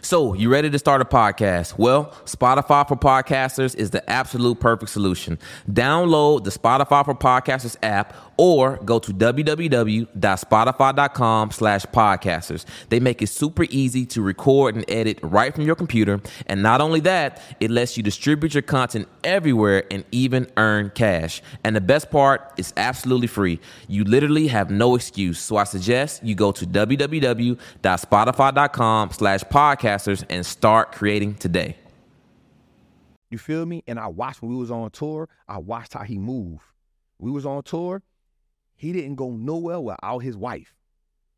[0.00, 1.76] So, you ready to start a podcast?
[1.76, 5.38] Well, Spotify for Podcasters is the absolute perfect solution.
[5.70, 12.64] Download the Spotify for Podcasters app or go to www.spotify.com slash podcasters.
[12.88, 16.22] They make it super easy to record and edit right from your computer.
[16.46, 21.42] And not only that, it lets you distribute your content everywhere and even earn cash.
[21.64, 23.58] And the best part, it's absolutely free.
[23.88, 25.38] You literally have no excuse.
[25.38, 31.76] So I suggest you go to www.spotify.com slash podcasters and start creating today.
[33.30, 33.84] You feel me?
[33.86, 36.62] And I watched when we was on tour, I watched how he moved.
[37.18, 38.02] We was on tour,
[38.78, 40.72] he didn't go nowhere without his wife.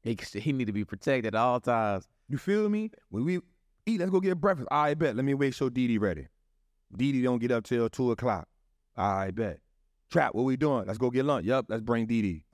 [0.03, 2.07] He, he need to be protected at all times.
[2.29, 2.91] You feel me?
[3.09, 3.41] When we
[3.87, 4.69] eat, let's go get breakfast.
[4.71, 5.17] I bet.
[5.17, 6.29] Let me wait so Dee Dee ready.
[6.95, 8.47] Dee Dee don't get up till two o'clock.
[8.95, 9.59] I bet.
[10.11, 10.87] Trap, what we doing?
[10.87, 11.47] Let's go get lunch.
[11.47, 12.45] Yup, let's bring Dee Dee.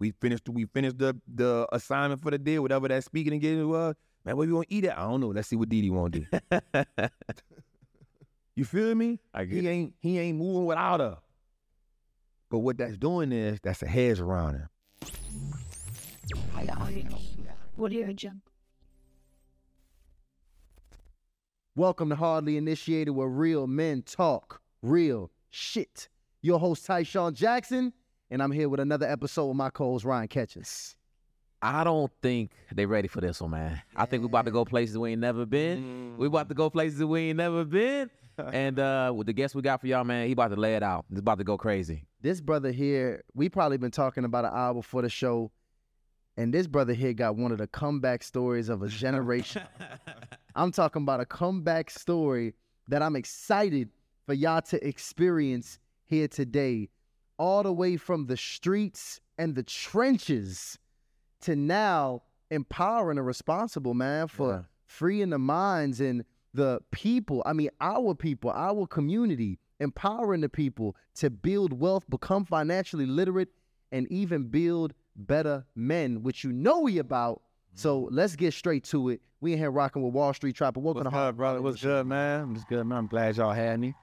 [0.00, 3.94] We finished we finished the the assignment for the day, whatever that speaking engagement was.
[4.24, 4.98] Man, what we gonna eat at?
[4.98, 5.28] I don't know.
[5.28, 6.26] Let's see what Dee Dee wanna do.
[8.56, 9.20] you feel me?
[9.32, 11.18] I get he ain't he ain't moving without her.
[12.50, 14.68] But what that's doing is that's a hedge around him.
[17.76, 18.40] What are jump?
[21.76, 26.08] Welcome to Hardly Initiated, where real men talk real shit.
[26.40, 27.92] Your host, Tyshawn Jackson,
[28.30, 30.96] and I'm here with another episode with my co-host, Ryan Catchings.
[31.60, 33.82] I don't think they ready for this one, man.
[33.94, 36.16] I think we about to go places we ain't never been.
[36.16, 38.10] We about to go places we ain't never been.
[38.52, 40.82] and uh with the guest we got for y'all, man, he about to lay it
[40.82, 41.04] out.
[41.10, 42.04] It's about to go crazy.
[42.20, 45.50] This brother here, we probably been talking about an hour before the show,
[46.36, 49.62] and this brother here got one of the comeback stories of a generation.
[50.56, 52.54] I'm talking about a comeback story
[52.88, 53.90] that I'm excited
[54.26, 56.88] for y'all to experience here today,
[57.38, 60.78] all the way from the streets and the trenches
[61.42, 64.60] to now empowering the responsible man for Yeah.
[64.86, 67.42] freeing the minds and the people.
[67.46, 73.48] I mean, our people, our community, empowering the people to build wealth, become financially literate,
[73.92, 77.42] and even build better men, which you know we about.
[77.74, 79.20] So let's get straight to it.
[79.40, 80.80] We in here rocking with Wall Street Trapper.
[80.80, 81.62] Welcome What's to good, brother?
[81.62, 82.52] What's good, man?
[82.52, 82.98] What's good, man?
[82.98, 83.94] I'm glad y'all had me.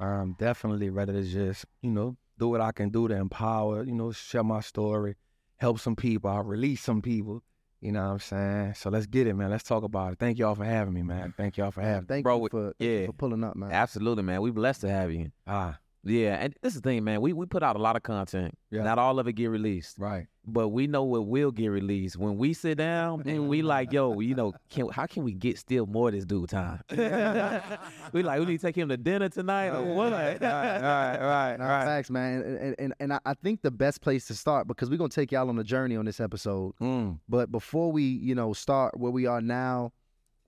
[0.00, 3.92] Um, definitely ready to just, you know, do what I can do to empower, you
[3.92, 5.14] know, share my story,
[5.56, 7.42] help some people, I'll release some people.
[7.82, 8.74] You know what I'm saying?
[8.74, 9.50] So let's get it, man.
[9.50, 10.20] Let's talk about it.
[10.20, 11.34] Thank y'all for having me, man.
[11.36, 12.06] Thank y'all for having me.
[12.06, 13.06] Thank Bro, you for, yeah.
[13.06, 13.72] for pulling up, man.
[13.72, 14.40] Absolutely, man.
[14.40, 15.32] We blessed to have you.
[15.48, 17.20] Ah, Yeah, and this is the thing, man.
[17.20, 18.58] We we put out a lot of content.
[18.70, 18.82] Yeah.
[18.82, 19.98] Not all of it get released.
[19.98, 20.26] right.
[20.44, 24.18] but we know what will get released when we sit down and we like, yo,
[24.18, 26.80] you know, can how can we get still more of this dude time?
[28.12, 30.10] we like, we need to take him to dinner tonight or what?
[30.12, 31.84] right, right, right, Nah, right.
[31.84, 32.42] Facts, man.
[32.42, 35.10] And, and, and, and I- I think the best place to start, because we're going
[35.10, 36.74] to take y'all on a journey on this episode.
[36.80, 39.92] Mm, But before we, you know, start where we are now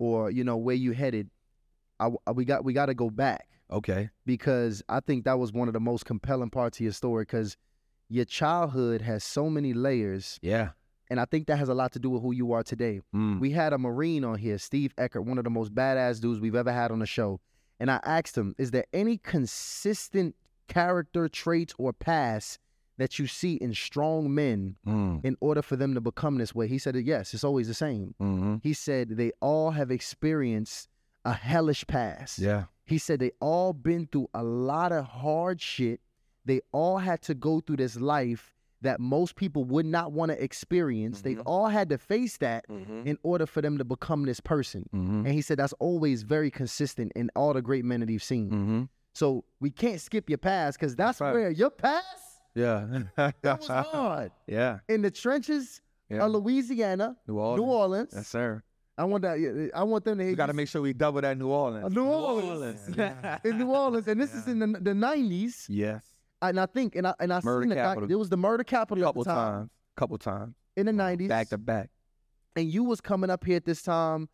[0.00, 1.30] or, you know, where you headed,
[2.00, 4.10] I, I- we got we got to go back okay.
[4.26, 7.56] because I think that was one of the most compelling parts of your story because
[8.08, 10.38] your childhood has so many layers.
[10.42, 10.70] Yeah.
[11.10, 13.00] And I think that has a lot to do with who you are today.
[13.14, 16.40] Mm, We had a Marine on here, Steve Eckert, one of the most badass dudes
[16.40, 17.40] we've ever had on the show.
[17.78, 20.34] And I asked him, is there any consistent
[20.68, 22.58] character traits or past
[22.96, 26.68] that you see in strong men mm, in order for them to become this way?
[26.68, 28.14] He said, yes, it's always the same.
[28.20, 28.56] mm-hmm.
[28.62, 30.88] He said they all have experienced
[31.24, 32.38] a hellish past.
[32.38, 32.64] Yeah.
[32.84, 36.00] He said they all been through a lot of hard shit.
[36.44, 38.52] They all had to go through this life
[38.82, 41.22] that most people would not want to experience.
[41.22, 41.42] They've Mhm.
[41.46, 43.06] all had to face that Mm-hmm.
[43.06, 44.86] in order for them to become this person.
[44.94, 45.24] Mm-hmm.
[45.24, 48.50] And he said that's always very consistent in all the great men that he's seen.
[48.50, 48.82] Mm-hmm.
[49.14, 52.04] So we can't skip your past because that's where your past
[52.54, 53.04] Yeah.
[53.16, 54.32] that was hard.
[54.46, 54.80] yeah.
[54.88, 55.80] In the trenches
[56.10, 56.26] Yeah.
[56.26, 57.60] of Louisiana, New Orleans.
[57.62, 58.12] New Orleans.
[58.14, 58.62] Yes, sir.
[58.96, 59.70] I want that.
[59.74, 60.24] I want them to.
[60.24, 61.84] We got to make sure we double that New Orleans.
[61.84, 62.88] Uh, New Orleans.
[63.44, 65.66] in New Orleans, and this is in the the nineties.
[65.68, 66.04] Yes.
[66.40, 68.10] And I think, and I and I Murder seen the capital.
[68.10, 69.70] It was the murder capital Couple at the time, times.
[69.96, 70.54] Couple times.
[70.76, 71.28] in the nineties.
[71.28, 71.90] Back to back.
[72.54, 74.28] and you was coming up here at this time.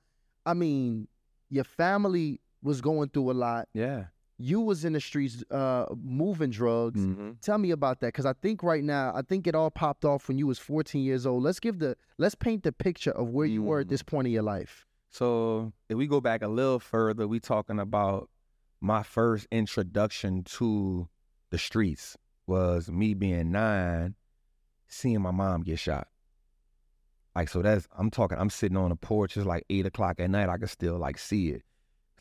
[0.45, 1.09] I mean,
[1.49, 3.69] your family was going through a lot.
[3.73, 4.05] Yeah.
[4.43, 7.01] You was in the streets, uh, moving drugs.
[7.01, 7.33] Mm-hmm.
[7.43, 10.29] Tell me about that, because I think right now, I think it all popped off
[10.29, 11.43] when you was 14 years old.
[11.43, 14.33] Let's give the, let's paint the picture of where you were at this point in
[14.33, 14.87] your life.
[15.11, 18.31] So if we go back a little further, we talking about
[18.81, 21.09] my first introduction to
[21.51, 22.17] the streets
[22.47, 24.15] was me being nine,
[24.89, 26.09] seeing my mom get shot.
[27.35, 30.31] Like so that's I'm talking, I'm sitting on the porch, it's like eight o'clock at
[30.31, 30.49] night.
[30.49, 31.63] I can still like see it.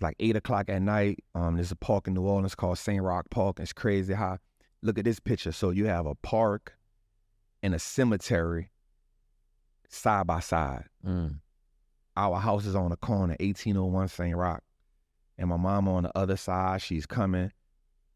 [0.01, 1.23] Like eight o'clock at night.
[1.35, 3.01] Um, there's a park in New Orleans called St.
[3.01, 3.59] Roch Park.
[3.59, 4.37] It's crazy how
[4.81, 5.51] look at this picture.
[5.51, 6.77] So you have a park
[7.61, 8.69] and a cemetery
[9.89, 10.85] side by side.
[11.05, 11.39] Mm.
[12.15, 14.35] our house is on the corner, 1801 St.
[14.35, 14.63] Roch.
[15.37, 17.51] And my mom on the other side, she's coming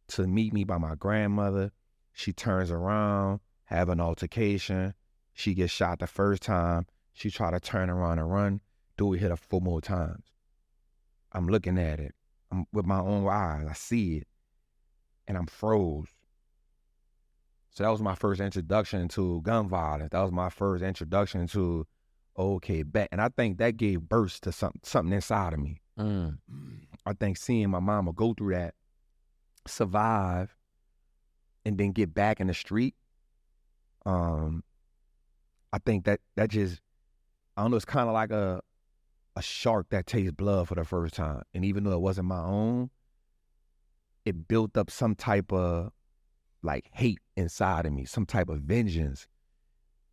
[0.09, 1.71] to meet me by my grandmother.
[2.11, 4.93] She turns around, have an altercation.
[5.33, 6.85] She gets shot the first time.
[7.13, 8.61] She try to turn around and run.
[8.97, 10.32] Do we hit her four more times?
[11.33, 12.13] I'm looking at it.
[12.51, 13.65] I'm with my own eyes.
[13.69, 14.27] I see it.
[15.27, 16.07] And I'm froze.
[17.71, 20.09] So that was my first introduction to gun violence.
[20.11, 21.87] That was my first introduction to
[22.37, 23.09] okay, bet.
[23.11, 25.81] And I think that gave birth to something something inside of me.
[25.97, 26.37] Mm.
[27.05, 28.75] I think seeing my mama go through that,
[29.67, 30.55] survive,
[31.65, 32.95] and then get back in the street,
[34.05, 34.63] um,
[35.71, 36.79] I think that that just
[37.57, 38.61] I don't know, it's kind of like a
[39.35, 41.43] a shark that tastes blood for the first time.
[41.53, 42.89] And even though it wasn't my own,
[44.25, 45.91] it built up some type of
[46.61, 49.27] like hate inside of me, some type of vengeance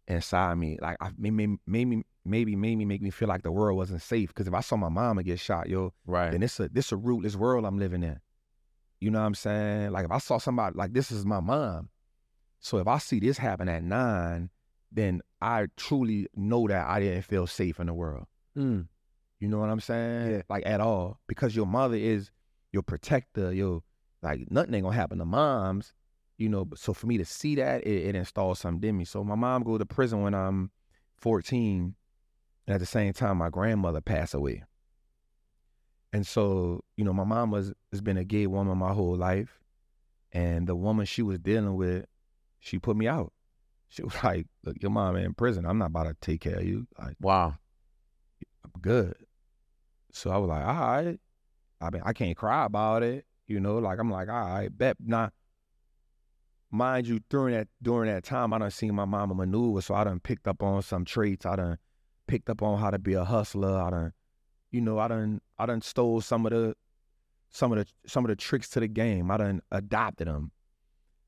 [0.08, 0.78] inside me.
[0.80, 4.28] Like I maybe maybe maybe made me make me feel like the world wasn't safe.
[4.28, 6.32] Because if I saw my mama get shot, yo, Right.
[6.32, 8.20] then it's a this a rootless world I'm living in.
[9.00, 9.92] You know what I'm saying?
[9.92, 11.88] Like if I saw somebody like this is my mom.
[12.58, 14.50] So if I see this happen at nine,
[14.92, 18.26] then I truly know that I didn't feel safe in the world.
[18.56, 18.88] Mm.
[19.40, 20.30] You know what I'm saying?
[20.30, 20.42] Yeah.
[20.48, 21.18] Like at all.
[21.26, 22.30] Because your mother is
[22.72, 23.82] your protector, your
[24.22, 25.92] like nothing ain't gonna happen to moms.
[26.36, 29.04] You know, so for me to see that, it, it installed something in me.
[29.04, 30.70] So my mom go to prison when I'm
[31.18, 31.94] 14.
[32.66, 34.62] And at the same time, my grandmother passed away.
[36.12, 39.58] And so, you know, my mom was has been a gay woman my whole life.
[40.32, 42.06] And the woman she was dealing with,
[42.60, 43.32] she put me out.
[43.88, 45.66] She was like, Look, your mom in prison.
[45.66, 46.86] I'm not about to take care of you.
[46.98, 47.56] Like, Wow.
[48.64, 49.14] I'm good.
[50.12, 51.20] So I was like, all right.
[51.80, 53.24] I mean, I can't cry about it.
[53.46, 55.32] You know, like I'm like, all right, bet not.
[56.70, 60.04] Mind you, during that during that time, I done seen my mama maneuver, so I
[60.04, 61.44] done picked up on some traits.
[61.44, 61.78] I done
[62.28, 63.76] picked up on how to be a hustler.
[63.76, 64.12] I done,
[64.70, 66.76] you know, I done I done stole some of the
[67.50, 69.32] some of the some of the tricks to the game.
[69.32, 70.52] I done adopted them,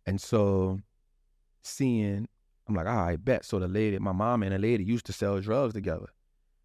[0.07, 0.79] and so
[1.63, 2.29] seeing,
[2.69, 3.45] I'm like, all right, bet.
[3.45, 6.07] So the lady, my mom and the lady used to sell drugs together.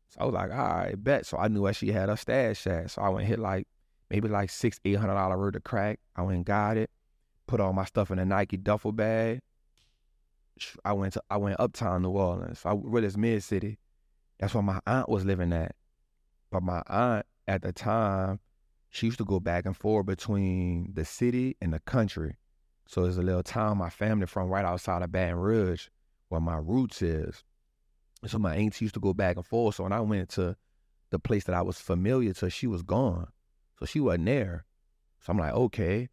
[0.10, 1.26] So I was like, all right, bet.
[1.26, 2.92] So I knew where she had her stash at.
[2.92, 3.68] So I went hit like
[4.10, 6.00] maybe like six, eight hundred dollar worth of crack.
[6.16, 6.90] I went and got it,
[7.46, 9.42] put all my stuff in a Nike duffel bag.
[10.84, 12.62] I went to I went uptown New Orleans.
[12.66, 13.80] I really it's mid city.
[14.40, 15.76] That's where my aunt was living at.
[16.52, 18.40] But my aunt at the time,
[18.90, 22.38] she used to go back and forth between the city and the country.
[22.88, 25.88] So there's a little town my family from right outside of Baton Rouge,
[26.30, 27.44] where my roots is.
[28.26, 29.76] So my auntie used to go back and forth.
[29.76, 30.56] So when I went to
[31.12, 33.28] the place that I was familiar to, she was gone.
[33.80, 34.66] So she wasn't there.
[35.22, 36.10] So I'm like, okay,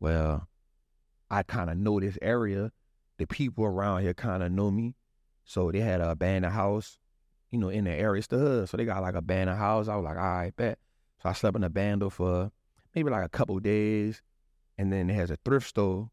[0.00, 0.46] well,
[1.30, 2.70] I kind of know this area.
[3.16, 4.94] The people around here kind of know me.
[5.44, 6.98] So they had a abandoned house,
[7.50, 8.18] you know, in the area.
[8.18, 8.68] It's the hood.
[8.68, 9.88] So they got like a abandoned house.
[9.88, 10.78] I was like, all right, bet.
[11.22, 12.52] So I slept in a bando for
[12.94, 14.22] maybe like a couple days.
[14.76, 16.10] And then it has a thrift store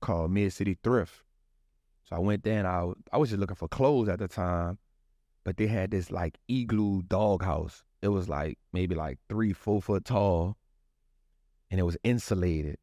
[0.00, 1.22] called Mid City Thrift.
[2.08, 4.78] So I went there and I, I was just looking for clothes at the time,
[5.44, 7.82] but they had this like igloo dog house.
[8.02, 10.56] It was like maybe like three, four foot tall,
[11.70, 12.76] and it was insulated.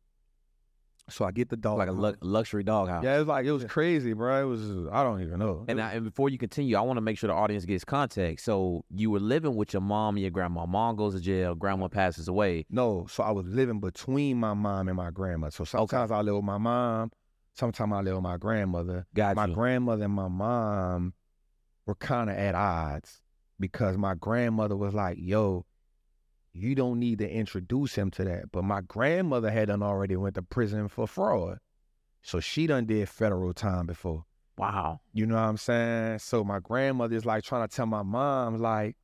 [1.10, 3.04] So I get the dog Like a lu- luxury doghouse.
[3.04, 4.42] Yeah, it was like it was crazy, bro.
[4.42, 4.62] It was
[4.92, 5.66] I don't even know.
[5.68, 8.46] And, I, and before you continue, I want to make sure the audience gets context.
[8.46, 10.66] So you were living with your mom and your grandma.
[10.66, 11.56] Mom goes to jail.
[11.56, 12.65] Grandma passes away.
[12.70, 15.50] No, so I was living between my mom and my grandma.
[15.50, 17.12] So sometimes I live with my mom,
[17.53, 19.05] sometimes I live with my grandmother.
[19.13, 21.13] Got my grandmother and my mom
[21.86, 23.22] were kind of at odds
[23.60, 25.65] because my grandmother was like, "Yo,
[26.51, 30.36] you don't need to introduce him to that." But my grandmother had done already went
[30.36, 31.60] to prison for fraud,
[32.22, 34.25] so she done did federal time before.
[34.57, 35.00] wow.
[35.13, 36.19] You know what I'm saying?
[36.19, 38.95] So my grandmother is like trying to tell my mom, like,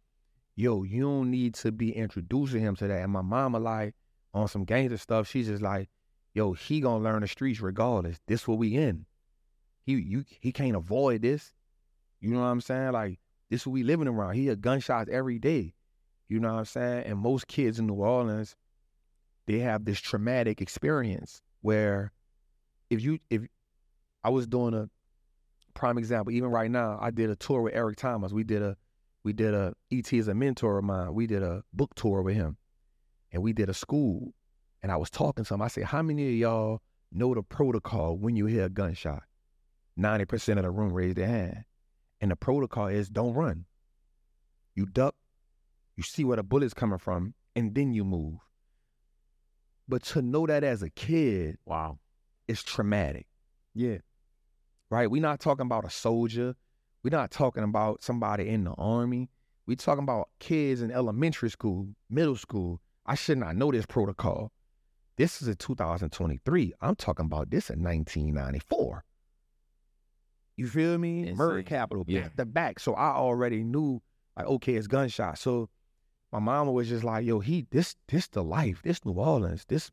[0.56, 3.02] yo, you don't need to be introducing him to that.
[3.02, 3.96] And my mama, like,
[4.34, 5.90] on some gangster stuff, she's just like,
[6.34, 8.20] yo, he gonna learn the streets regardless.
[8.28, 9.06] This what we in.
[9.86, 11.54] He you he can't avoid this.
[12.20, 12.92] You know what I'm saying?
[12.92, 13.20] Like,
[13.50, 14.36] this what we living around.
[14.36, 15.74] He hear gunshots every day.
[16.28, 17.06] You know what I'm saying?
[17.06, 18.56] And most kids in New Orleans,
[19.48, 22.12] they have this traumatic experience where
[22.90, 23.44] if you if
[24.24, 24.90] I was doing a
[25.80, 26.34] prime example.
[26.34, 28.34] Even right now, I did a tour with Eric Thomas.
[28.34, 28.76] We did a
[29.24, 31.14] we did a ET is a mentor of mine.
[31.14, 32.58] We did a book tour with him,
[33.32, 34.34] and we did a school.
[34.82, 35.62] And I was talking to him.
[35.62, 36.82] I said, "How many of y'all
[37.12, 39.24] know the protocol when you hear a gunshot?"
[39.98, 41.66] Ninety percent of the room raised their hand.
[42.22, 43.66] And the protocol is don't run.
[44.76, 45.16] You duck.
[45.96, 48.40] You see where the bullet's coming from, and then you move.
[49.88, 52.00] But to know that as a kid Wow.
[52.48, 53.28] it's traumatic
[53.74, 53.98] Yeah.
[54.90, 55.10] right?
[55.10, 56.56] We're not talking about a soldier.
[57.04, 59.30] We're not talking about somebody in the army.
[59.66, 62.82] We're talking about kids in elementary school, middle school.
[63.06, 64.52] I should not know this protocol.
[65.20, 66.74] This is in 2023.
[66.80, 69.04] I'm talking about this in 1994.
[70.56, 71.34] You feel me?
[71.34, 71.68] Murder Insane.
[71.68, 72.22] capital Yeah.
[72.22, 72.80] back to back.
[72.80, 74.02] So I already knew
[74.38, 75.38] like, okay, it's gunshot.
[75.38, 75.68] So
[76.32, 78.82] my mama was just like, yo, he this this the life.
[78.82, 79.66] This New Orleans.
[79.68, 79.92] This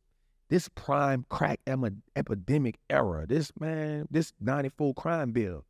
[0.49, 3.26] this prime crack emi- epidemic era.
[3.26, 5.64] This man, this 94 crime bill.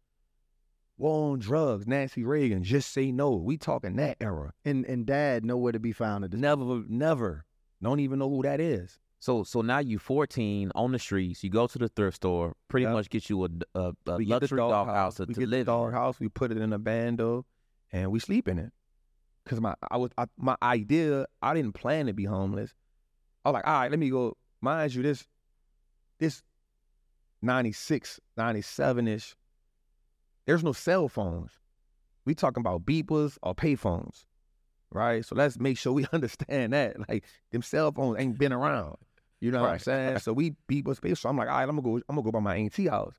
[0.99, 3.31] War on drugs, Nancy Reagan, just say no.
[3.37, 4.53] We talking that era.
[4.67, 6.41] And and dad nowhere to be found at this.
[6.41, 7.47] Never, never.
[7.83, 8.99] Don't even know who that is.
[9.26, 11.42] So so now you 14 on the streets.
[11.42, 12.92] You go to the thrift store, pretty Yep.
[12.92, 15.18] much get you a, a, a we get the luxury dog dog house.
[15.18, 15.95] we get live the dog in.
[15.95, 16.21] house.
[16.21, 17.45] We put it in a bando,
[17.90, 18.73] and we sleep in it.
[19.45, 21.26] Cause my I was I, my idea.
[21.42, 22.73] I didn't plan to be homeless.
[23.45, 24.37] I was like, all right, let me go.
[24.61, 25.26] Mind you, this
[26.21, 26.45] this
[27.42, 29.35] 96, 97 ish.
[30.47, 31.50] There's no cell phones.
[32.25, 34.26] We talking about beepers or payphones,
[34.92, 35.25] right?
[35.25, 37.09] So let's make sure we understand that.
[37.09, 38.99] Like them cell phones ain't been around.
[39.40, 39.81] You know what I'm Right.
[39.83, 40.19] saying?
[40.21, 41.14] So we beepers, pay.
[41.14, 41.97] So I'm like, all right, I'm gonna go.
[42.09, 43.16] I'm gonna go by my auntie house.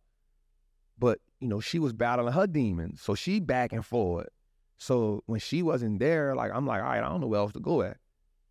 [0.97, 4.29] But you know, she was battling her demons, so she back and forward.
[4.77, 7.53] So when she wasn't there, like I'm like, all right, I don't know where else
[7.53, 7.97] to go at.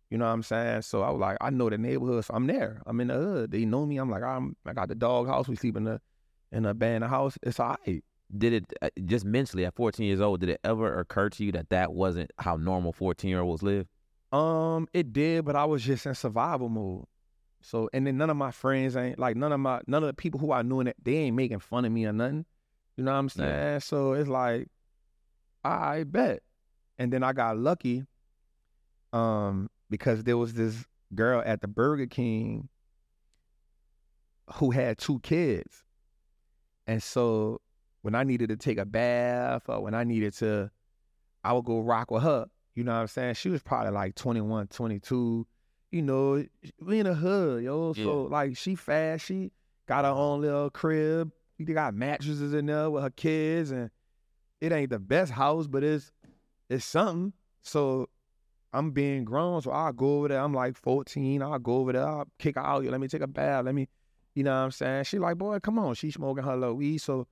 [0.09, 0.83] You know what I'm saying?
[0.83, 2.81] So I was like, I know the neighborhood, so I'm there.
[2.85, 3.51] I'm in the hood.
[3.51, 3.97] They know me.
[3.97, 5.49] I'm like, I'm, I got the dog house.
[5.49, 5.99] We sleep in the
[6.51, 7.37] in a abandoned house.
[7.43, 8.03] It's all right.
[8.37, 10.39] Did it uh, just mentally at 14 years old?
[10.39, 13.87] Did it ever occur to you that that wasn't how normal 14 year olds live?
[14.31, 17.05] Um, it did, but I was just in survival mode.
[17.67, 20.13] So, and then none of my friends ain't like none of my none of the
[20.13, 22.45] people who I knew in that they ain't making fun of me or nothing.
[22.95, 23.49] You know what I'm saying?
[23.49, 23.79] Yeah.
[23.79, 24.69] So it's like,
[25.65, 26.43] I bet.
[26.97, 28.05] And then I got lucky,
[29.11, 32.69] um, because there was this girl at the Burger King
[34.53, 35.83] who had two kids,
[36.87, 37.59] and so
[38.01, 40.71] when I needed to take a bath or when I needed to,
[41.43, 42.45] I would go rock with her.
[42.75, 43.33] You know what I'm saying?
[43.33, 45.45] She was probably like 21, 22.
[45.91, 46.45] You know,
[46.81, 47.93] we in the hood, yo.
[47.93, 49.51] So like she fast, she
[49.87, 51.31] got her own little crib.
[51.57, 53.89] She got mattresses in there with her kids, and
[54.61, 56.11] it ain't the best house, but it's
[56.69, 57.33] it's something.
[57.61, 58.09] So
[58.73, 60.41] I'm being grown, so I'll go over there.
[60.41, 61.41] I'm like 14.
[61.41, 62.05] I'll go over there.
[62.07, 62.83] I'll kick her out.
[62.83, 63.65] Let me take a bath.
[63.65, 63.87] Let me,
[64.35, 65.05] you know what I'm saying?
[65.05, 65.95] She like, boy, come on.
[65.95, 66.99] She smoking her little weed.
[66.99, 67.27] So,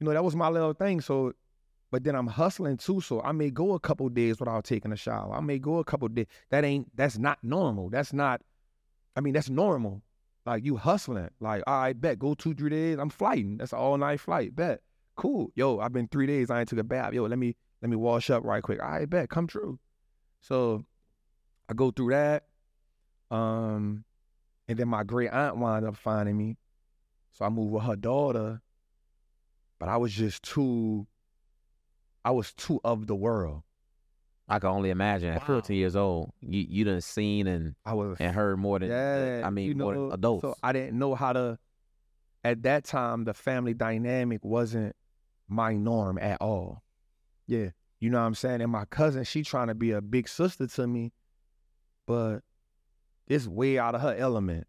[0.00, 1.00] you know, that was my little thing.
[1.00, 1.34] So,
[1.90, 3.00] but then I'm hustling too.
[3.00, 5.34] So I may go a couple days without taking a shower.
[5.34, 6.26] I may go a couple days.
[6.50, 7.88] That ain't, that's not normal.
[7.88, 8.42] That's not,
[9.16, 10.02] I mean, that's normal.
[10.44, 11.30] Like you hustling.
[11.40, 12.18] Like, all right, bet.
[12.18, 12.98] Go two, three days.
[12.98, 13.58] I'm flighting.
[13.58, 14.54] That's an all night flight.
[14.54, 14.80] Bet.
[15.16, 15.50] Cool.
[15.54, 16.50] Yo, I've been three days.
[16.50, 17.12] I ain't took a bath.
[17.12, 18.82] Yo, let me, let me wash up right quick.
[18.82, 19.30] All right, bet.
[19.30, 19.78] Come true.
[20.40, 20.84] So
[21.68, 22.44] I go through that.
[23.30, 24.04] Um,
[24.68, 26.56] and then my great aunt wound up finding me.
[27.32, 28.60] So I moved with her daughter.
[29.78, 31.06] But I was just too
[32.28, 33.62] I was too of the world.
[34.50, 35.60] I can only imagine at Wow.
[35.60, 39.40] 14 years old, you you done seen and I was and heard more than yeah,
[39.46, 40.42] I mean you more know, than adults.
[40.42, 41.58] So I didn't know how to
[42.44, 44.94] at that time the family dynamic wasn't
[45.48, 46.82] my norm at all.
[47.46, 47.70] Yeah.
[47.98, 48.60] You know what I'm saying?
[48.60, 51.14] And my cousin, she trying to be a big sister to me,
[52.06, 52.40] but
[53.26, 54.66] it's way out of her element.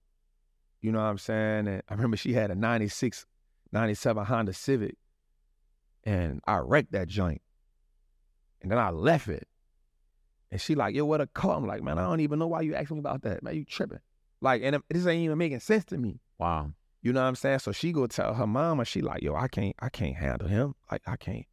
[0.81, 1.67] You know what I'm saying?
[1.67, 3.25] And I remember she had a 96,
[3.73, 4.95] 97 Honda Civic,
[6.05, 7.41] and I wrecked that joint.
[8.61, 9.47] And then I left it.
[10.51, 11.55] And she like, yo, what a car?
[11.55, 13.43] I'm like, man, I don't even know why you asking me about that.
[13.43, 13.99] Man, you tripping.
[14.41, 16.19] Like, and this ain't even making sense to me.
[16.37, 16.71] wow.
[17.01, 17.59] You know what I'm saying?
[17.59, 20.75] So she go tell her mama, she like, yo, I can't, I can't handle him.
[20.91, 21.45] Like, I can't.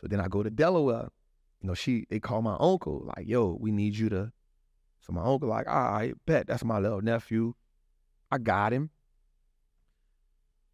[0.00, 1.08] So then I go to Delaware.
[1.60, 4.32] You know, she they call my uncle, like, yo, we need you to.
[5.00, 7.54] So my uncle, like, all right, bet that's my little nephew.
[8.30, 8.90] I got him.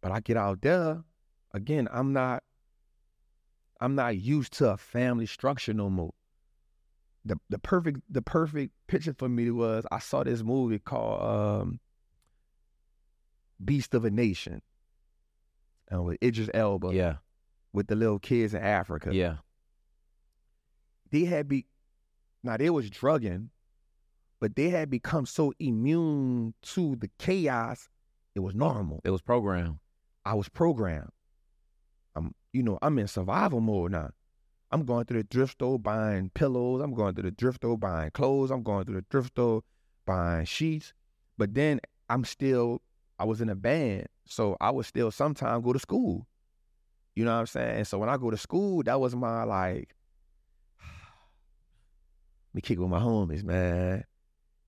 [0.01, 1.03] But I get out there,
[1.53, 2.43] again, I'm not,
[3.81, 6.13] I'm not used to a family structure no more.
[7.25, 11.79] The the perfect the perfect picture for me was I saw this movie called um
[13.63, 14.61] Beast of a Nation.
[15.89, 17.15] And with Idris Elba Yeah.
[17.73, 19.13] with the little kids in Africa.
[19.13, 19.37] Yeah.
[21.11, 21.65] They had be
[22.43, 23.49] now they was drugging,
[24.39, 27.89] but they had become so immune to the chaos,
[28.35, 29.01] it was normal.
[29.03, 29.79] It was programmed.
[30.25, 31.11] I was programmed.
[32.55, 34.11] You know, I'm in survival mode now.
[34.71, 36.81] I'm going through the thrift store buying pillows.
[36.81, 38.49] I'm going through the thrift store buying clothes.
[38.49, 39.61] I'm going through the thrift store
[40.05, 40.93] buying sheets.
[41.37, 42.81] But then I'm still,
[43.19, 44.07] I was in a band.
[44.25, 46.27] So I would still sometimes go to school.
[47.13, 47.85] You know what I'm saying?
[47.85, 49.93] So when I go to school, that was my like,
[52.53, 54.05] me kick with my homies, man.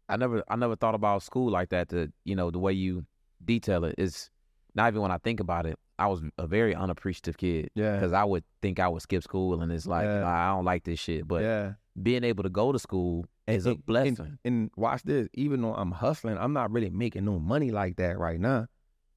[0.08, 1.88] I never I never thought about school like that.
[1.90, 3.06] To you know the way you
[3.44, 4.30] detail it is
[4.74, 5.78] not even when I think about it.
[5.98, 9.62] I was a very unappreciative kid yeah, because I would think I would skip school
[9.62, 10.20] and it's like Yeah.
[10.20, 11.28] "Nah, I don't like this shit.
[11.28, 11.72] But yeah.
[12.02, 14.38] being able to go to school is a and- blessing.
[14.44, 15.28] And watch this.
[15.34, 18.66] Even though I'm hustling, I'm not really making no money like that right now.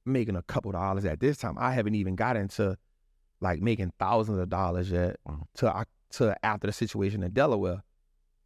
[0.06, 1.56] I'm making a couple dollars at this time.
[1.58, 2.76] I haven't even got into
[3.40, 5.16] like making thousands of dollars yet.
[5.56, 7.82] To I to after the situation in Delaware.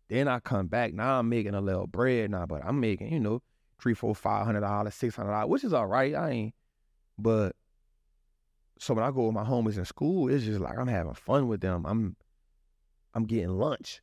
[0.09, 0.93] Then I come back.
[0.93, 3.43] Now I'm making a little bread now, but I'm making you know
[3.81, 6.15] three, four, five hundred dollars, six hundred dollars, which is all right.
[6.15, 6.55] I ain't.
[7.19, 7.57] But
[8.79, 11.49] so when I go with my homies in school, it's just like I'm having fun
[11.49, 11.85] with them.
[11.87, 12.17] I'm
[13.15, 14.03] I'm getting lunch.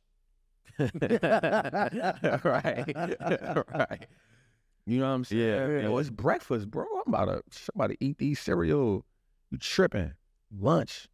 [0.78, 0.90] right,
[2.44, 4.06] right.
[4.86, 5.42] You know what I'm saying?
[5.42, 5.98] Yeah, yeah.
[5.98, 6.86] it's breakfast, bro.
[7.06, 7.42] I'm about to, I'm
[7.74, 9.04] about to eat these cereal.
[9.50, 10.14] You tripping?
[10.56, 11.08] Lunch.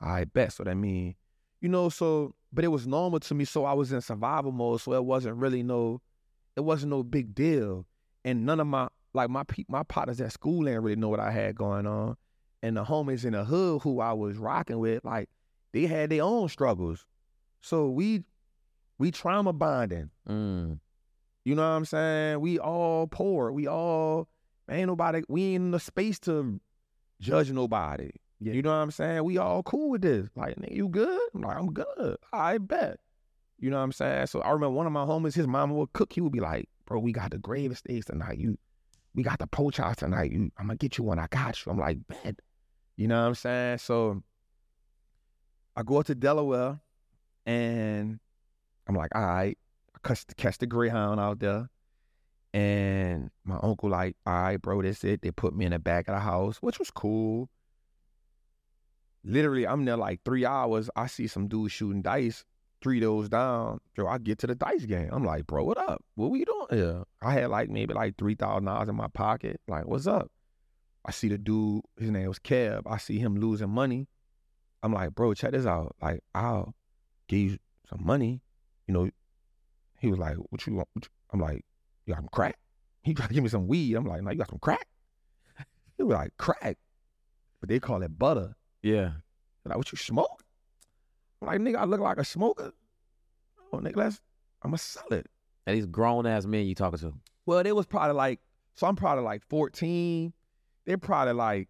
[0.00, 0.52] I bet.
[0.52, 1.14] So that mean,
[1.60, 3.44] you know, so but it was normal to me.
[3.44, 4.80] So I was in survival mode.
[4.80, 6.00] So it wasn't really no,
[6.56, 7.86] it wasn't no big deal.
[8.24, 11.20] And none of my like my pe- my partners at school didn't really know what
[11.20, 12.16] I had going on.
[12.62, 15.28] And the homies in the hood who I was rocking with, like
[15.72, 17.06] they had their own struggles.
[17.60, 18.24] So we
[18.98, 20.10] we trauma bonding.
[20.28, 20.78] Mm.
[21.44, 22.40] You know what I'm saying?
[22.40, 23.52] We all poor.
[23.52, 24.28] We all
[24.70, 25.22] ain't nobody.
[25.28, 26.60] We ain't in the space to
[27.20, 28.10] judge nobody.
[28.44, 28.52] Yeah.
[28.52, 29.24] You know what I'm saying?
[29.24, 30.28] We all cool with this.
[30.36, 31.20] Like, nigga, you good?
[31.34, 32.16] I'm like, I'm good.
[32.30, 33.00] I bet.
[33.58, 34.26] You know what I'm saying?
[34.26, 36.12] So I remember one of my homies, his mama would cook.
[36.12, 38.38] He would be like, "Bro, we got the gravy steaks tonight.
[38.38, 38.58] You,
[39.14, 40.32] we got the poach tonight.
[40.32, 41.18] You, I'm gonna get you one.
[41.18, 42.40] I got you." I'm like, "Bet."
[42.96, 43.78] You know what I'm saying?
[43.78, 44.22] So
[45.74, 46.80] I go up to Delaware,
[47.46, 48.18] and
[48.86, 49.56] I'm like, "All right."
[49.94, 51.70] I catch, catch the Greyhound out there.
[52.52, 55.22] And my uncle like, all right, bro, that's it.
[55.22, 57.48] They put me in the back of the house, which was cool.
[59.24, 60.90] Literally, I'm there like three hours.
[60.94, 62.44] I see some dudes shooting dice,
[62.82, 63.80] three those down.
[63.96, 65.08] Yo, I get to the dice game.
[65.10, 66.04] I'm like, bro, what up?
[66.14, 67.02] What we doing here?
[67.22, 69.60] I had like maybe like three thousand dollars in my pocket.
[69.66, 70.30] Like, what's up?
[71.06, 72.82] I see the dude, his name was Kev.
[72.86, 74.08] I see him losing money.
[74.82, 75.96] I'm like, bro, check this out.
[76.00, 76.74] Like, I'll
[77.28, 77.58] give you
[77.88, 78.42] some money.
[78.86, 79.10] You know,
[79.98, 80.88] he was like, what you want?
[80.92, 81.64] What you-" I'm like,
[82.04, 82.58] you got some crack?
[83.02, 83.94] He tried to give me some weed.
[83.94, 84.86] I'm like, no, you got some crack?
[85.96, 86.76] He was like, crack.
[87.60, 88.54] But they call it butter.
[88.84, 89.12] Yeah.
[89.64, 90.44] Like, what you smoke?
[91.40, 92.72] I'm like, nigga, I look like a smoker.
[93.72, 94.20] Oh, nigga, let's,
[94.62, 95.26] I'm sell it.
[95.66, 97.14] And these grown ass men you talking to.
[97.46, 98.40] Well, they was probably like,
[98.74, 100.32] so I'm probably like 14.
[100.84, 101.68] They're probably like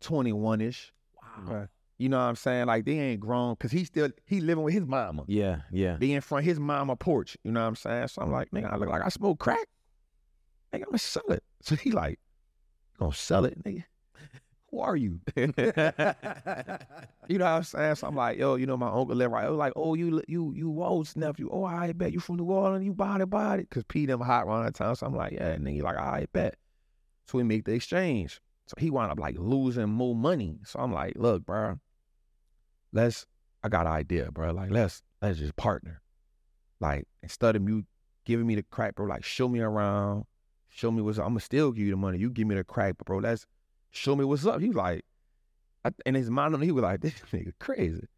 [0.00, 0.92] 21 ish.
[1.36, 1.68] Wow.
[1.98, 2.66] You know what I'm saying?
[2.66, 5.24] Like, they ain't grown because he still, he living with his mama.
[5.26, 5.96] Yeah, yeah.
[5.96, 7.36] Be in front of his mama porch.
[7.42, 8.08] You know what I'm saying?
[8.08, 9.66] So I'm like, nigga, I look like I smoke crack.
[10.72, 11.42] Nigga, I'm gonna sell it.
[11.60, 12.20] So he like,
[12.98, 13.84] gonna sell it, nigga?
[14.72, 15.20] Who are you?
[15.36, 15.84] you know
[17.28, 17.94] what I'm saying?
[17.96, 19.44] So I'm like, yo, you know, my uncle live right.
[19.44, 21.50] I was like, oh, you you you Walt's nephew.
[21.52, 22.82] Oh, I bet you from New Orleans.
[22.82, 23.66] You body body.
[23.70, 24.94] Cause P them hot around that time.
[24.94, 26.56] So I'm like, yeah, nigga, like, I bet.
[27.26, 28.40] So we make the exchange.
[28.66, 30.58] So he wound up like losing more money.
[30.64, 31.78] So I'm like, look, bro,
[32.92, 33.26] let's.
[33.62, 34.52] I got an idea, bro.
[34.52, 36.00] Like, let's let's just partner.
[36.80, 37.84] Like, instead of you
[38.24, 40.24] giving me the crack, bro, like show me around,
[40.70, 41.18] show me what's.
[41.18, 42.16] I'm gonna still give you the money.
[42.16, 43.46] You give me the crack, but bro, let's
[43.92, 44.60] show me what's up.
[44.60, 45.04] He was like,
[45.84, 48.08] I, in his mind, he was like, this nigga crazy.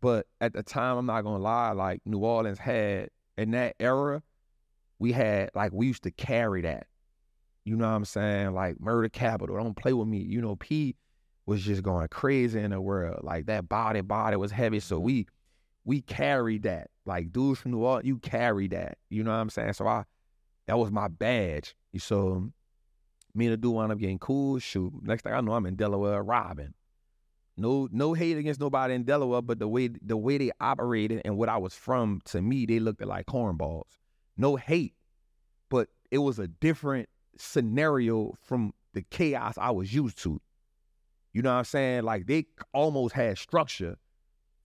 [0.00, 4.22] But at the time, I'm not gonna lie, like New Orleans had in that era,
[4.98, 6.86] we had like we used to carry that.
[7.64, 8.54] You know what I'm saying?
[8.54, 9.56] Like murder capital.
[9.56, 10.18] Don't play with me.
[10.18, 10.96] You know, P
[11.46, 13.20] was just going crazy in the world.
[13.22, 14.80] Like that body, body was heavy.
[14.80, 15.26] So we
[15.84, 16.88] we carried that.
[17.04, 18.98] Like dudes from New Orleans, you carry that.
[19.10, 19.74] You know what I'm saying?
[19.74, 20.04] So I
[20.66, 21.74] that was my badge.
[21.92, 22.52] You so
[23.34, 24.58] me and the dude wound up getting cool.
[24.58, 24.92] Shoot.
[25.02, 26.74] Next thing I know, I'm in Delaware robbing.
[27.56, 31.36] No, no hate against nobody in Delaware, but the way the way they operated and
[31.36, 33.98] what I was from, to me, they looked like cornballs.
[34.36, 34.94] No hate,
[35.68, 40.40] but it was a different scenario from the chaos I was used to.
[41.32, 42.02] You know what I'm saying?
[42.04, 43.96] Like they almost had structure.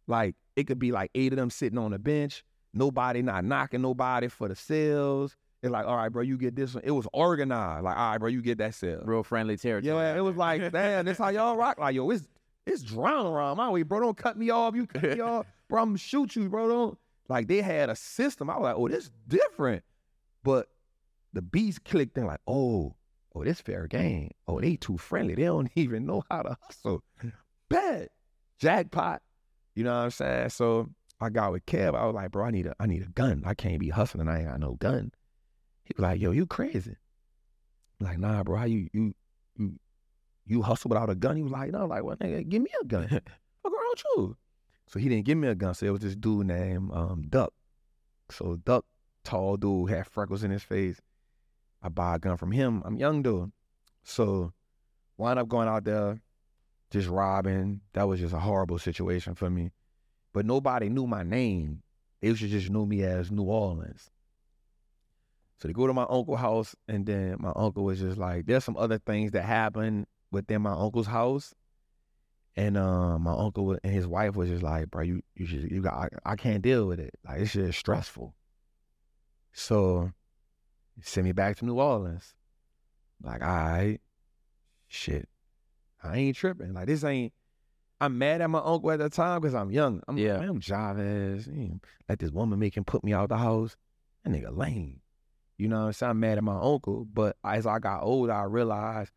[0.08, 3.82] Like it could be like eight of them sitting on the bench, nobody not knocking
[3.82, 5.36] nobody for the sales.
[5.66, 6.84] It's like, all right, bro, you get this one.
[6.86, 7.84] It was organized.
[7.84, 9.02] Like, all right, bro, you get that sale.
[9.04, 9.92] Real friendly territory.
[9.92, 11.80] Yeah, man, it was like, damn, this how y'all rock.
[11.80, 12.28] Like, yo, it's
[12.68, 14.00] it's drowning around my way, bro.
[14.00, 14.76] Don't cut me off.
[14.76, 15.82] You cut me off, bro.
[15.82, 16.68] I'm gonna shoot you, bro.
[16.68, 17.00] Don't
[17.30, 18.48] like they had a system.
[18.48, 19.84] I was like, oh, this different.
[20.44, 20.68] But
[21.34, 22.96] the beats clicked in like, oh,
[23.34, 24.30] oh, this fair game.
[24.48, 25.34] Oh, they too friendly.
[25.34, 27.04] They don't even know how to hustle.
[27.70, 28.12] Bet.
[28.60, 29.24] Jackpot.
[29.74, 30.50] You know what I'm saying?
[30.50, 31.96] So I got with Kev.
[31.96, 33.42] I was like, bro, I need a I need a gun.
[33.48, 34.28] I can't be hustling.
[34.28, 35.12] I ain't got no gun.
[35.86, 36.96] He was like, yo, you crazy.
[38.00, 39.14] I'm like, nah, bro, how you you
[39.58, 39.80] you
[40.46, 41.38] you hustle without a gun?
[41.38, 43.08] He was like, no, I'm like, well, nigga, give me a gun.
[43.10, 43.22] Fuck
[43.72, 44.38] around with you.
[44.88, 45.74] So he didn't give me a gun.
[45.74, 47.54] So it was this dude named um, Duck.
[48.30, 48.86] So Duck
[49.24, 51.02] tall dude, had freckles in his face.
[51.82, 52.82] I buy a gun from him.
[52.86, 53.52] I'm young dude.
[54.04, 54.54] So
[55.18, 56.22] wind up going out there,
[56.92, 57.82] just robbing.
[57.94, 59.72] That was just a horrible situation for me.
[60.34, 61.82] But nobody knew my name.
[62.22, 64.10] They just knew me as New Orleans.
[65.58, 68.64] So they go to my uncle's house, and then my uncle was just like, there's
[68.64, 71.54] some other things that happened within my uncle's house.
[72.58, 75.82] And uh, my uncle and his wife was just like, bro, you you should you
[75.82, 77.14] got I, I can't deal with it.
[77.28, 78.34] Like it's just stressful.
[79.52, 80.12] So
[81.02, 82.34] send me back to New Orleans.
[83.22, 84.00] Like, all right,
[84.88, 85.28] shit.
[86.02, 86.74] I ain't tripping.
[86.74, 87.34] Like this ain't
[88.00, 90.02] I'm mad at my uncle at the time because I'm young.
[90.08, 90.40] I'm Yeah.
[90.40, 91.50] I'm Chavez.
[92.08, 93.76] Let this woman make him put me out the house.
[94.24, 95.02] That nigga lame.
[95.58, 96.10] You know what I'm saying?
[96.12, 97.06] I'm mad at my uncle.
[97.12, 99.12] But as I got older, I realized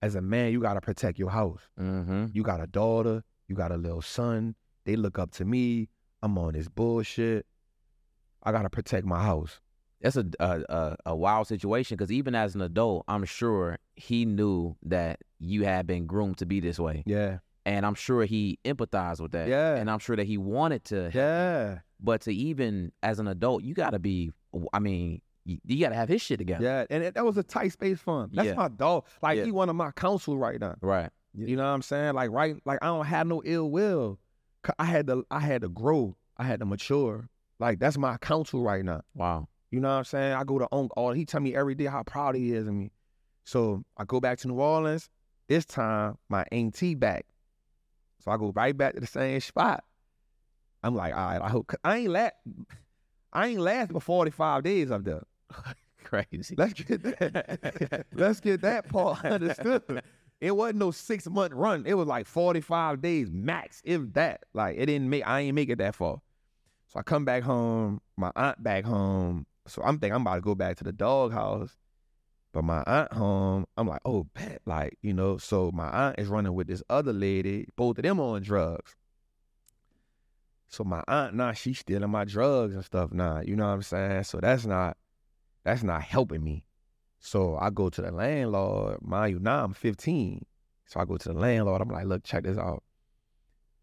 [0.00, 1.60] as a man, you gotta protect your house.
[1.80, 2.26] Mm-hmm.
[2.32, 4.54] You got a daughter, you got a little son.
[4.84, 5.88] They look up to me.
[6.22, 7.46] I'm on this bullshit.
[8.42, 9.60] I gotta protect my house.
[10.00, 14.24] That's a a, a, a wild situation because even as an adult, I'm sure he
[14.24, 17.38] knew that you had been groomed to be this way, Yeah.
[17.64, 19.46] and I'm sure he empathized with that.
[19.48, 19.76] Yeah.
[19.76, 21.10] and I'm sure that he wanted to.
[21.14, 21.78] Yeah.
[22.00, 24.32] But to even as an adult, you got to be.
[24.72, 26.64] I mean, you, you got to have his shit together.
[26.64, 26.84] Yeah.
[26.90, 28.30] And it, that was a tight space for him.
[28.32, 28.54] That's Yeah.
[28.54, 29.06] my dog.
[29.22, 29.44] Like Yeah.
[29.44, 30.76] he one of my counsel right now.
[30.80, 31.10] Right.
[31.34, 32.14] You know what I'm saying?
[32.14, 34.18] Like right, like I don't have no ill will.
[34.78, 36.16] I had to I had to grow.
[36.36, 37.28] I had to mature.
[37.58, 39.02] Like that's my counsel right now.
[39.14, 39.48] Wow.
[39.70, 40.34] You know what I'm saying?
[40.34, 42.74] I go to Unc all he tell me every day how proud he is of
[42.74, 42.92] me.
[43.44, 45.08] So I go back to New Orleans.
[45.48, 47.26] This time my auntie back.
[48.20, 49.82] So I go right back to the same spot.
[50.84, 52.34] I'm like, all right, I hope I ain't last
[53.32, 55.22] I ain't last but 45 days up there.
[56.04, 56.54] Crazy.
[56.56, 58.06] Let's get that.
[58.14, 60.02] let's get that part understood.
[60.40, 61.84] It wasn't no six month run.
[61.86, 64.44] It was like 45 days max, if that.
[64.52, 66.20] Like it didn't make I ain't make it that far.
[66.88, 69.46] So I come back home, my aunt back home.
[69.66, 71.76] So I'm thinking I'm about to go back to the doghouse.
[72.52, 74.60] But my aunt home, I'm like, oh bet.
[74.66, 78.20] Like, you know, so my aunt is running with this other lady, both of them
[78.20, 78.94] on drugs.
[80.68, 83.40] So my aunt now she's stealing my drugs and stuff now.
[83.40, 84.24] You know what I'm saying?
[84.24, 84.96] So that's not
[85.64, 86.64] that's not helping me.
[87.20, 90.44] So I go to the landlord, mind you, now I'm 15.
[90.86, 92.82] So I go to the landlord, I'm like, look, check this out.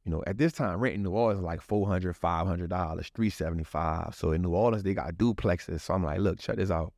[0.06, 4.16] You know, at this time, rent in New Orleans is like $400, $500, 375.
[4.16, 5.82] So in New Orleans, they got duplexes.
[5.82, 6.94] So I'm like, look, check this out.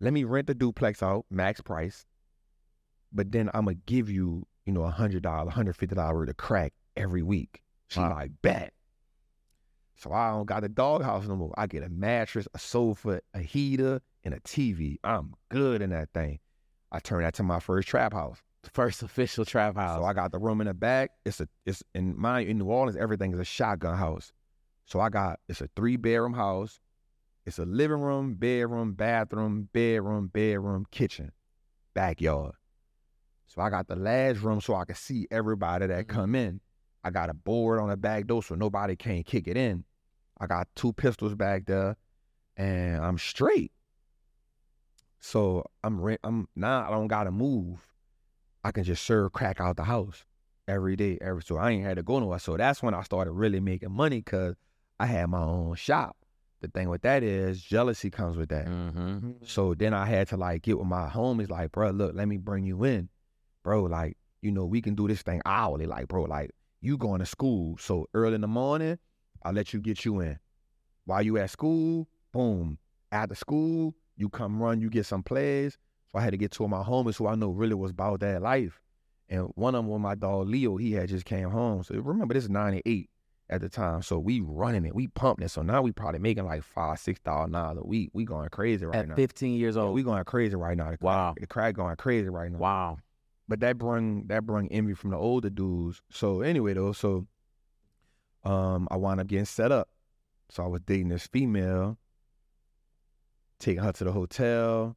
[0.00, 2.06] Let me rent the duplex out, max price.
[3.12, 7.22] But then I'm going to give you, you know, $100, $150 worth of crack every
[7.22, 7.62] week.
[7.88, 8.14] She Wow.
[8.14, 8.72] like, bet.
[10.02, 11.54] So I don't got a doghouse no more.
[11.56, 14.98] I get a mattress, a sofa, a heater, and a TV.
[15.04, 16.40] I'm good in that thing.
[16.90, 18.38] I turn that to my first trap house.
[18.64, 20.00] The First official trap house.
[20.00, 21.12] So I got the room in the back.
[21.24, 24.32] It's a it's in my in New Orleans, everything is a shotgun house.
[24.86, 26.80] So I got it's a three bedroom house.
[27.46, 31.30] It's a living room, bedroom, bathroom, bedroom, bedroom, kitchen,
[31.94, 32.54] backyard.
[33.46, 36.08] So I got the last room so I can see everybody that Mhm.
[36.08, 36.60] come in.
[37.04, 39.84] I got a board on the back door so nobody can't kick it in.
[40.42, 41.96] I got two pistols back there,
[42.56, 43.70] and I'm straight.
[45.20, 46.20] So I'm rent.
[46.24, 47.86] I'm now I don't gotta move.
[48.64, 50.24] I can just serve crack out the house
[50.66, 51.16] every day.
[51.20, 52.40] Every so I ain't had to go nowhere.
[52.40, 54.56] So that's when I started really making money because
[54.98, 56.16] I had my own shop.
[56.60, 58.66] The thing with that is jealousy comes with that.
[58.66, 59.32] mm-hmm.
[59.44, 62.36] So then I had to like get with my homies, like, bro, look, let me
[62.36, 63.08] bring you in.
[63.62, 65.86] Bro, like, you know, we can do this thing hourly.
[65.86, 66.50] Like, bro, like,
[66.80, 67.76] you going to school.
[67.78, 68.98] So early in the morning,
[69.44, 70.38] I'll let you get you in.
[71.04, 72.78] While you at school, boom.
[73.10, 75.78] After school, you come run, you get some plays.
[76.12, 78.20] So I had to get two of my homies who I know really was about
[78.20, 78.80] that life.
[79.28, 80.76] And one of them was my dog Leo.
[80.76, 81.82] He had just came home.
[81.82, 83.08] So remember, this is 98
[83.50, 84.02] at the time.
[84.02, 84.94] So we running it.
[84.94, 85.48] We pumping it.
[85.50, 88.10] So now we probably making like five, six thousand dollars a week.
[88.12, 89.14] We going crazy right At now.
[89.14, 89.94] 15 years Yeah, old.
[89.94, 90.90] we going crazy right now.
[90.90, 91.34] The crack, Wow.
[91.40, 92.58] the crack going crazy right now.
[92.58, 92.98] wow.
[93.48, 96.00] But that brung that brung envy from the older dudes.
[96.10, 97.26] So anyway though, so
[98.44, 99.88] um I wound up getting set up.
[100.50, 101.98] So I was dating this female,
[103.58, 104.96] taking her to the hotel.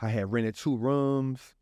[0.00, 1.54] I had rented two rooms.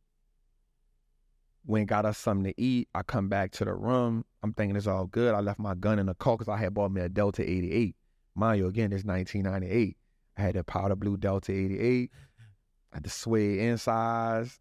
[1.66, 2.88] Went got us something to eat.
[2.94, 4.24] I come back to the room.
[4.42, 5.34] I'm thinking it's all good.
[5.34, 7.96] I left my gun in the car because I had bought me a Delta 88.
[8.34, 9.96] Mind you, again, it's 1998.
[10.36, 12.10] I had a powder blue Delta 88.
[12.92, 14.60] I had the suede insides.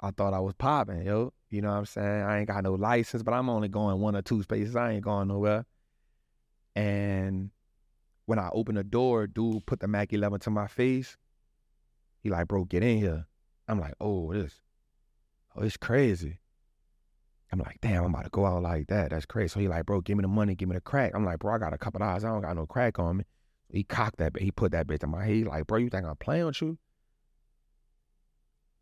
[0.00, 1.32] I thought I was popping, yo.
[1.50, 2.22] You know what I'm saying?
[2.22, 4.76] I ain't got no license, but I'm only going one or two spaces.
[4.76, 5.64] I ain't going nowhere.
[6.76, 7.50] And
[8.26, 11.16] when I opened the door, dude put the Mac 11 to my face.
[12.22, 13.26] He like, bro, get in here.
[13.66, 14.60] I'm like, oh, this,
[15.56, 16.38] oh, it's crazy.
[17.50, 19.10] I'm like, damn, I'm about to go out like that.
[19.10, 19.48] That's crazy.
[19.48, 21.12] So he like, bro, give me the money, give me the crack.
[21.14, 22.24] I'm like, bro, I got a couple dollars.
[22.24, 23.24] I don't got no crack on me.
[23.70, 25.34] He cocked that, he put that bitch in my head.
[25.34, 26.78] He like, bro, you think I'm playing with you?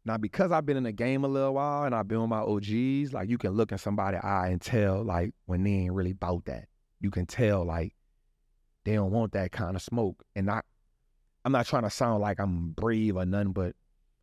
[0.06, 2.38] Now, because I've been in the game a little while and I've been with my
[2.38, 6.12] OGs, like you can look in somebody's eye and tell like when they ain't really
[6.12, 6.68] about that.
[7.00, 7.92] You can tell like
[8.84, 10.22] they don't want that kind of smoke.
[10.36, 10.62] And I
[11.44, 13.74] I'm not trying to sound like I'm brave or nothing, but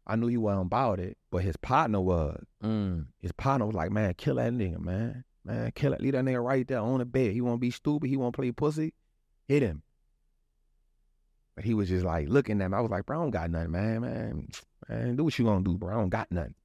[0.08, 1.18] I knew he wasn't about it.
[1.32, 2.42] But his partner was.
[2.64, 3.08] Mm.
[3.20, 5.26] His partner was like, man, kill that nigga, man.
[5.44, 6.00] Man, kill it.
[6.00, 7.34] Leave that nigga right there on the bed.
[7.34, 8.10] He won't be stupid.
[8.10, 8.94] He won't play pussy.
[9.50, 9.84] Hit him.
[11.56, 12.78] But he was just like looking at me.
[12.78, 14.02] I was like, bro, I don't got nothing, man.
[14.02, 14.48] Man,
[14.90, 15.94] man, do what you gonna do, bro.
[15.94, 16.56] I don't got nothing.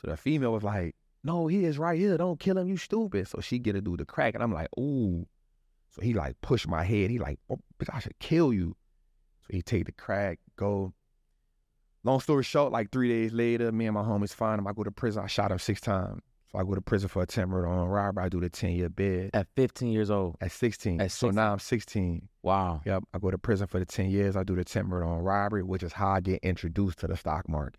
[0.00, 2.16] So the female was like, no, he is right here.
[2.16, 3.28] Don't kill him, you stupid.
[3.28, 4.34] So she get to do the crack.
[4.34, 5.26] And I'm like, ooh.
[5.90, 7.10] So he like push my head.
[7.10, 8.76] He like, oh, bitch, I should kill you.
[9.42, 10.92] So he take the crack, go.
[12.04, 14.66] Long story short, like three days later, me and my homies find him.
[14.66, 15.24] I go to prison.
[15.24, 16.22] I shot him six times.
[16.50, 18.24] So I go to prison for attempt murder on robbery.
[18.24, 20.36] I do the 10 year bid At 15 years old.
[20.40, 21.00] at 16.
[21.00, 22.26] At So now I'm 16.
[22.42, 22.80] Wow.
[22.86, 23.04] Yep.
[23.12, 24.34] I go to prison for the 10 years.
[24.36, 27.16] I do the attempt murder on robbery, which is how I get introduced to the
[27.16, 27.78] stock market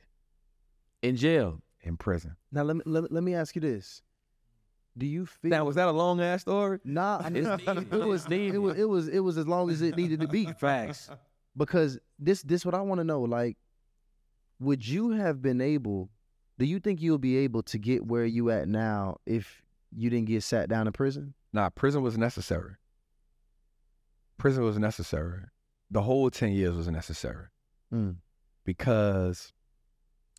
[1.01, 1.61] In jail.
[1.81, 2.35] in prison.
[2.51, 4.03] Now let me let, me- let me ask you this:
[4.97, 5.49] Do you feel?
[5.49, 6.79] Now, was that a long ass story?
[6.83, 8.53] Nah, It's it, it was needed.
[8.55, 10.45] it was it was it was as long as it needed to be.
[10.59, 11.09] Facts.
[11.57, 13.21] because this this what I want to know.
[13.21, 13.57] Like,
[14.59, 16.09] would you have been able?
[16.59, 19.63] Do you think you'll be able to get where you at now if
[19.95, 21.33] you didn't get sat down in prison?
[21.53, 22.75] Nah, prison was necessary.
[24.37, 25.43] Prison was necessary.
[25.89, 27.47] The whole 10 years was necessary
[27.93, 28.17] Mm.
[28.65, 29.51] because,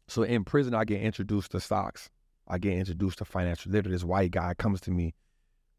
[0.09, 2.11] so in prison, I get introduced to stocks.
[2.47, 3.93] I get introduced to financial literacy.
[3.95, 5.15] This white guy comes to me.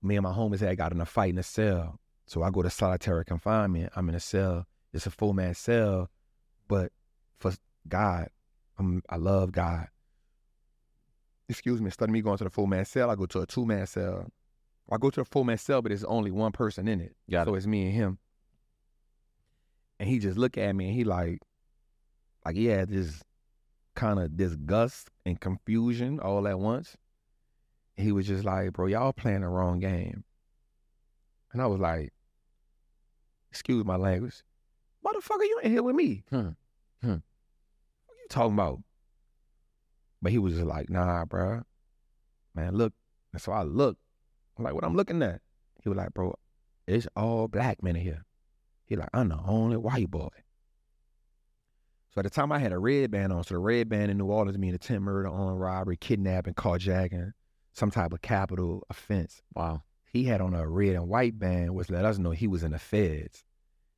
[0.01, 1.99] Me and my homies had got in a fight in a cell.
[2.25, 3.93] So I go to solitary confinement.
[3.95, 4.65] I'm in a cell.
[4.91, 6.09] It's a full man cell,
[6.67, 6.91] but
[7.39, 7.53] for
[7.87, 8.29] God,
[8.79, 9.87] I'm, I love God.
[11.51, 11.87] Excuse me.
[11.87, 13.85] Instead of me going to the full man cell, I go to a two man
[13.85, 14.31] cell.
[14.89, 17.13] I go to a full man cell, but there's only one person in it.
[17.29, 18.19] Got so it's me and him.
[19.99, 21.41] And he just look at me and he like,
[22.45, 23.21] like he had this
[23.95, 26.95] kind of disgust and confusion all at once.
[27.97, 30.23] He was just like, bro, y'all playing the wrong game.
[31.51, 32.13] And I was like,
[33.51, 34.41] excuse my language.
[35.05, 36.23] Motherfucker, you ain't here with me.
[36.29, 36.49] Hmm.
[37.01, 37.17] Hmm.
[38.05, 38.79] What you talking about?
[40.21, 41.63] But he was just like, nah, bro.
[42.53, 42.93] Man, look.
[43.33, 44.01] And so I looked.
[44.57, 45.41] I'm like, what I'm looking at?
[45.81, 46.35] He was like, bro,
[46.87, 48.25] it's all black men in here.
[48.85, 50.29] He like, I'm the only white boy.
[52.13, 53.43] So at the time I had a red band on.
[53.43, 57.31] So the red band in New Orleans mean attempt murder, on robbery, kidnapping, carjacking,
[57.73, 59.41] some type of capital offense.
[59.55, 59.83] Wow.
[60.11, 62.71] He had on a red and white band, which let us know he was in
[62.71, 63.45] the feds.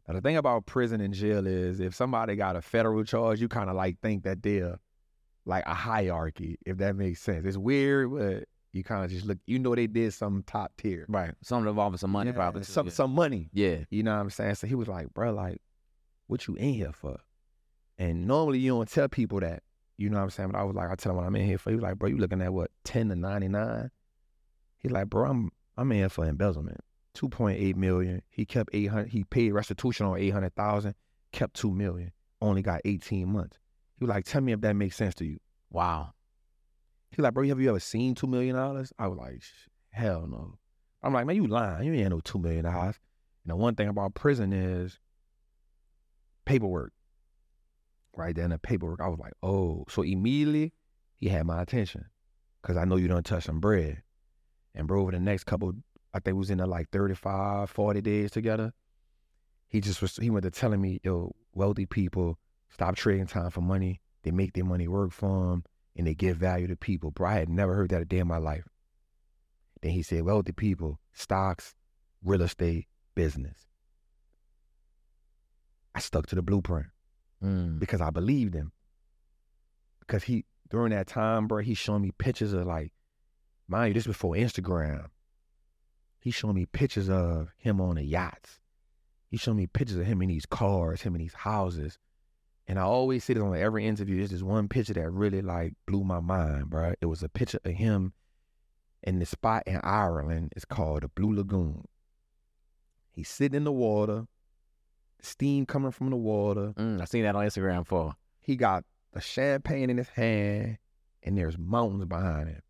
[0.07, 3.47] Now the thing about prison and jail is if somebody got a federal charge, you
[3.47, 4.79] kind of like think that they're
[5.45, 7.45] like a hierarchy, if that makes sense.
[7.45, 11.05] It's weird, but you kind of just look, you know, they did some top tier.
[11.07, 11.33] Right.
[11.41, 12.63] Something involving some money, Yeah, probably.
[12.63, 12.93] Some yeah.
[12.93, 13.49] some money.
[13.53, 13.77] Yeah.
[13.89, 14.55] You know what I'm saying?
[14.55, 15.61] So he was like, bro, like,
[16.27, 17.17] what you in here for?
[17.97, 19.63] And normally you don't tell people that.
[19.97, 20.49] You know what I'm saying?
[20.51, 21.69] But I was like, I tell him what I'm in here for.
[21.69, 23.91] He was like, bro, you looking at what, 10 to 99?
[24.79, 26.81] He's like, bro, I'm I'm in here for embezzlement.
[27.15, 28.21] 2.8 million.
[28.29, 30.95] He kept 800, he paid restitution on 800,000,
[31.31, 33.57] kept 2 million, only got 18 months.
[33.97, 35.39] He was like, tell me if that makes sense to you.
[35.69, 36.13] Wow.
[37.11, 38.55] He was like, bro, have you ever seen $2 million?
[38.55, 39.43] I was like,
[39.91, 40.57] hell no.
[41.03, 41.85] I'm like, man, you lying.
[41.85, 42.65] You ain't no $2 million.
[42.65, 42.95] And
[43.45, 44.99] the one thing about prison is
[46.45, 46.93] paperwork.
[48.15, 49.85] Right there in the paperwork, I was like, oh.
[49.89, 50.73] So immediately,
[51.17, 52.05] he had my attention
[52.61, 54.01] because I know you don't touch some bread.
[54.75, 55.73] And bro, over the next couple,
[56.13, 58.73] I think we was in there like 35, 40 days together.
[59.67, 62.37] He just was, he went to telling me, yo, wealthy people
[62.73, 64.01] stop trading time for money.
[64.23, 65.63] They make their money work for them
[65.95, 67.11] and they give value to people.
[67.11, 68.67] Bro, I had never heard that a day in my life.
[69.81, 71.75] Then he said, wealthy people, stocks,
[72.23, 73.67] real estate, business.
[75.93, 76.87] I stuck to the blueprint
[77.43, 77.77] Mm.
[77.77, 78.71] because I believed him.
[79.99, 82.93] Because he during that time, bro, he showing me pictures of like,
[83.67, 85.07] mind you, this before Instagram.
[86.19, 88.59] He showing me pictures of him on the yachts.
[89.29, 91.99] He showing me pictures of him in these cars, him in these houses.
[92.67, 94.17] And I always say this on every interview.
[94.17, 96.93] There's this one picture that really like blew my mind, bro.
[97.01, 98.13] It was a picture of him
[99.03, 100.53] in the spot in Ireland.
[100.55, 101.85] It's called the Blue Lagoon.
[103.11, 104.25] He's sitting in the water,
[105.21, 106.73] steam coming from the water.
[106.77, 108.15] Mm, I seen that on Instagram for.
[108.39, 110.77] He got the champagne in his hand,
[111.21, 112.61] and there's mountains behind him.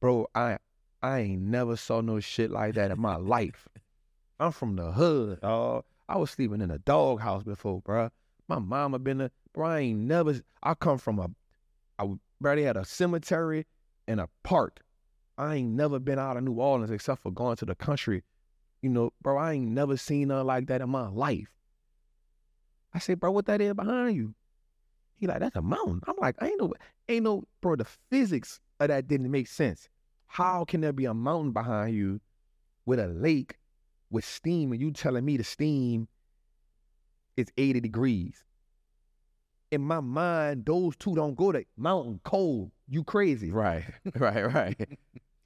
[0.00, 0.58] Bro, I
[1.02, 3.68] I ain't never saw no shit like that in my life.
[4.38, 5.84] I'm from the hood, dog.
[6.08, 8.10] I was sleeping in a doghouse before, bro.
[8.48, 9.66] My mama been a bro.
[9.66, 10.40] I ain't never.
[10.62, 11.30] I come from a,
[11.98, 12.12] I.
[12.40, 13.66] They had a cemetery
[14.06, 14.80] in a park.
[15.38, 18.22] I ain't never been out of New Orleans except for going to the country.
[18.82, 21.48] You know, bro, I ain't never seen nothing like that in my life.
[22.94, 24.34] I said, bro, what that is behind you?
[25.18, 26.00] He like, that's a mountain.
[26.06, 26.72] I'm like, I ain't no,
[27.08, 29.88] ain't no, bro, the physics of that didn't make sense.
[30.26, 32.20] How can there be a mountain behind you
[32.84, 33.56] with a lake
[34.10, 36.08] with steam and you telling me the steam
[37.36, 38.44] is 80 degrees?
[39.70, 42.70] In my mind, those two don't go to mountain cold.
[42.88, 43.50] You crazy.
[43.50, 43.84] Right,
[44.16, 44.98] right, right.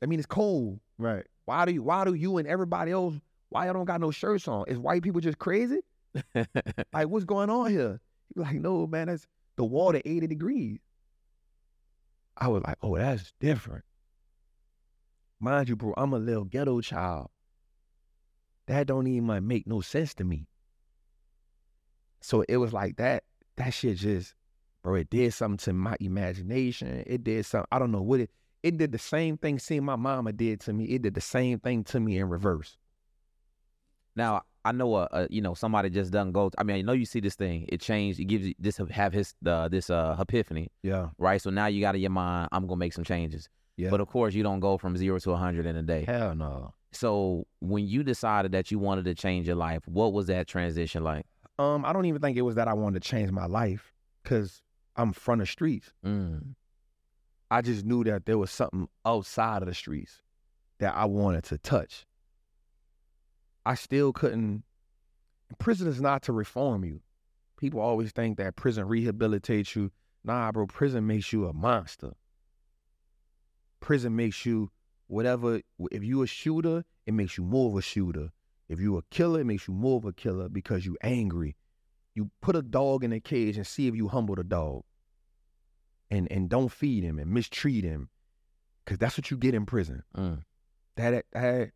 [0.03, 0.81] I mean, it's cold.
[0.99, 1.27] Right.
[1.47, 3.15] Why do you why do you and everybody else
[3.49, 4.65] why y'all don't got no shirts on?
[4.69, 5.81] Is white people just crazy?
[6.35, 8.01] like what's going on here?
[8.35, 9.27] He like, no, man, that's
[9.57, 10.79] the water 80 degrees.
[12.37, 13.85] I was like, oh, that's different.
[15.41, 17.31] Mind you, bro, I'm a little ghetto child.
[18.67, 20.47] That don't even make no sense to me.
[22.21, 23.25] So it was like that,
[23.57, 24.35] that shit just,
[24.83, 27.03] bro, it did something to my imagination.
[27.07, 28.31] It did something, I don't know what it,
[28.63, 30.85] it did the same thing seeing my mama did to me.
[30.85, 32.77] It did the same thing to me in reverse.
[34.17, 36.51] Now I know a, a you know somebody just doesn't go.
[36.59, 37.65] I mean, I know you see this thing.
[37.69, 38.21] It changed.
[38.21, 41.09] It gives you this have his uh, this uh epiphany, Yeah.
[41.17, 41.41] right?
[41.41, 43.49] So now you got in your mind, I'm gonna make some changes.
[43.77, 43.89] Yeah.
[43.89, 46.05] But of course, you don't go from zero to hundred in a day.
[46.05, 46.75] Hell no.
[46.93, 51.03] So when you decided that you wanted to change your life, what was that transition
[51.05, 51.25] like?
[51.61, 53.93] Um, I don't even think it was that I wanted to change my life
[54.23, 54.63] because
[54.97, 55.93] I'm from the streets.
[56.03, 56.55] Mm.
[57.51, 60.23] I just knew that there was something outside of the streets
[60.79, 62.07] that I wanted to touch.
[63.67, 64.63] I still couldn't.
[65.59, 67.03] Prison is not to reform you.
[67.59, 69.91] People always think that prison rehabilitates you.
[70.25, 72.13] Nah, bro, prison makes you a monster.
[73.81, 74.71] Prison makes you
[75.09, 75.61] whatever.
[75.91, 78.31] If you a shooter, it makes you more of a shooter.
[78.71, 81.57] If you a killer, it makes you more of a killer because you angry.
[82.15, 84.85] You put a dog in a cage and see if you humble the dog
[86.09, 88.11] and and don't feed him and mistreat him,
[88.87, 90.05] cause that's what you get in prison.
[90.17, 90.43] Mm.
[90.97, 91.71] That that,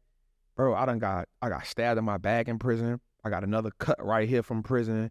[0.55, 3.01] bro, I done got I got stabbed in my back in prison.
[3.25, 5.11] I got another cut right here from prison.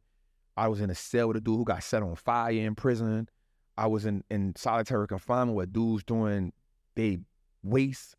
[0.56, 3.28] I was in a cell with a dude who got set on fire in prison.
[3.78, 6.54] I was in in solitary confinement with dudes doing
[6.96, 7.20] they
[7.62, 8.16] waste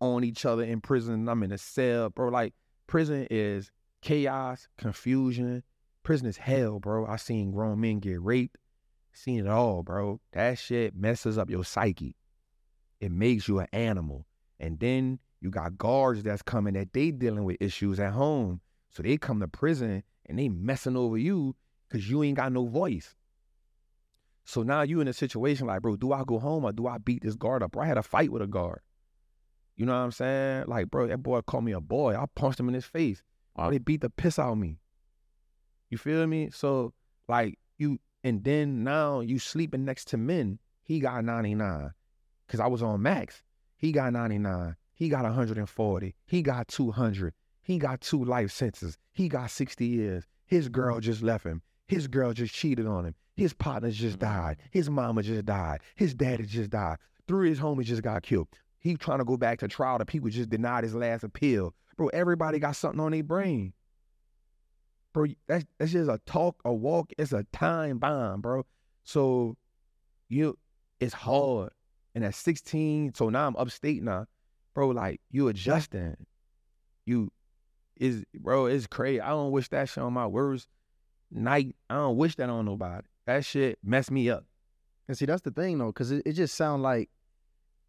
[0.00, 1.30] on each other in prison.
[1.30, 2.28] I'm in a cell, bro.
[2.28, 2.52] Like
[2.86, 3.70] prison is
[4.02, 5.62] chaos, confusion.
[6.02, 7.06] Prison is hell, bro.
[7.06, 8.58] I seen grown men get raped
[9.16, 10.20] seen it all, bro.
[10.32, 12.16] That shit messes up your psyche.
[13.00, 14.26] It makes you an animal.
[14.60, 18.60] And then you got guards that's coming that they dealing with issues at home.
[18.90, 21.56] So they come to prison and they messing over you
[21.88, 23.14] because you ain't got no voice.
[24.44, 26.98] So now you in a situation like, bro, do I go home or do I
[26.98, 27.72] beat this guard up?
[27.72, 28.80] Bro, I had a fight with a guard.
[29.76, 30.64] You know what I'm saying?
[30.66, 32.16] Like, bro, that boy called me a boy.
[32.16, 33.22] I punched him in his face.
[33.56, 33.70] Wow.
[33.70, 34.78] They beat the piss out of me.
[35.90, 36.50] You feel me?
[36.50, 36.92] So,
[37.28, 40.58] like, you and then now you sleeping next to men.
[40.82, 41.90] He got 99.
[42.48, 43.42] Cause I was on max.
[43.76, 44.76] He got 99.
[44.94, 46.14] He got 140.
[46.26, 47.34] He got 200.
[47.62, 48.96] He got two life sentences.
[49.12, 50.24] He got 60 years.
[50.46, 51.02] His girl mm-hmm.
[51.02, 51.62] just left him.
[51.88, 53.14] His girl just cheated on him.
[53.36, 54.32] His partner just mm-hmm.
[54.32, 54.56] died.
[54.70, 55.80] His mama just died.
[55.96, 56.98] His daddy just died.
[57.28, 58.48] Three of his homies just got killed.
[58.86, 59.98] He trying to go back to trial.
[59.98, 61.74] The people just denied his last appeal.
[61.96, 63.72] Bro, everybody got something on their brain
[65.16, 67.10] bro, that's that's just a talk, a walk.
[67.16, 68.66] It's a time bomb, bro.
[69.04, 69.56] So
[70.28, 70.58] you,
[71.00, 71.70] it's hard.
[72.14, 74.26] And at 16, so now I'm upstate now,
[74.74, 74.88] bro.
[74.88, 76.16] Like you adjusting,
[77.06, 77.32] you
[77.96, 78.66] is bro.
[78.66, 79.20] It's crazy.
[79.20, 80.68] I don't wish that shit on my worst
[81.30, 81.74] night.
[81.88, 83.06] I don't wish that on nobody.
[83.26, 84.44] That shit messed me up.
[85.08, 87.08] And see, that's the thing though, because it, it just sounds like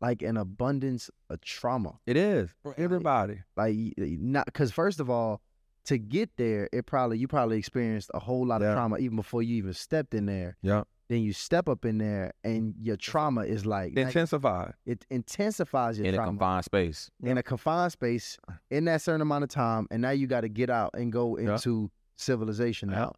[0.02, 2.00] like an abundance of trauma.
[2.06, 3.42] It is for everybody.
[3.56, 5.42] Like y- not because first of all,
[5.86, 8.70] to get there, it probably you probably experienced a whole lot Yeah.
[8.70, 10.58] of trauma even before you even stepped in there.
[10.62, 10.84] Yeah.
[11.10, 14.74] Then you step up in there, and your trauma is like, like, Intensified.
[14.86, 17.10] it intensifies your In a confined space.
[17.24, 18.38] in a confined space
[18.70, 21.38] in that certain amount of time, and now you got to get out and go
[21.38, 21.54] Yeah.
[21.54, 22.96] into civilization Yeah.
[22.98, 23.14] now.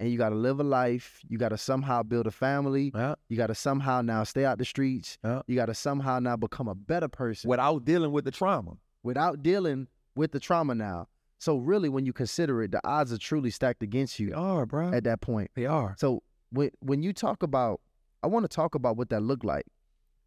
[0.00, 1.20] And you got to live a life.
[1.28, 2.90] You got to somehow build a family.
[2.94, 3.14] Yeah.
[3.28, 5.18] You got to somehow now stay out the streets.
[5.24, 5.42] Yeah.
[5.46, 8.72] You got to somehow now become a better person Without dealing with the trauma.
[9.04, 9.86] without dealing
[10.16, 11.06] with the trauma now.
[11.38, 14.66] So really, when you consider it, the odds are truly stacked against They you are,
[14.66, 14.92] bro.
[14.92, 15.50] at that point.
[15.54, 15.94] They are.
[15.98, 17.80] So when when you talk about,
[18.22, 19.66] I want to talk about what that looked like,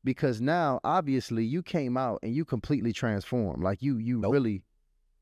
[0.03, 3.63] because now obviously you came out and you completely transformed.
[3.63, 4.32] Like you you Nope.
[4.34, 4.63] really.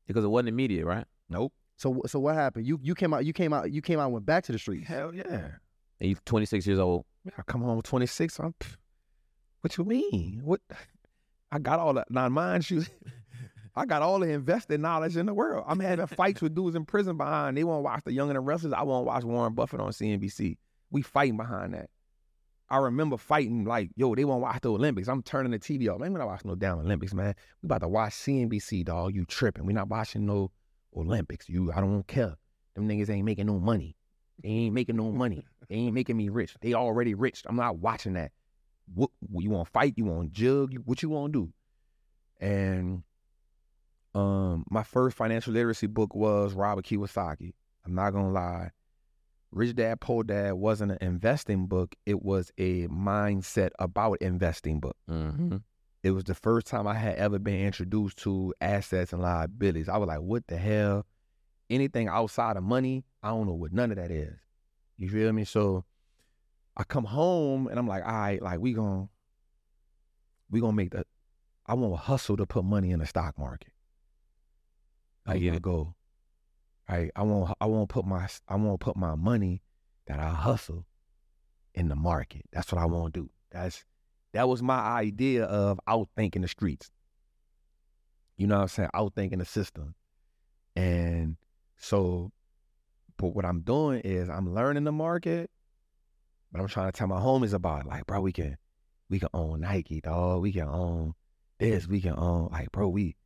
[0.06, 1.04] Because it wasn't immediate, right?
[1.28, 1.52] Nope.
[1.76, 2.66] So so what happened?
[2.66, 4.58] You you came out you came out you came out and went back to the
[4.58, 4.88] streets.
[4.88, 5.48] Hell yeah.
[6.00, 7.04] And you're 26 years old.
[7.36, 8.38] I come home 26.
[8.40, 8.54] I'm,
[9.60, 10.42] what you mean?
[10.44, 10.60] What?
[11.50, 12.10] I got all that.
[12.10, 12.84] Now, mind you,
[13.76, 15.64] I got all the invested knowledge in the world.
[15.66, 17.56] I'm having fights with dudes in prison behind.
[17.56, 18.72] They want to watch The Young and the Restless.
[18.72, 20.56] I want to watch Warren Buffett on CNBC.
[20.90, 21.90] We fighting behind that.
[22.68, 25.08] I remember fighting like, yo, they want to watch the Olympics.
[25.08, 26.00] I'm turning the TV off.
[26.00, 27.34] Man, we not watching no damn Olympics, man.
[27.62, 29.14] We about to watch CNBC, dog.
[29.14, 29.66] You tripping?
[29.66, 30.50] We not watching no
[30.96, 31.48] Olympics.
[31.48, 32.36] You, I don't care.
[32.74, 33.96] Them niggas ain't making no money.
[34.42, 35.46] They ain't making no money.
[35.68, 36.54] They ain't making me rich.
[36.60, 37.42] They already rich.
[37.46, 38.32] I'm not watching that.
[38.94, 39.94] What, what you want to fight?
[39.96, 40.72] You want to jug?
[40.72, 41.52] You, what you want to do?
[42.38, 43.02] And
[44.14, 47.54] um, my first financial literacy book was Robert Kiyosaki.
[47.84, 48.70] I'm not gonna lie.
[49.52, 51.94] Rich Dad Poor Dad wasn't an investing book.
[52.04, 54.96] It was a mindset about investing book.
[55.08, 55.58] Mm-hmm.
[56.06, 59.88] It was the first time I had ever been introduced to assets and liabilities.
[59.88, 61.04] I was like, what the hell?
[61.68, 64.38] Anything outside of money, I don't know what none of that is.
[64.98, 65.44] You feel me?
[65.44, 65.84] So
[66.76, 69.08] I come home and I'm like, all right, like we gonna
[70.48, 71.04] we gonna make the
[71.66, 73.72] I want to hustle to put money in the stock market.
[75.26, 75.62] I get it.
[75.62, 75.96] goal.
[76.88, 77.10] Right?
[77.16, 79.60] I want I want to put my I want to put my money
[80.06, 80.86] that I hustle
[81.74, 82.42] in the market.
[82.52, 83.30] That's what I want to do.
[83.50, 83.84] That's
[84.36, 86.90] that was my idea of outthinking the streets.
[88.36, 88.90] You know what I'm saying?
[88.94, 89.94] Outthinking the system.
[90.74, 91.36] And
[91.78, 92.32] so,
[93.16, 95.50] but what I'm doing is I'm learning the market,
[96.52, 97.86] but I'm trying to tell my homies about it.
[97.86, 98.58] Like, bro, we can
[99.08, 100.42] we can own Nike, dog.
[100.42, 101.14] We can own
[101.58, 101.86] this.
[101.88, 103.16] We can own like, bro, we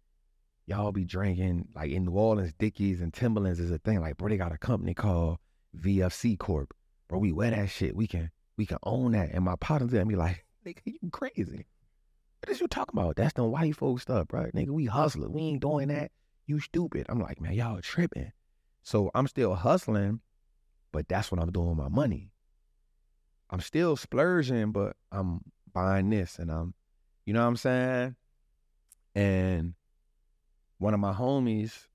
[0.66, 4.00] y'all be drinking like in New Orleans, Dickies and Timberlands is a thing.
[4.00, 5.38] Like, bro, they got a company called
[5.76, 6.72] VFC Corp.
[7.08, 7.96] Bro, we wear that shit.
[7.96, 9.30] We can we can own that.
[9.32, 11.66] And my partners at me like, nigga, you crazy.
[12.40, 13.16] What is you talking about?
[13.16, 14.46] That's the white folks stuff, bro.
[14.54, 15.32] Nigga, we hustling.
[15.32, 16.10] We ain't doing that.
[16.46, 17.06] You stupid.
[17.08, 18.32] I'm like, man, y'all tripping.
[18.82, 20.20] So I'm still hustling,
[20.92, 22.32] but that's what I'm doing with my money.
[23.50, 25.40] I'm still splurging, but I'm
[25.72, 26.74] buying this and I'm,
[27.26, 28.16] you know what I'm saying?
[29.14, 29.74] And
[30.78, 31.86] one of my homies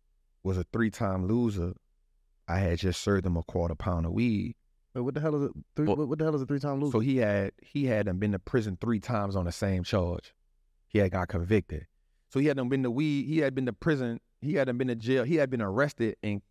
[0.44, 1.74] was a three time loser.
[2.48, 4.56] I had just served him a quarter pound of weed.
[4.96, 5.52] Wait, what the hell is it?
[5.76, 6.94] Three, Well- what, what the hell is a three time loser?
[6.94, 10.34] So he had he had done been to prison three times on the same charge.
[10.88, 11.88] He had got convicted.
[12.30, 13.26] So he had done been to weed.
[13.28, 14.20] He had been to prison.
[14.42, 15.24] He had done been to jail.
[15.24, 16.42] He had been arrested and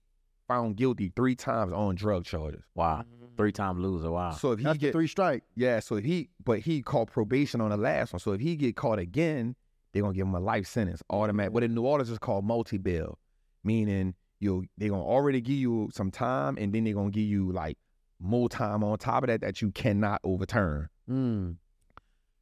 [0.46, 2.62] found guilty three times on drug charges.
[2.74, 2.98] Wow.
[3.02, 3.36] Mm-hmm.
[3.36, 4.10] Three time loser.
[4.10, 4.32] Wow.
[4.32, 5.42] So if he That's get three strike.
[5.56, 8.20] yeah, so if he but he called probation on the last one.
[8.20, 9.56] So if he get caught again,
[9.92, 11.48] they're gonna give him a life sentence, automatic.
[11.48, 11.54] Mm-hmm.
[11.54, 13.18] What in New Orleans is called multi bail,
[13.64, 17.50] meaning you they're gonna already give you some time, and then they're gonna give you
[17.50, 17.78] like
[18.24, 20.88] more time on top of that that you cannot overturn.
[21.08, 21.56] Mm.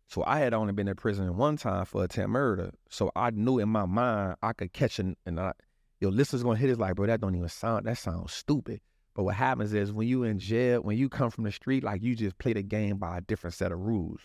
[0.09, 2.71] So I had only been in prison one time for attempt murder.
[2.91, 5.53] So I knew in my mind I could catch an and I,
[6.01, 8.81] your listeners gonna hit it like, bro, that don't even sound that sounds stupid.
[9.15, 12.03] But what happens is when you in jail, when you come from the street, like
[12.03, 14.21] you just play the game by a different set of rules.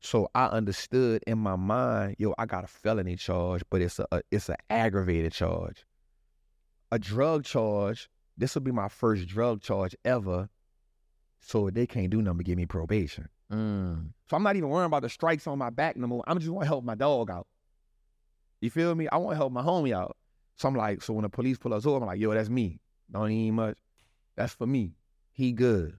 [0.00, 4.06] So I understood in my mind, yo, I got a felony charge, but it's a,
[4.12, 5.86] a it's an aggravated charge.
[6.92, 10.48] A drug charge, this will be my first drug charge ever.
[11.46, 13.28] So they can't do nothing but give me probation.
[13.52, 14.08] Mm.
[14.28, 16.24] So I'm not even worrying about the strikes on my back no more.
[16.26, 17.46] I'm just want to help my dog out.
[18.60, 19.08] You feel me?
[19.08, 20.16] I want to help my homie out.
[20.56, 22.80] So I'm like, so when the police pull us over, I'm like, yo, that's me.
[23.10, 23.76] Don't even much.
[24.36, 24.94] That's for me.
[25.32, 25.98] He good.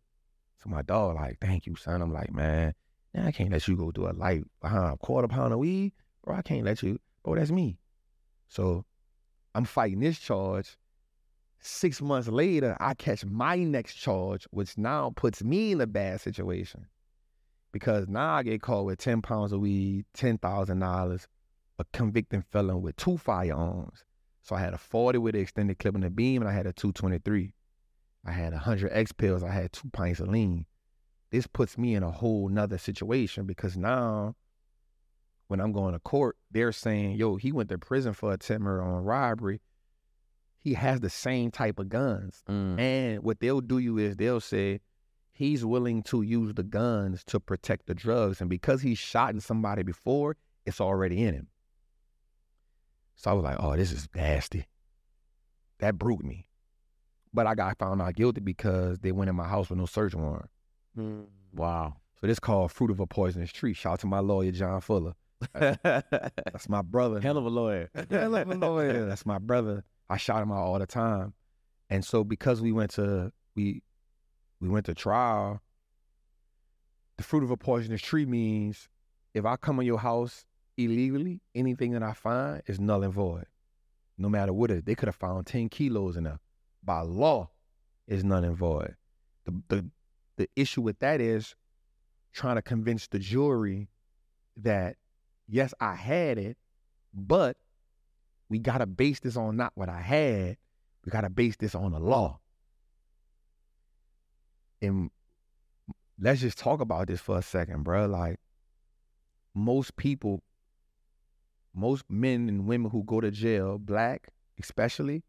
[0.64, 2.02] So my dog like, thank you, son.
[2.02, 2.74] I'm like, man,
[3.14, 5.94] now I can't let you go do a life behind a quarter pound of weed,
[6.24, 6.36] bro.
[6.36, 7.00] I can't let you.
[7.24, 7.78] Bro, that's me.
[8.48, 8.86] So
[9.54, 10.78] I'm fighting this charge.
[11.68, 16.22] Six months later, I catch my next charge, which now puts me in a bad
[16.22, 16.86] situation
[17.72, 21.28] because now I get caught with 10 pounds of weed, $10,000,
[21.80, 24.04] a convicted felon with two firearms.
[24.44, 26.68] So I had a 40 with an extended clip in the beam, and I had
[26.68, 27.52] a 223.
[28.24, 29.42] I had 100 X pills.
[29.42, 30.68] I had two pints of lean.
[31.32, 34.36] This puts me in a whole nother situation because now
[35.48, 38.84] when I'm going to court, they're saying, yo, he went to prison for attempt murder
[38.84, 39.62] on robbery.
[40.66, 42.44] He has the same type of guns.
[42.50, 42.80] Mm.
[42.80, 44.80] And what they'll do you is they'll say
[45.32, 48.42] he's willing to use the guns to protect the drugs.
[48.42, 51.48] And because he's shot somebody before, it's already in him.
[53.16, 54.66] So I was like, oh, this is nasty.
[55.78, 56.48] That broke me.
[57.32, 60.16] But I got found out guilty because they went in my house with no search
[60.16, 60.50] warrant.
[61.54, 61.98] Wow.
[62.20, 63.74] So this called fruit of a poisonous tree.
[63.74, 65.14] Shout out to my lawyer, John Fuller.
[65.54, 67.22] That's my brother.
[67.22, 67.92] Hell of a lawyer.
[68.10, 69.06] Hell of a lawyer.
[69.06, 69.84] That's my brother.
[70.10, 71.34] I shot him out all the time.
[71.90, 73.82] And so because we went to we
[74.60, 75.62] we went to trial,
[77.18, 78.88] the fruit of a poisonous tree means
[79.34, 80.46] if I come in your house
[80.78, 83.46] illegally, anything that I find is null and void.
[84.18, 84.84] No matter what it is.
[84.84, 86.40] They could have found 10 kilos in there.
[86.84, 87.50] By law,
[88.08, 88.96] is null and void.
[89.46, 89.86] The the
[90.38, 91.56] the issue with that is
[92.34, 93.88] trying to convince the jury
[94.58, 94.98] that
[95.48, 96.58] yes, I had it,
[97.14, 97.58] but
[98.50, 100.58] we gotta base this on not what I had.
[101.04, 102.40] We gotta base this on the law.
[104.82, 105.10] And
[106.20, 108.06] let's just talk about this for a second, bro.
[108.06, 108.40] Like
[109.54, 110.44] most people,
[111.74, 114.30] most men and women who go to jail, black
[114.60, 115.24] especially,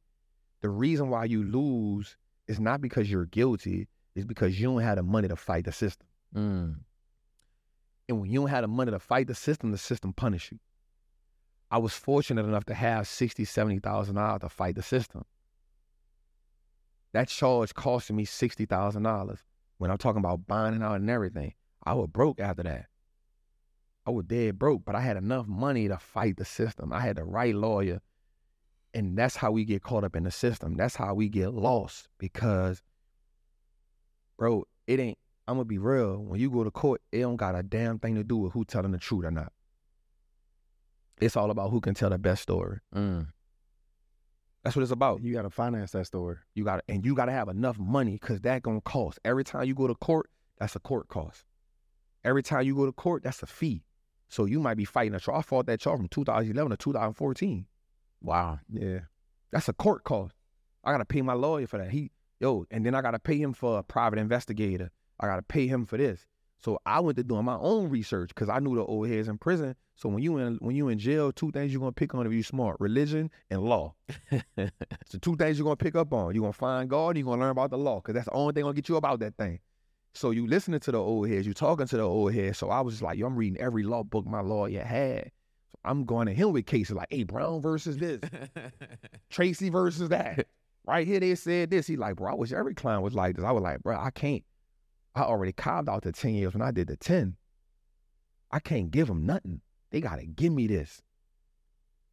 [0.61, 2.17] the reason why you lose
[2.49, 5.73] is not because you're guilty, it's because you don't have the money to fight the
[5.73, 6.07] system.
[6.35, 6.77] Mm.
[8.09, 10.59] And when you don't have the money to fight the system, the system punish you.
[11.71, 15.25] I was fortunate enough to have sixty, seventy thousand dollars to fight the system.
[17.13, 19.41] That charge costed me sixty thousand dollars.
[19.79, 21.55] When I'm talking about bonding out and everything,
[21.85, 22.87] I was broke after that.
[24.07, 26.93] I was dead broke, but I had enough money to fight the system.
[26.93, 28.01] I had the right lawyer.
[28.95, 30.77] And that's how we get caught up in the system.
[30.77, 32.83] That's how we get lost because,
[34.39, 36.19] bro, it ain't, I'm gonna be real.
[36.19, 38.65] When you go to court, it don't got a damn thing to do with who
[38.65, 39.53] telling the truth or not.
[41.21, 42.81] It's all about who can tell the best story.
[42.95, 43.29] Mm.
[44.63, 45.23] That's what it's about.
[45.23, 46.37] You got to finance that story.
[46.55, 49.19] You got to and you got to have enough money because that gonna cost.
[49.25, 51.45] Every time you go to court, that's a court cost.
[52.25, 53.85] Every time you go to court, that's a fee.
[54.29, 55.39] So you might be fighting a trial.
[55.39, 57.67] I fought that trial from 2011 to 2014.
[58.21, 58.59] Wow.
[58.69, 59.01] Yeah.
[59.53, 60.35] That's a court cost.
[60.83, 61.91] I gotta pay my lawyer for that.
[61.91, 62.11] He
[62.41, 64.91] yo, and then I gotta pay him for a private investigator.
[65.21, 66.27] I gotta pay him for this.
[66.59, 69.39] So I went to doing my own research because I knew the old heads in
[69.39, 69.77] prison.
[69.95, 72.33] So when you in when you in jail, two things you're gonna pick on if
[72.33, 73.95] you smart: religion and law.
[74.57, 76.35] so two things you're gonna pick up on.
[76.35, 77.11] You're gonna find God.
[77.11, 78.97] and You're gonna learn about the law because that's the only thing gonna get you
[78.97, 79.61] about that thing.
[80.17, 82.57] So you listening to the old heads, you talking to the old heads.
[82.57, 85.31] So I was just like, yo, I'm reading every law book my lawyer had.
[85.71, 88.21] So I'm going to him with cases like, hey, Brown versus this,
[89.31, 90.47] Tracy versus that.
[90.87, 91.87] Right here, they said this.
[91.87, 93.45] He like, bro, I wish every client was like this.
[93.45, 94.43] I was like, bro, I can't.
[95.17, 97.37] I already carved out the 10 years when I did the 10.
[98.51, 99.63] I can't give them nothing.
[99.91, 101.03] They got to give me this.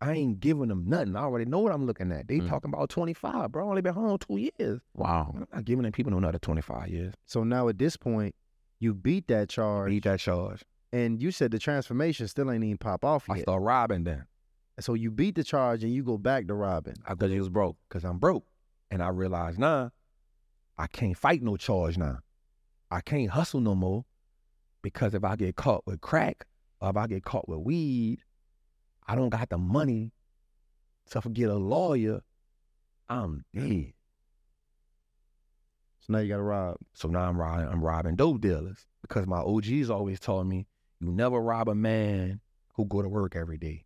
[0.01, 1.15] I ain't giving them nothing.
[1.15, 2.27] I already know what I'm looking at.
[2.27, 2.49] They Mm.
[2.49, 3.65] talking about 25, bro.
[3.65, 4.81] I only been home two years.
[4.95, 5.31] Wow.
[5.35, 7.13] I'm not giving them people no another 25 years.
[7.25, 8.35] So now at this point,
[8.79, 10.63] you beat that charge, Beat that charge.
[10.91, 13.37] and you said the transformation still ain't even pop off yet.
[13.37, 14.25] I start robbing then.
[14.79, 16.95] So you beat the charge and you go back to robbing.
[17.07, 17.77] Because he was broke.
[17.87, 18.45] Because I'm broke.
[18.91, 19.89] And I realized, nah,
[20.77, 22.19] I can't fight no charge now.
[22.93, 24.05] I can't hustle no more.
[24.81, 26.45] Because if I get caught with crack
[26.81, 28.19] or if I get caught with weed,
[29.07, 30.11] I don't got the money
[31.09, 32.21] to get a lawyer.
[33.09, 33.93] I'm dead.
[36.01, 36.77] So now you got to rob.
[36.93, 40.67] So now I'm robbing, I'm robbing dope dealers because my OGs always told me,
[40.99, 42.41] you never rob a man
[42.75, 43.85] who go to work every day.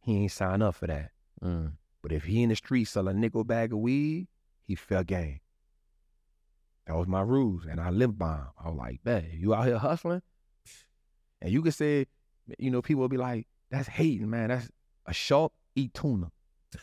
[0.00, 1.10] He ain't sign up for that.
[1.42, 1.72] Mm.
[2.02, 4.28] But if he in the street selling a nickel bag of weed,
[4.66, 5.40] he fair game.
[6.86, 8.48] That was my rules, and I lived by 'em.
[8.58, 10.22] I was like, "Bet you out here hustling,"
[11.40, 12.06] and you could say,
[12.58, 14.48] you know, people will be like, "That's hating, man.
[14.48, 14.70] That's
[15.06, 16.30] a shark eat tuna."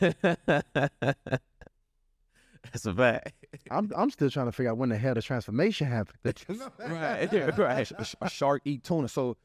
[2.72, 3.32] That's a fact.
[3.70, 6.18] I'm I'm still trying to figure out when the hell the transformation happened.
[6.78, 7.32] right.
[7.58, 7.90] right.
[7.90, 9.08] a, a shark eat tuna.
[9.08, 9.36] So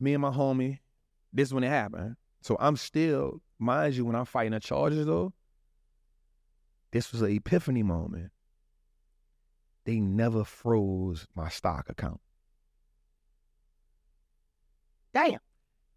[0.00, 0.78] me and my homie,
[1.32, 2.16] this is when it happened.
[2.42, 5.32] So I'm still, mind you, when I'm fighting the charges though,
[6.92, 8.30] this was an epiphany moment.
[9.88, 12.20] They never froze my stock account.
[15.14, 15.38] Damn.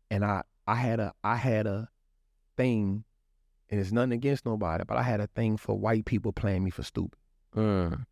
[0.09, 1.89] And I I had a I had a
[2.55, 3.03] thing,
[3.69, 6.69] and it's nothing against nobody, but I had a thing for white people playing me
[6.69, 7.19] for stupid.
[7.53, 8.05] Mm.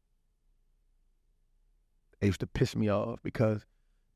[2.20, 3.66] It used to piss me off because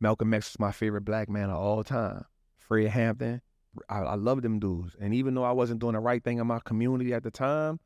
[0.02, 2.26] Malcolm X was my favorite black man of all time.
[2.58, 3.42] Fred Hampton,
[3.88, 4.98] I, I love them dudes.
[5.00, 7.80] And even though I wasn't doing the right thing in my community at the time,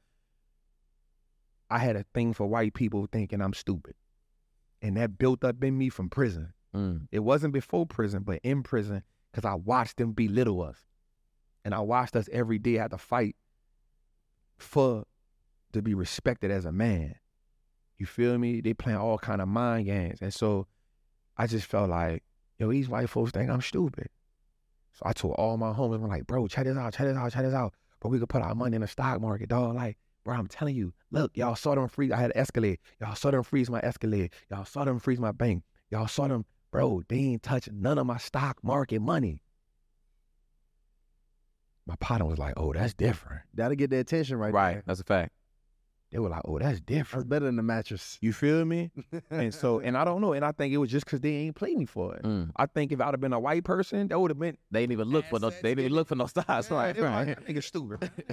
[1.69, 3.95] I had a thing for white people thinking I'm stupid.
[4.81, 6.53] And that built up in me from prison.
[6.75, 7.07] Mm.
[7.11, 10.77] It wasn't before prison, but in prison, because I watched them belittle us.
[11.65, 13.35] And I watched us every day have to fight
[14.57, 15.03] for
[15.73, 17.15] to be respected as a man.
[17.97, 18.61] You feel me?
[18.61, 20.19] They playing all kind of mind games.
[20.21, 20.67] And so
[21.35, 22.23] I just felt like,
[22.57, 24.07] yo, these white folks think I'm stupid.
[24.93, 27.31] So I told all my homies, I'm like, bro, check this out, check this out,
[27.31, 27.73] check this out.
[27.99, 29.75] But we could put our money in the stock market, dog.
[29.75, 29.97] Like,
[30.27, 32.11] bro, I'm telling you, look, y'all saw them freeze.
[32.11, 32.79] I had Escalade.
[32.99, 34.31] Y'all saw them freeze my Escalade.
[34.51, 35.63] Y'all saw them freeze my bank.
[35.89, 39.41] Y'all saw them, bro, they ain't touch none of my stock market money.
[41.85, 43.43] My partner was like, oh, that's different.
[43.53, 44.73] That'll get their attention right, Right.
[44.73, 44.83] there.
[44.85, 45.31] That's a fact.
[46.11, 46.87] They were like, oh, that's different.
[46.87, 47.29] That's different.
[47.29, 48.17] better than the mattress.
[48.21, 48.91] You feel me?
[49.29, 50.33] and so, and I don't know.
[50.33, 52.23] And I think it was just because they ain't played me for it.
[52.23, 52.51] Mm.
[52.57, 54.91] I think if I'd have been a white person, that would have been They didn't
[54.91, 55.49] even look for no.
[55.49, 56.69] They didn't look for no stars.
[56.69, 56.93] Yeah, Right.
[56.95, 57.27] they were Right.
[57.29, 58.11] like, nigga stupid.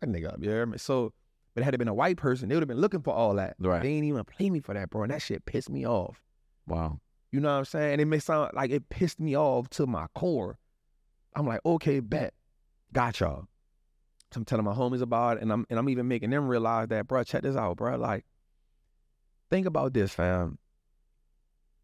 [0.00, 0.78] that nigga up, you hear me?
[0.78, 1.12] So,
[1.54, 3.56] but had it been a white person, they would have been looking for all that.
[3.58, 3.82] Right.
[3.82, 5.02] They ain't even play me for that, bro.
[5.02, 6.22] And that shit pissed me off.
[6.66, 7.00] Wow.
[7.32, 7.92] You know what I'm saying?
[7.94, 10.58] And it may sound like it pissed me off to my core.
[11.34, 12.34] I'm like, okay, bet.
[12.92, 13.46] Got y'all.
[14.32, 16.88] So I'm telling my homies about it, and I'm and I'm even making them realize
[16.88, 17.96] that, bro, check this out, bro.
[17.96, 18.24] Like,
[19.50, 20.58] think about this, fam.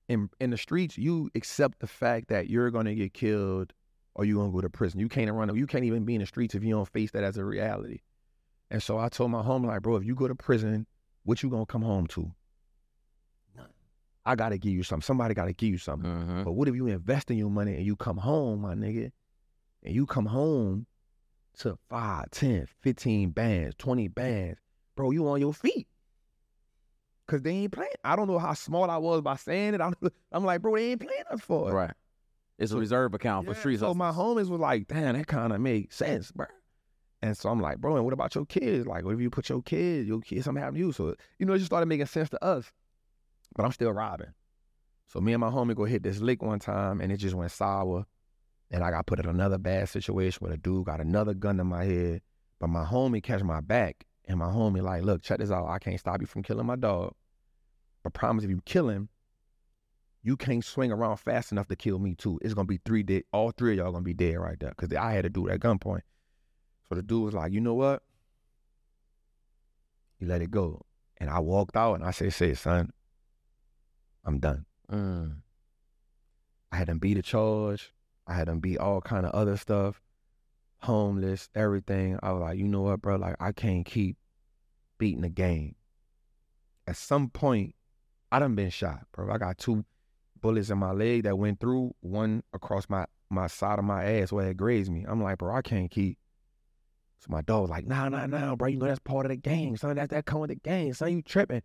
[0.08, 3.72] in in the streets, you accept the fact that you're gonna get killed
[4.14, 5.00] or you're gonna go to prison.
[5.00, 5.54] You can't run.
[5.56, 8.00] You can't even be in the streets if you don't face that as a reality.
[8.70, 10.86] And so I told my homie, like, bro, if you go to prison,
[11.24, 12.32] what you gonna come home to?
[13.56, 13.68] None.
[14.24, 15.04] I gotta give you something.
[15.04, 16.10] Somebody gotta give you something.
[16.10, 16.44] Mhm.
[16.44, 19.10] But what if you invest in your money and you come home, my nigga,
[19.82, 20.86] and you come home
[21.58, 24.58] to 5, 10, 15 bands, 20 bands,
[24.96, 25.88] bro, you on your feet.
[27.26, 27.90] Cause they ain't playing.
[28.04, 29.80] I don't know how smart I was by saying it.
[29.80, 29.94] I'm,
[30.32, 31.72] I'm like, bro, they ain't playing us for it.
[31.72, 31.92] Right.
[32.59, 35.52] It's a reserve account for Yeah, street So my homies was like, damn, that kind
[35.52, 36.46] of makes sense, bro.
[37.20, 38.86] And so I'm like, bro, and what about your kids?
[38.86, 40.92] Like, what if you put your kids, your kids, something happen to you?
[40.92, 42.70] So, you know, it just started making sense to us.
[43.57, 44.34] But I'm still robbing.
[45.07, 47.50] So me and my homie go hit this lick one time and it just went
[47.50, 48.05] sour.
[48.70, 51.64] And I got put in another bad situation where a dude got another gun to
[51.64, 52.22] my head.
[52.61, 54.05] But my homie catch my back.
[54.26, 55.68] And my homie like, look, check this out.
[55.68, 57.14] I can't stop you from killing my dog.
[58.02, 59.09] But promise if you kill him,
[60.24, 62.40] you can't swing around fast enough to kill me too.
[62.42, 63.24] It's gonna be three dead.
[63.30, 64.72] All three of y'all gonna be dead right there.
[64.76, 66.00] Cause I had to do it at gunpoint.
[66.88, 68.02] So the dude was like, you know what?
[70.18, 70.80] He let it go.
[71.18, 72.90] And I walked out and I said, say, son,
[74.24, 74.64] I'm done.
[74.90, 75.36] Mm.
[76.72, 77.92] I had him beat a charge.
[78.26, 80.00] I had him beat all kind of other stuff,
[80.78, 82.18] homeless, everything.
[82.22, 83.16] I was like, you know what, bro?
[83.16, 84.16] Like, I can't keep
[84.96, 85.74] beating the game.
[86.86, 87.74] At some point,
[88.32, 89.30] I done been shot, bro.
[89.30, 89.84] I got two
[90.45, 94.30] bullets in my leg that went through, one across my, my side of my ass
[94.30, 95.03] where it grazed me.
[95.09, 96.18] I'm like, bro, I can't keep.
[97.20, 98.68] So my dog was like, nah, nah, nah, bro.
[98.68, 99.97] You know that's part of the game, son.
[99.97, 101.12] That's that come with the game, son.
[101.12, 101.62] You tripping.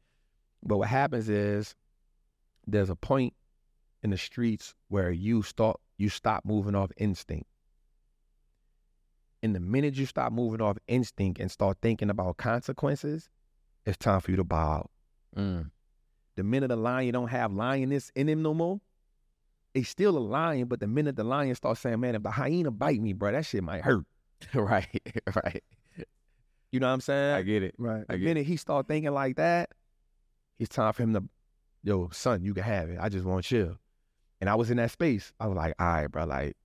[0.64, 1.76] But what happens is
[2.68, 3.34] there's a point
[4.02, 7.50] in the streets where you start you stop moving off instinct.
[9.44, 13.30] And the minute you stop moving off instinct and start thinking about consequences,
[13.86, 14.92] it's time for you to bow out.
[15.36, 15.72] Mm.
[16.40, 18.80] The minute a lion don't have lioness in him no more,
[19.74, 22.72] he's still a lion, but the minute the lion starts saying, man, if the hyena
[22.72, 24.06] bite me, bro, that shit might hurt.
[24.54, 24.88] right.
[25.36, 25.62] Right.
[26.72, 27.36] You know what I'm saying?
[27.36, 27.76] I get it.
[27.78, 28.06] Right.
[28.08, 29.72] I the minute he start thinking like that,
[30.60, 31.24] it's time for him to,
[31.84, 33.00] yo, son, you can have it.
[33.02, 33.76] I just want chill.
[34.40, 35.34] And I was in that space.
[35.42, 36.56] I was like, all right, bro, like,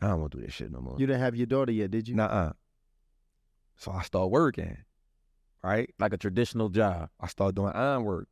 [0.00, 0.94] I don't want to do this shit no more.
[1.00, 2.14] You didn't have your daughter yet, did you?
[2.14, 2.52] Nuh-uh.
[3.74, 4.76] So I start working,
[5.64, 5.92] right?
[5.98, 7.08] Like a traditional job.
[7.18, 8.28] I start doing iron work.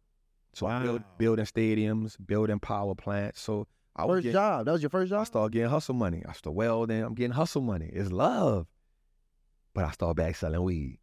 [0.53, 3.40] So I build, building stadiums, building power plants.
[3.40, 4.66] So I was First getting, job.
[4.66, 5.18] That was your first job.
[5.18, 5.26] I job.
[5.26, 6.22] start getting hustle money.
[6.28, 7.03] I start welding.
[7.03, 7.90] I'm getting hustle money.
[7.92, 8.66] It's love.
[9.74, 10.98] But I start back selling weed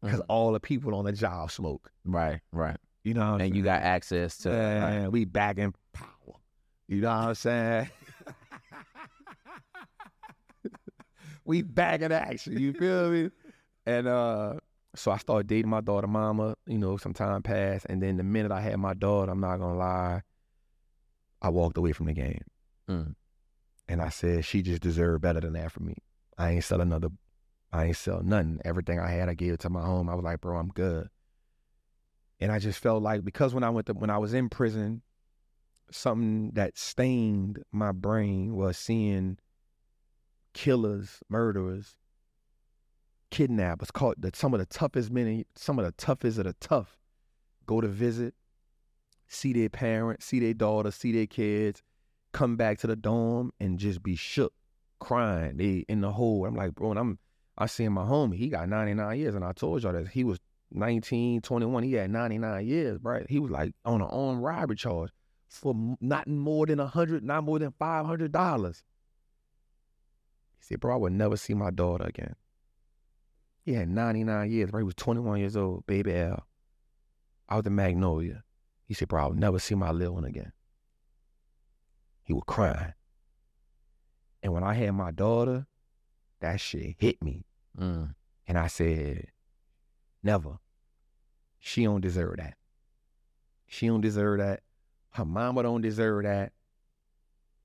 [0.00, 0.26] because Mhm.
[0.28, 1.90] all the people on the job smoke.
[2.04, 2.40] Right.
[2.52, 2.76] Right.
[3.02, 4.50] You know what I'm And you got access to.
[4.50, 5.12] Man, right.
[5.12, 6.08] we back in power.
[6.86, 7.90] You know what I'm saying?
[11.44, 12.58] we back in action.
[12.58, 13.30] You feel me?
[13.86, 14.54] And uh,
[14.96, 17.86] so I started dating my daughter mama, you know, some time passed.
[17.88, 20.22] And then the minute I had my daughter, I'm not gonna lie,
[21.42, 22.44] I walked away from the game.
[22.88, 23.14] Mm.
[23.88, 25.96] And I said, she just deserved better than that from me.
[26.38, 27.08] I ain't sell another,
[27.72, 28.60] I ain't sell nothing.
[28.64, 30.08] Everything I had, I gave it to my home.
[30.08, 31.08] I was like, bro, I'm good.
[32.40, 35.02] And I just felt like because when I went to, when I was in prison,
[35.90, 39.38] something that stained my brain was seeing
[40.52, 41.96] killers, murderers,
[43.34, 46.96] kidnappers, caught the, some of the toughest men, some of the toughest of the tough,
[47.66, 48.32] go to visit,
[49.26, 51.82] see their parents, see their daughter, see their kids,
[52.32, 54.52] come back to the dorm and just be shook,
[55.00, 55.56] crying.
[55.56, 56.46] They in the hole.
[56.46, 57.18] I'm like, bro, and I'm
[57.58, 60.38] I seen my homie, he got 99 years, and I told y'all that he was
[60.70, 63.26] 19, 21, he had 99 years, right?
[63.28, 65.10] He was like on an armed robbery charge
[65.48, 68.84] for not more than a hundred, not more than five hundred dollars.
[70.58, 72.34] He said, bro, I would never see my daughter again.
[73.64, 74.80] He had 99 years, bro.
[74.80, 76.46] He was 21 years old, baby L.
[77.48, 78.42] I was in Magnolia.
[78.86, 80.52] He said, bro, I'll never see my little one again.
[82.24, 82.92] He was crying.
[84.42, 85.66] And when I had my daughter,
[86.40, 87.46] that shit hit me.
[87.78, 88.14] Mm.
[88.46, 89.28] And I said,
[90.22, 90.58] never.
[91.58, 92.54] She don't deserve that.
[93.66, 94.60] She don't deserve that.
[95.12, 96.52] Her mama don't deserve that.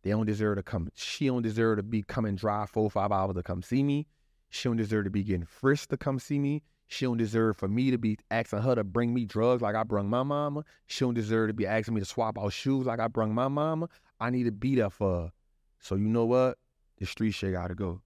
[0.04, 0.90] They don't deserve to come.
[0.96, 4.08] She don't deserve to be coming drive four, five hours to come see me.
[4.50, 6.64] She don't deserve to be getting frisked to come see me.
[6.88, 9.84] She don't deserve for me to be asking her to bring me drugs like I
[9.84, 10.64] brung my mama.
[10.88, 13.48] She don't deserve to be asking me to swap out shoes like I brung my
[13.48, 13.90] mama.
[14.20, 15.32] I need to be there for her.
[15.80, 16.58] So you know what?
[16.98, 18.02] The street shit gotta go.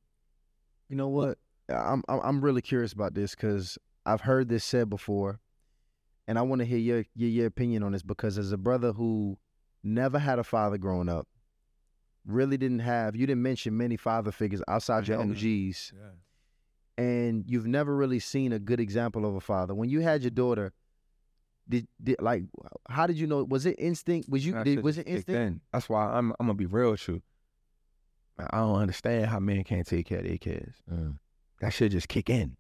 [0.89, 1.37] You know what?
[1.69, 5.39] I'm I'm, I'm really curious about this because I've heard this said before,
[6.27, 8.91] and I want to hear your, your your opinion on this because as a brother
[8.91, 9.37] who
[9.81, 11.27] never had a father growing up,
[12.25, 15.19] really didn't have you didn't mention many father figures outside your
[15.95, 16.09] Yeah.
[16.97, 19.73] And you've never really seen a good example of a father.
[19.73, 20.73] When you had your daughter,
[21.67, 22.43] did, did like
[22.89, 23.43] how did you know?
[23.43, 24.29] Was it instinct?
[24.29, 25.29] Was you did, was it instinct?
[25.29, 25.61] in.
[25.71, 27.21] That's why I'm I'm gonna be real with you.
[28.37, 30.75] I don't understand how men can't take care of their kids.
[30.91, 31.17] Mm.
[31.61, 32.57] That should just kick in.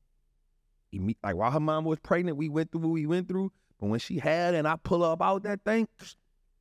[1.23, 3.51] Like while her mom was pregnant, we went through what we went through.
[3.79, 5.87] But when she had and I pull up out that thing,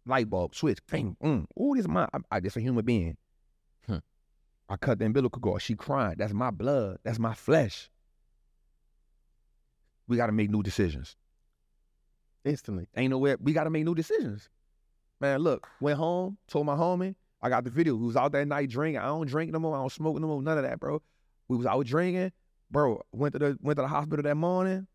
[0.06, 0.78] light bulb switch.
[0.90, 1.46] Bang, mm.
[1.56, 2.08] Oh, this is my.
[2.12, 3.16] I, I just a human being.
[3.86, 3.98] Hmm.
[4.68, 5.62] I cut the umbilical cord.
[5.62, 6.14] She crying.
[6.18, 6.98] That's my blood.
[7.04, 7.90] That's my flesh.
[10.08, 11.16] We got to make new decisions.
[12.44, 12.88] Instantly.
[12.96, 13.36] Ain't nowhere.
[13.40, 14.48] We got to make new decisions.
[15.20, 17.96] Man, look, went home, told my homie, I got the video.
[17.96, 19.00] We was out that night drinking.
[19.00, 19.76] I don't drink no more.
[19.76, 20.42] I don't smoke no more.
[20.42, 21.02] None of that, bro.
[21.48, 22.32] We was out drinking,
[22.70, 23.02] bro.
[23.12, 24.86] Went to the went to the hospital that morning.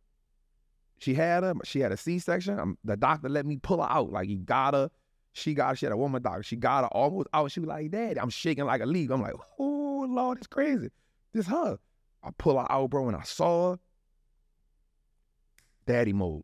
[0.99, 1.53] She had her.
[1.63, 2.77] She had a C section.
[2.83, 4.11] The doctor let me pull her out.
[4.11, 4.89] Like he got her.
[5.33, 5.77] She got.
[5.77, 6.43] She had a woman doctor.
[6.43, 7.51] She got her almost out.
[7.51, 9.11] She was like, "Daddy," I'm shaking like a leaf.
[9.11, 10.89] I'm like, "Oh Lord, it's crazy.
[11.33, 11.77] This her."
[12.23, 13.79] I pull her out, bro, and I saw her.
[15.85, 16.43] Daddy mode.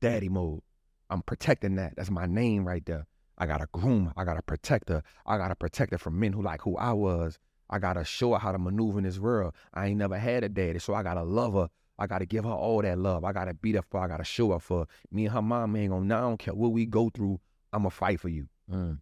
[0.00, 0.62] Daddy mode.
[1.10, 1.94] I'm protecting that.
[1.96, 3.06] That's my name right there.
[3.38, 4.12] I gotta groom.
[4.16, 5.02] I gotta protect her.
[5.26, 7.38] I gotta protect her from men who like who I was.
[7.68, 9.54] I gotta show her how to maneuver in this world.
[9.74, 11.68] I ain't never had a daddy, so I gotta love her.
[11.98, 13.24] I gotta give her all that love.
[13.24, 14.00] I gotta beat her for.
[14.00, 14.86] I gotta show her for.
[15.10, 16.16] Me and her mom ain't gonna.
[16.16, 17.40] I don't care what we go through.
[17.72, 18.48] I'ma fight for you.
[18.70, 19.00] Mm.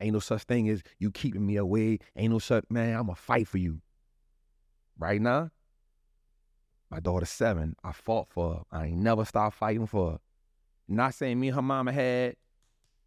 [0.00, 1.98] Ain't no such thing as you keeping me away.
[2.16, 2.96] Ain't no such man.
[2.96, 3.80] I'ma fight for you.
[4.98, 5.50] Right now,
[6.90, 7.76] my daughter's seven.
[7.84, 8.62] I fought for her.
[8.72, 10.18] I ain't never stopped fighting for her.
[10.88, 12.36] Not saying me and her mama had,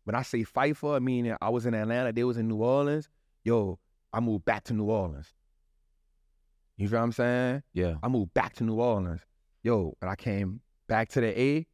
[0.05, 2.63] but I say fight for her, meaning I was in Atlanta, they was in New
[2.63, 3.09] Orleans.
[3.43, 3.79] Yo,
[4.13, 5.33] I moved back to New Orleans.
[6.77, 7.63] You feel what I'm saying?
[7.73, 7.95] Yeah.
[8.01, 9.21] I moved back to New Orleans.
[9.63, 11.67] Yo, and I came back to the A,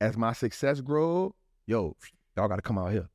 [0.00, 1.34] as my success grew,
[1.66, 1.96] yo,
[2.36, 3.08] y'all gotta come out here.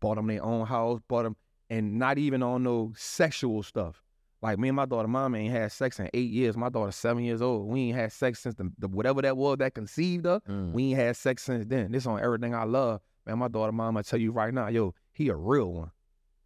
[0.00, 1.36] Bought them their own house, bought them,
[1.68, 4.02] and not even on no sexual stuff.
[4.42, 6.56] Like me and my daughter, mom ain't had sex in eight years.
[6.56, 7.68] My daughter's seven years old.
[7.68, 10.40] We ain't had sex since the, the whatever that was that conceived her.
[10.48, 10.72] Mm.
[10.72, 11.92] We ain't had sex since then.
[11.92, 13.00] This on everything I love.
[13.26, 15.90] Man, my daughter, mom, I tell you right now, yo, he a real one.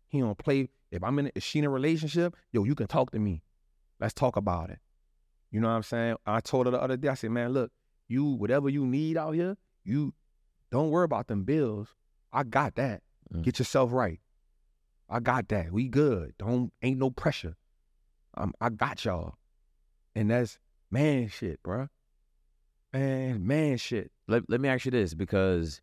[0.08, 0.68] He don't play.
[0.95, 3.42] If I'm in, if she in a relationship, yo, you can talk to me.
[4.01, 4.78] Let's talk about it.
[5.51, 6.16] You know what I'm saying?
[6.24, 7.72] I told her the other day, I said, man, look,
[8.07, 10.14] you whatever you need out here, you
[10.70, 11.88] don't worry about them bills.
[12.32, 13.03] I got that.
[13.32, 13.42] Mm.
[13.42, 14.20] Get yourself right.
[15.11, 15.72] I got that.
[15.72, 16.34] We good.
[16.38, 17.57] Don't ain't no pressure.
[18.36, 19.34] Um, I got y'all.
[20.14, 20.59] And that's
[20.90, 21.88] man shit, bruh.
[22.92, 24.12] Man, man shit.
[24.28, 25.80] Let, let me ask you this because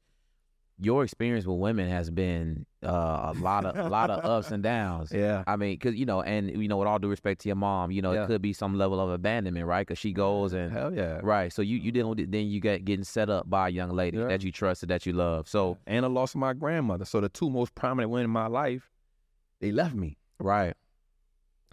[0.83, 4.63] your experience with women has been uh, a lot of a lot of ups and
[4.63, 5.11] downs.
[5.15, 5.43] Yeah.
[5.45, 7.91] I mean, cause you know, and you know, with all due respect to your mom,
[7.91, 8.23] you know, Yeah.
[8.23, 9.87] it could be some level of abandonment, right?
[9.87, 11.19] Cause she goes and Hell yeah.
[11.21, 11.53] right.
[11.53, 14.17] So you you dealing with then you get getting set up by a young lady
[14.17, 14.25] Yeah.
[14.27, 15.47] that you trusted, that you love.
[15.47, 17.05] So And I lost my grandmother.
[17.05, 18.89] So the two most prominent women in my life,
[19.59, 20.17] they left me.
[20.39, 20.73] right.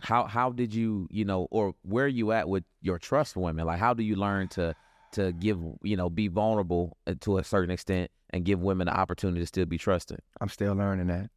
[0.01, 3.65] How how did you you know or where are you at with your trust women?
[3.67, 4.75] Like how do you learn to
[5.13, 8.97] to give you know be vulnerable uh, to a certain extent and give women the
[8.97, 10.21] opportunity to still be trusted?
[10.41, 11.31] I'm still learning that.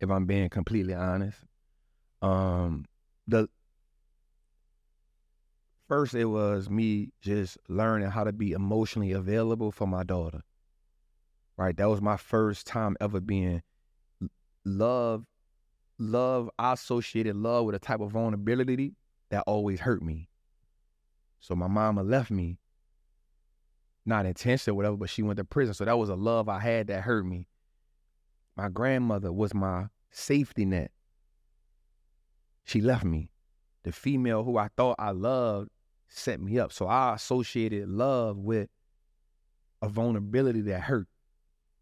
[0.00, 1.38] If I'm being completely honest.
[2.22, 2.86] Um
[3.26, 3.48] the
[5.88, 10.42] first it was me just learning how to be emotionally available for my daughter.
[11.56, 11.76] Right?
[11.76, 13.62] That was my first time ever being
[14.64, 15.24] love
[15.98, 18.94] love I associated love with a type of vulnerability
[19.30, 20.28] that always hurt me.
[21.40, 22.58] So my mama left me.
[24.06, 25.74] Not intentional whatever, but she went to prison.
[25.74, 27.48] So that was a love I had that hurt me.
[28.56, 30.90] My grandmother was my safety net.
[32.64, 33.30] She left me.
[33.82, 35.70] The female who I thought I loved
[36.08, 36.72] set me up.
[36.72, 38.68] So I associated love with
[39.82, 41.08] a vulnerability that hurt.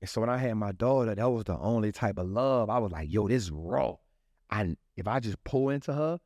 [0.01, 2.69] And so when I had my daughter, that was the only type of love.
[2.71, 3.95] I was like, yo, this is raw.
[4.51, 6.19] I if I just pull into her,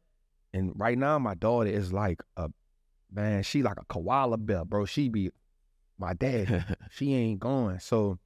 [0.52, 2.48] and right now my daughter is like a
[3.12, 4.86] man, she like a koala bear, bro.
[4.86, 5.30] She be
[5.98, 6.76] my dad.
[6.90, 7.78] she ain't going.
[7.80, 8.18] So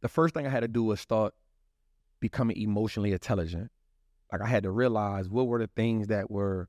[0.00, 1.34] the first thing I had to do was start
[2.20, 3.70] becoming emotionally intelligent.
[4.32, 6.68] Like I had to realize what were the things that were,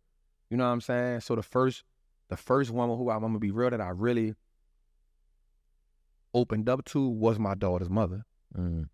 [0.49, 1.21] you know what I'm saying?
[1.21, 1.83] So the first
[2.29, 4.35] the first woman who I'm gonna be real that I really
[6.33, 8.25] opened up to was my daughter's mother
[8.57, 8.87] Mm.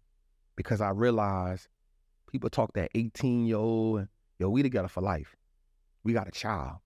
[0.56, 1.68] because I realized
[2.32, 4.08] people talk that 18 year old and
[4.40, 5.36] yo, we together for life.
[6.04, 6.78] We got a child.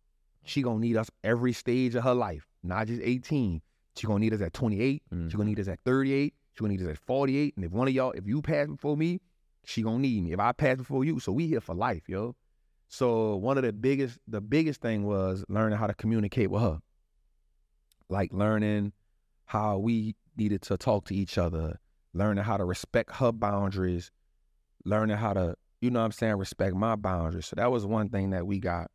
[0.44, 3.62] She gonna need us every stage of her life, not just 18.
[3.98, 5.04] She gonna need us at 28.
[5.14, 5.32] Mm.
[5.32, 6.34] She gonna need us at 38.
[6.54, 7.56] She gonna need us at 48.
[7.56, 9.20] And if one of y'all, if you pass before me,
[9.66, 10.34] she gonna need me.
[10.34, 12.36] If I pass before you, so we here for life, yo.
[12.88, 16.80] So one of the biggest, the biggest thing was learning how to communicate with her.
[18.10, 18.94] Like learning
[19.46, 21.80] how we needed to talk to each other,
[22.14, 24.12] learning how to respect her boundaries,
[24.86, 27.48] learning how to, you know what I'm saying, respect my boundaries.
[27.48, 28.90] So that was one thing that we got.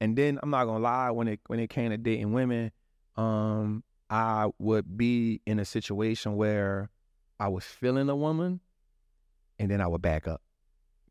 [0.00, 2.72] And then I'm not gonna lie, when it when it came to dating women,
[3.16, 6.90] um, I would be in a situation where
[7.38, 8.60] I was feeling a woman,
[9.58, 10.42] and then I would back up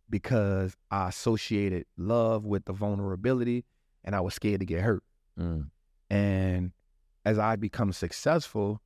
[0.10, 3.64] because I associated love with the vulnerability,
[4.04, 5.04] and I was scared to get hurt.
[5.40, 5.70] Mm.
[6.10, 6.72] And
[7.26, 8.82] as I become successful,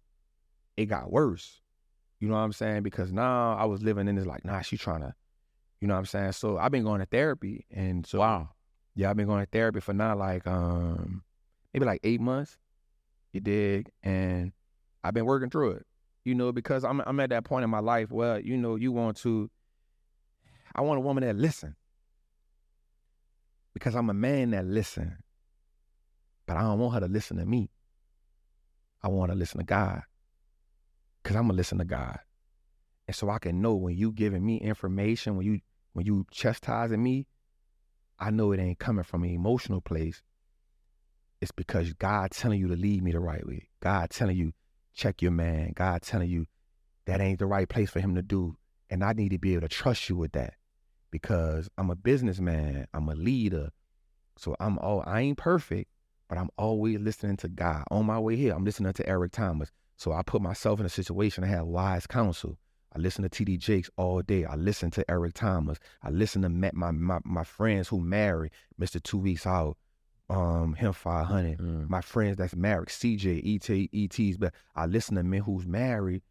[0.78, 1.62] it got worse.
[2.20, 2.84] You know what I'm saying?
[2.84, 5.14] Because now I was living in this like, nah, she trying to,
[5.82, 6.32] you know what I'm saying?
[6.34, 8.50] So I've been going to therapy, and so Wow.
[8.96, 11.24] yeah, I've been going to therapy for now like um
[11.74, 12.58] maybe like eight months.
[13.34, 13.90] You dig?
[14.04, 14.54] And
[15.04, 15.86] I've been working through it.
[16.24, 18.94] You know, because I'm I'm at that point in my life where, you know, you
[18.94, 19.50] want to
[20.74, 21.76] I want a woman that listen.
[23.74, 25.18] Because I'm a man that listen.
[26.46, 27.72] But I don't want her to listen to me.
[29.02, 30.04] I want her to listen to God.
[31.24, 32.20] Cause I'm gonna listen to God.
[33.08, 35.60] And so I can know when you giving me information, when you
[35.94, 37.28] when you chastising me,
[38.20, 40.22] I know it ain't coming from an emotional place.
[41.44, 43.68] It's because God telling you to lead me the right way.
[43.82, 44.54] God telling you,
[44.96, 45.74] check your man.
[45.76, 46.46] God telling you
[47.06, 48.56] that ain't the right place for him to do.
[48.90, 50.54] And I need to be able to trust you with that
[51.12, 52.88] because I'm a businessman.
[52.94, 53.72] I'm a leader.
[54.38, 55.92] So I'm all, I ain't perfect,
[56.30, 57.84] but I'm always listening to God.
[57.92, 59.70] On my way here, I'm listening to Eric Thomas.
[59.98, 62.58] So I put myself in a situation to have wise counsel.
[62.96, 64.46] I listen to TD Jakes all day.
[64.46, 65.78] I listen to Eric Thomas.
[66.02, 69.04] I listen to my my my, friends who married Mr.
[69.04, 69.76] Two Weeks Out,
[70.30, 71.60] um, him five hundred.
[71.60, 71.90] Mm.
[71.90, 74.38] My friends that's married, CJ, ET, ETs.
[74.38, 76.22] But I listen to men who's married,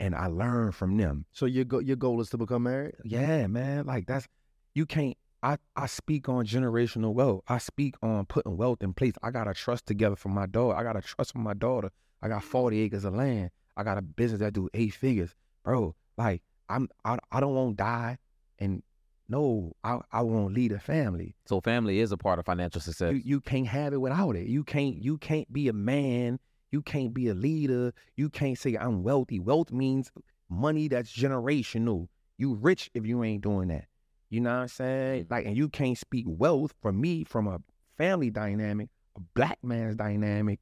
[0.00, 1.26] and I learn from them.
[1.32, 2.94] So your go- your goal is to become married?
[3.04, 3.86] Yeah, man.
[3.86, 4.26] Like that's
[4.74, 5.16] you can't.
[5.42, 7.42] I I speak on generational wealth.
[7.48, 9.14] I speak on putting wealth in place.
[9.22, 10.76] I got a trust together for my daughter.
[10.76, 11.90] I got a trust for my daughter.
[12.22, 13.50] I got forty acres of land.
[13.76, 15.34] I got a business that do eight figures,
[15.64, 15.94] bro.
[16.16, 16.88] Like I'm.
[17.04, 18.18] I I don't want to die,
[18.58, 18.82] and
[19.28, 21.34] no, I I want to lead a family.
[21.46, 23.12] So family is a part of financial success.
[23.12, 24.46] You you can't have it without it.
[24.46, 26.38] You can't you can't be a man.
[26.70, 27.92] You can't be a leader.
[28.16, 29.38] You can't say I'm wealthy.
[29.38, 30.10] Wealth means
[30.48, 32.08] money that's generational.
[32.38, 33.86] You rich if you ain't doing that.
[34.32, 35.24] You know what I'm saying?
[35.24, 35.30] Mm.
[35.30, 37.60] Like, and you can't speak wealth for me from a
[37.98, 40.58] family dynamic, a black man's dynamic,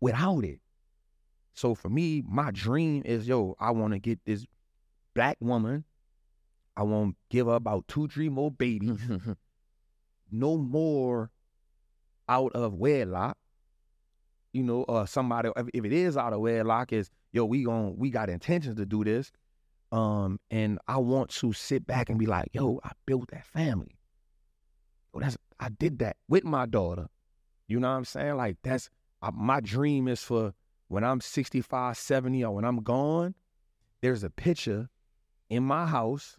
[0.00, 0.58] without it.
[1.54, 4.44] So for me, my dream is, yo, I want to get this
[5.14, 5.84] black woman.
[6.76, 8.98] I want to give her about two, three more babies
[10.30, 11.30] no more
[12.28, 13.36] out of wedlock.
[14.52, 18.10] You know, uh, somebody if, it is out of wedlock, is yo, we gon' we
[18.10, 19.30] got intentions to do this.
[19.92, 23.98] Um, and I want to sit back and be like, yo, I built that family.
[25.12, 27.08] Yo, that's I did that with my daughter.
[27.68, 28.36] You know what I'm saying?
[28.36, 28.90] Like that's
[29.22, 30.54] uh, my dream is for
[30.88, 33.34] when I'm 65, 70, or when I'm gone.
[34.00, 34.88] There's a picture
[35.50, 36.38] in my house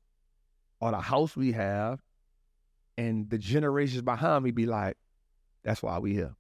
[0.82, 2.02] or the house we have
[2.98, 4.98] and the generations behind me be like,
[5.64, 6.36] that's why we here.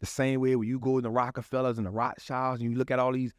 [0.00, 2.90] The same way when you go in the Rockefellers and the Rothschilds and you look
[2.90, 3.32] at all these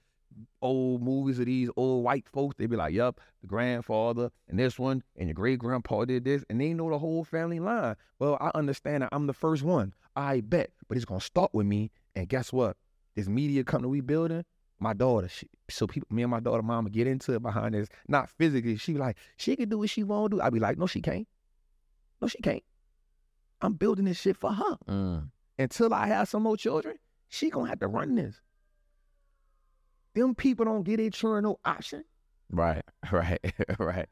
[0.62, 4.78] old movies of these old white folks, they be like, yup, the grandfather and this
[4.78, 7.95] one and your great grandpa did this, and they know the whole family line.
[8.18, 9.93] Well, I understand that I'm the first one.
[10.16, 11.91] I bet, but it's gonna start with me.
[12.16, 12.76] And guess what?
[13.16, 14.43] This media company we building,
[14.80, 17.89] my daughter, she, so people, me and my daughter, mama get into it behind this,
[18.07, 18.77] not physically.
[18.77, 20.41] She be like, she can do what she want to do.
[20.41, 21.27] I be like, no, she can't.
[22.21, 22.63] No, she can't.
[23.61, 24.77] I'm building this shit for her.
[24.88, 25.30] Mm.
[25.57, 26.95] Until I have some more children,
[27.27, 28.39] she gonna have to run this.
[30.15, 32.03] Them people don't get a children no option.
[32.49, 33.39] Right, right,
[33.80, 34.07] right.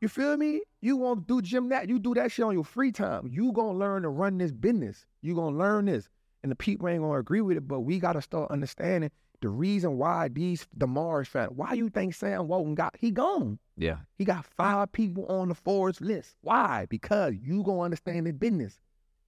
[0.00, 0.62] You feel me?
[0.80, 3.28] You want to do gym that, you do that shit on your free time.
[3.30, 5.06] You gonna learn to run this business.
[5.20, 6.08] You gonna learn this.
[6.42, 9.12] And the people ain't gonna agree with it, but we gotta start understanding
[9.42, 13.58] the reason why these the Mars fan, why you think Sam Walton got he gone?
[13.76, 13.98] Yeah.
[14.16, 16.36] He got five people on the Forbes list.
[16.40, 16.86] Why?
[16.88, 18.78] Because you gonna understand the business.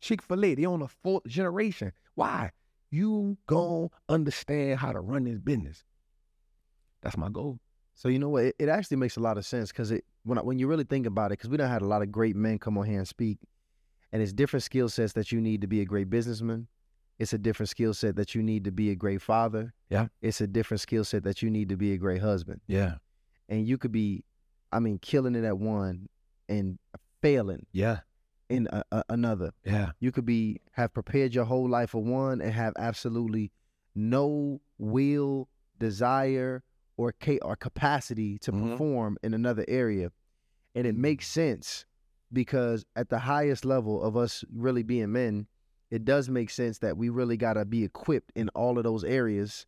[0.01, 1.93] Chick-fil-A, they on the fourth generation.
[2.15, 2.53] Why?
[2.91, 5.85] You gonna understand how to run this business.
[7.03, 7.59] That's my goal.
[7.95, 8.45] So you know what?
[8.45, 10.85] It, it actually makes a lot of sense because it when I, when you really
[10.85, 12.99] think about it, because we done had a lot of great men come on here
[12.99, 13.39] and speak,
[14.13, 16.69] and it's different skill sets that you need to be a great businessman.
[17.19, 19.73] It's a different skill set that you need to be a great father.
[19.89, 20.09] Yeah.
[20.21, 22.61] It's a different skill set that you need to be a great husband.
[22.67, 22.97] Yeah.
[23.49, 24.25] And you could be,
[24.73, 26.09] I mean, killing it at one
[26.49, 26.79] and
[27.23, 28.01] failing Yeah.
[28.49, 29.53] in a, a, another.
[29.65, 29.93] Yeah.
[30.01, 33.53] You could be have prepared your whole life for one and have absolutely
[33.95, 35.49] no will,
[35.79, 36.63] desire,
[36.97, 38.71] or ca- or capacity to Mhm.
[38.73, 40.11] perform in another area.
[40.75, 41.87] And it makes sense
[42.33, 45.47] because at the highest level of us really being men,
[45.95, 49.05] it does make sense that we really got to be equipped in all of those
[49.05, 49.65] areas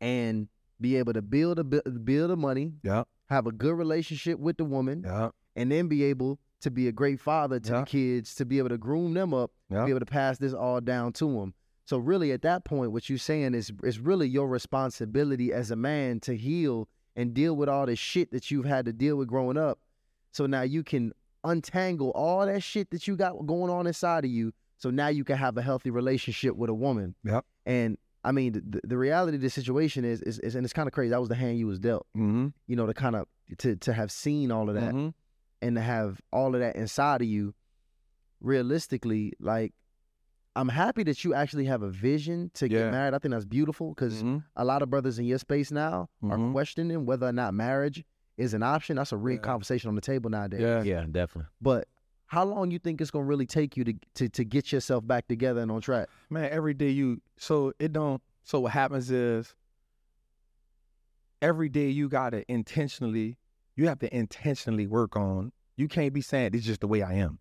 [0.00, 0.48] and
[0.80, 3.04] be able to build a build a money, Yeah.
[3.26, 5.30] have a good relationship with the woman, Yeah.
[5.56, 7.80] and then be able to be a great father to Yeah.
[7.80, 9.84] the kids, to be able to groom them up, Yeah.
[9.86, 11.54] be able to pass this all down to them.
[11.84, 15.76] So really, at that point, what you're saying is is really your responsibility as a
[15.76, 19.28] man to heal and deal with all the shit that you've had to deal with
[19.28, 19.80] growing up.
[20.30, 21.12] So now you can
[21.42, 24.52] untangle all that shit that you got going on inside of you.
[24.78, 27.14] So now you can have a healthy relationship with a woman.
[27.24, 27.44] Yep.
[27.64, 30.86] And I mean, the, the reality of the situation is, is, is and it's kind
[30.88, 31.10] of crazy.
[31.10, 32.06] That was the hand you was dealt.
[32.16, 32.48] Mm-hmm.
[32.66, 33.26] You know, to kind of
[33.58, 35.08] to to have seen all of that Mm-hmm.
[35.62, 37.54] and to have all of that inside of you.
[38.40, 39.72] Realistically, like
[40.54, 42.78] I'm happy that you actually have a vision to Yeah.
[42.84, 43.14] get married.
[43.14, 44.38] I think that's beautiful because Mm-hmm.
[44.56, 46.52] a lot of brothers in your space now are Mhm.
[46.52, 48.04] questioning whether or not marriage
[48.36, 48.96] is an option.
[48.96, 49.40] That's a real Yeah.
[49.42, 50.60] conversation on the table nowadays.
[50.60, 50.82] Yeah.
[50.82, 51.48] Yeah, definitely.
[51.60, 51.88] But
[52.26, 55.28] how long you think it's gonna really take you to to to get yourself back
[55.28, 56.08] together and on track?
[56.30, 59.54] man, every day you so it don't so what happens is
[61.40, 63.38] every day you gotta intentionally
[63.76, 67.14] you have to intentionally work on you can't be saying it's just the way I
[67.14, 67.38] am.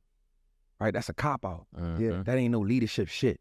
[0.79, 0.93] Right?
[0.93, 1.67] That's a cop out.
[1.73, 2.23] Yeah, mm-hmm.
[2.23, 3.39] That ain't no leadership shit.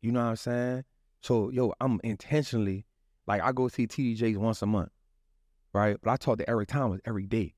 [0.00, 0.84] You know what I'm saying?
[1.20, 2.86] So yo, I'm intentionally
[3.26, 4.90] like I go see TD Jakes once a month.
[5.72, 5.96] Right?
[6.00, 7.54] But I talk to Eric Thomas every day.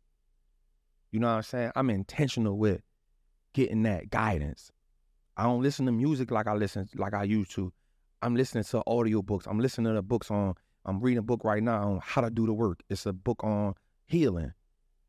[1.13, 1.73] You know what I'm saying?
[1.77, 2.81] I'm intentional with
[3.57, 4.71] getting that guidance.
[5.37, 7.73] I don't listen to music like I listen like I used to.
[8.21, 9.47] I'm listening to audio books.
[9.47, 10.55] I'm listening to books on
[10.85, 12.83] I'm reading a book right now on how to do the work.
[12.91, 14.53] It's a book on healing.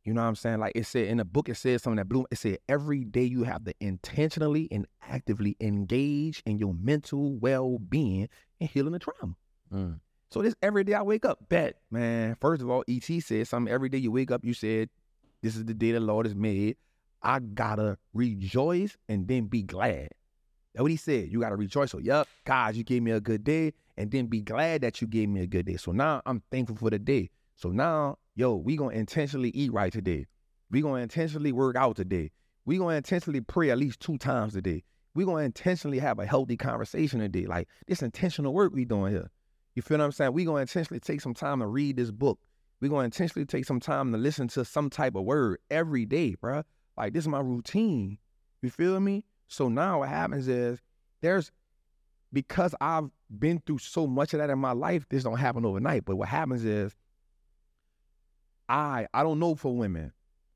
[0.05, 0.59] You know what I'm saying?
[0.59, 2.25] Like it said in the book, it says something that blew.
[2.31, 8.29] It said every day you have to intentionally and actively engage in your mental well-being
[8.61, 9.35] and healing the trauma.
[9.71, 9.99] Mm.
[10.31, 12.37] So this every day I wake up, bet man.
[12.39, 13.71] First of all, ET said something.
[13.71, 14.89] Every day you wake up, you said,
[15.41, 16.77] "This is the day the Lord has made."
[17.21, 20.09] I gotta rejoice and then be glad.
[20.73, 21.29] That's what he said.
[21.31, 21.91] You gotta rejoice.
[21.91, 25.07] So, yup, God, you gave me a good day, and then be glad that you
[25.07, 25.77] gave me a good day.
[25.77, 27.31] So now I'm thankful for the day.
[27.55, 30.27] So now, yo, we gonna intentionally eat right today.
[30.69, 32.31] We gonna intentionally work out today.
[32.65, 34.83] We gonna intentionally pray at least two times a day.
[35.15, 37.47] We gonna intentionally have a healthy conversation today.
[37.47, 39.31] Like this intentional work we doing here.
[39.73, 40.33] You feel what I'm saying?
[40.33, 42.39] We gonna intentionally take some time to read this book.
[42.79, 46.35] We gonna intentionally take some time to listen to some type of word every day,
[46.35, 46.63] bruh.
[46.97, 48.17] Like this is my routine.
[48.61, 49.23] You feel me?
[49.47, 50.81] So now what happens is
[51.21, 51.51] there's
[52.33, 56.05] because I've been through so much of that in my life, this don't happen overnight.
[56.05, 56.95] But what happens is
[58.67, 60.11] I I don't know for women,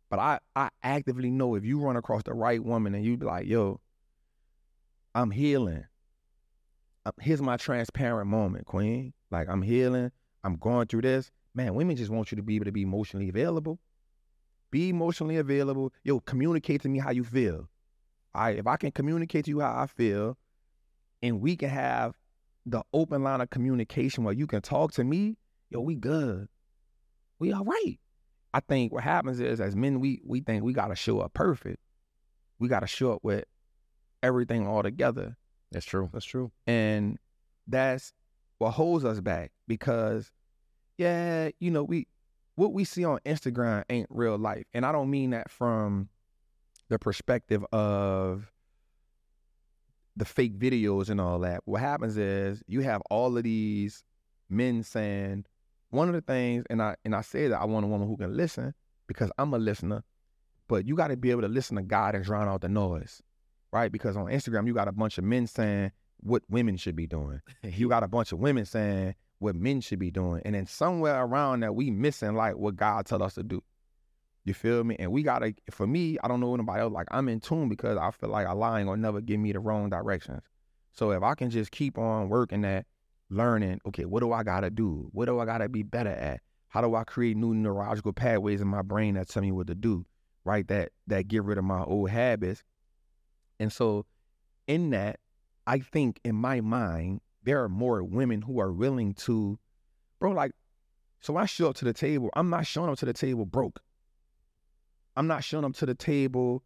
[0.10, 3.26] but I I actively know if you run across the right woman and you be
[3.26, 3.80] like, yo,
[5.16, 5.86] I'm healing.
[7.06, 9.14] Um, here's my transparent moment, Queen.
[9.32, 10.12] Like I'm healing.
[10.44, 11.32] I'm going through this.
[11.54, 13.80] Man, women just want you to be able to be emotionally available.
[14.72, 15.94] Be emotionally available.
[16.04, 17.70] Yo, communicate to me how you feel.
[18.34, 20.38] All right, if I can communicate to you how I feel,
[21.22, 22.18] and we can have
[22.66, 25.38] the open line of communication where you can talk to me,
[25.70, 26.48] yo, we good.
[27.40, 28.00] We all right.
[28.54, 31.80] I think what happens is as men, we we think we gotta show up perfect.
[32.60, 33.46] We gotta show up with
[34.24, 35.38] everything all together.
[35.72, 36.10] That's true.
[36.14, 36.52] That's true.
[36.68, 37.18] And
[37.68, 38.14] that's
[38.58, 40.32] what holds us back because,
[40.98, 42.08] yeah, you know, we
[42.62, 44.66] what we see on Instagram ain't real life.
[44.72, 46.10] And I don't mean that from
[46.90, 48.52] the perspective of
[50.16, 51.62] the fake videos and all that.
[51.66, 54.04] What happens is you have all of these
[54.48, 55.46] men saying
[55.90, 58.16] one of the things, and I and I say that I want a woman who
[58.16, 58.76] can listen
[59.08, 60.04] because I'm a listener,
[60.68, 63.24] but you got to be able to listen to God and drown out the noise,
[63.74, 63.92] right?
[63.92, 67.42] Because on Instagram you got a bunch of men saying what women should be doing.
[67.64, 71.20] You got a bunch of women saying what men should be doing, and then somewhere
[71.20, 73.64] around that we missing like what God tell us to do.
[74.46, 74.96] You feel me?
[75.00, 75.56] And we gotta.
[75.72, 76.94] For me, I don't know anybody else.
[76.94, 79.60] Like I'm in tune because I feel like Allah ain't gonna never give me the
[79.60, 80.44] wrong directions.
[80.94, 82.86] So if I can just keep on working at
[83.30, 85.10] learning, okay, what do I gotta do?
[85.12, 86.42] What do I gotta be better at?
[86.68, 89.76] How do I create new neurological pathways in my brain that tell me what to
[89.76, 90.06] do?
[90.46, 90.68] Right?
[90.68, 92.64] That that get rid of my old habits.
[93.60, 94.06] And so
[94.68, 95.20] in that,
[95.66, 99.58] I think in my mind, there are more women who are willing to,
[100.20, 100.52] bro, like,
[101.22, 103.80] so I show up to the table, I'm not showing up to the table broke.
[105.16, 106.64] I'm not showing up to the table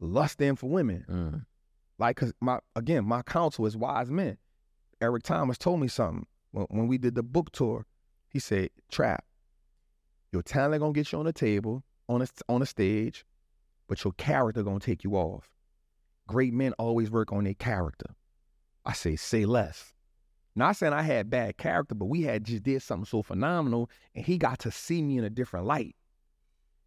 [0.00, 1.04] lusting for women.
[1.08, 1.46] Mm.
[1.98, 4.38] Like, cause my again, my counsel is wise men.
[5.00, 7.86] Eric Thomas told me something when, when we did the book tour.
[8.28, 9.24] He said, "Trap,
[10.32, 13.24] your talent gonna get you on the table, on a on a stage,
[13.88, 15.50] but your character gonna take you off.
[16.26, 18.14] Great men always work on their character.
[18.84, 19.92] I say, say less.
[20.54, 24.24] Not saying I had bad character, but we had just did something so phenomenal, and
[24.24, 25.96] he got to see me in a different light.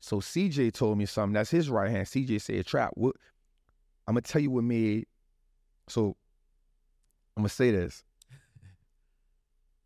[0.02, 1.34] So CJ told me something.
[1.34, 2.06] That's his right hand.
[2.06, 3.16] CJ said, "Trap, what?
[4.08, 5.08] I'm gonna tell you what made.
[5.88, 6.16] So
[7.36, 8.04] I'm gonna say this.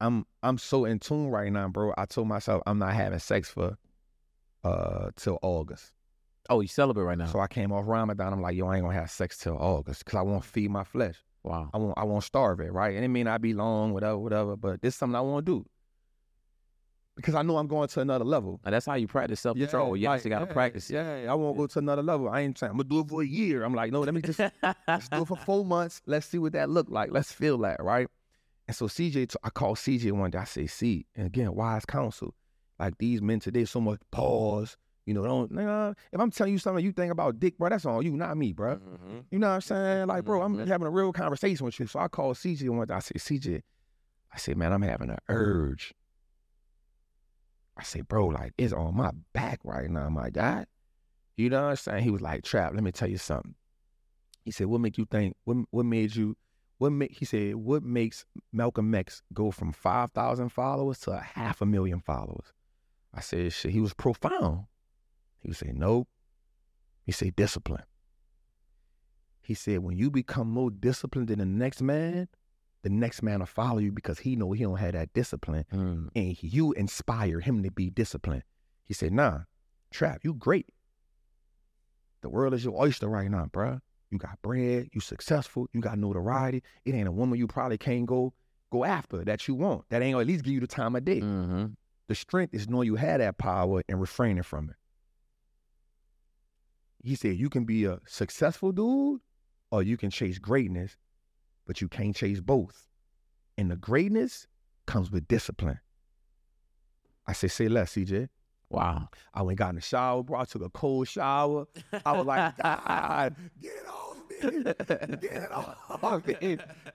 [0.01, 1.93] I'm I'm so in tune right now, bro.
[1.97, 3.77] I told myself I'm not having sex for
[4.63, 5.93] uh till August.
[6.49, 7.27] Oh, you celebrate right now.
[7.27, 8.33] So I came off Ramadan.
[8.33, 10.69] I'm like, yo, I ain't gonna have sex till August because I want to feed
[10.71, 11.15] my flesh.
[11.43, 11.69] Wow.
[11.73, 12.95] I won't I won't starve it, right?
[12.95, 15.51] And it may not be long, whatever, whatever, but this is something I want to
[15.51, 15.65] do.
[17.15, 18.61] Because I know I'm going to another level.
[18.63, 19.97] And that's how you practice self control.
[19.97, 20.93] Yeah, you like, got to yeah, practice it.
[20.93, 22.29] Yeah, I won't go to another level.
[22.29, 23.63] I ain't saying I'm gonna do it for a year.
[23.63, 26.01] I'm like, no, let me just let's do it for four months.
[26.05, 27.11] Let's see what that look like.
[27.11, 28.07] Let's feel that, right?
[28.67, 30.37] And so CJ, I called CJ one day.
[30.37, 32.35] I say, see, and again, wise counsel.
[32.79, 34.77] Like these men today, so much pause.
[35.09, 35.51] You know, don't.
[35.51, 38.37] Nigga, if I'm telling you something you think about dick, bro, that's on you, not
[38.37, 38.75] me, bro.
[38.75, 39.25] Mhm.
[39.31, 40.07] You know what I'm saying?
[40.07, 40.67] Like, bro, I'm Mhm.
[40.67, 41.87] having a real conversation with you.
[41.87, 42.93] So I called CJ one day.
[42.93, 43.63] I said, CJ,
[44.31, 45.95] I said, man, I'm having an urge.
[47.75, 50.67] I said, bro, like, it's on my back right now, my guy.
[51.37, 52.03] You know what I'm saying?
[52.03, 53.55] He was like, Trap, let me tell you something.
[54.45, 56.37] He said, what make you think, what, what made you,
[56.77, 61.61] what make, he said, what makes Malcolm X go from 5,000 followers to a half
[61.61, 62.53] a million followers?
[63.11, 64.65] I said, shit, he was profound.
[65.41, 66.07] He would say, nope.
[67.05, 67.83] He said, discipline.
[69.41, 72.27] He said, when you become more disciplined than the next man,
[72.83, 76.09] the next man will follow you because he know he don't have that discipline Mm.
[76.15, 78.43] and you inspire him to be disciplined.
[78.85, 79.39] He said, nah,
[79.91, 80.67] Trap, you great.
[82.21, 83.81] The world is your oyster right now, bruh.
[84.11, 86.63] You got bread, you successful, you got notoriety.
[86.85, 88.33] It ain't a woman you probably can't go
[88.71, 89.85] go after that you want.
[89.89, 91.19] That ain't gonna at least give you the time of day.
[91.21, 91.65] hmm
[92.07, 94.75] The strength is knowing you had that power and refraining from it.
[97.03, 99.21] He said you can be a successful dude
[99.71, 100.97] or you can chase greatness,
[101.65, 102.87] but you can't chase both.
[103.57, 104.47] And the greatness
[104.85, 105.79] comes with discipline.
[107.27, 108.29] I said, say less, CJ.
[108.69, 109.09] Wow.
[109.33, 110.39] I went got in the shower, bro.
[110.39, 111.65] I took a cold shower.
[112.05, 114.63] I was like, God, get it off me.
[114.63, 116.33] Get it off me.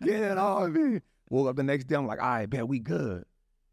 [0.02, 1.00] Get it off me.
[1.30, 3.24] Woke up the next day, I'm like, all right, bet we good.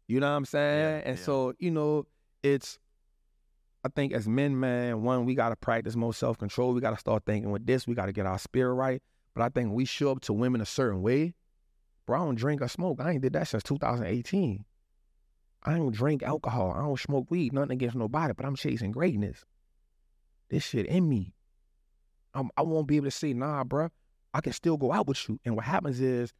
[0.08, 0.78] You know what I'm saying?
[0.78, 1.24] Yeah, and yeah.
[1.24, 2.06] so, you know,
[2.42, 2.78] it's
[3.84, 6.72] I think as men, man, one, we gotta practice more self-control.
[6.72, 9.02] We gotta start thinking with this, we gotta get our spirit right.
[9.34, 11.34] But I think we show up to women a certain way,
[12.06, 13.00] bro, I don't drink or smoke.
[13.00, 14.64] I ain't did that since 2018.
[15.64, 16.72] I don't drink alcohol.
[16.76, 17.52] I don't smoke weed.
[17.52, 19.44] Nothing against nobody, but I'm chasing greatness.
[20.50, 21.34] This shit in me.
[22.34, 23.88] I'm, I won't be able to say, nah, bro,
[24.34, 25.38] I can still go out with you.
[25.44, 26.32] And what happens is,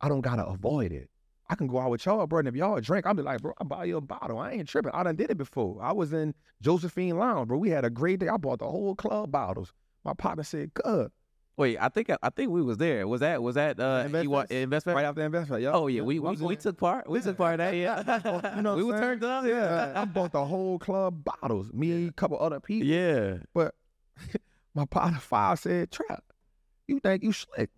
[0.00, 1.10] I don't gotta avoid it.
[1.50, 2.40] I can go out with y'all, bro.
[2.40, 4.38] And if y'all drink, I'll be like, bro, I'll buy you a bottle.
[4.38, 4.92] I ain't tripping.
[4.92, 5.78] I done did it before.
[5.82, 7.56] I was in Josephine Lounge, bro.
[7.58, 8.28] We had a great day.
[8.28, 9.72] I bought the whole club bottles.
[10.04, 11.10] My partner said, good.
[11.56, 13.08] Wait, I think I think we was there.
[13.08, 14.94] Was that was that uh want investment?
[14.94, 15.72] Right after investment, yeah.
[15.72, 17.10] Oh yeah, we we, we took part.
[17.10, 17.74] We took part that.
[17.74, 19.44] Yeah, You know we were turned up.
[19.44, 21.72] Yeah, I bought the whole club bottles.
[21.72, 22.86] Me and a couple other people.
[22.86, 23.38] yeah.
[23.54, 23.74] But
[24.72, 26.22] my partner five said, Trap,
[26.86, 27.70] you think you slick.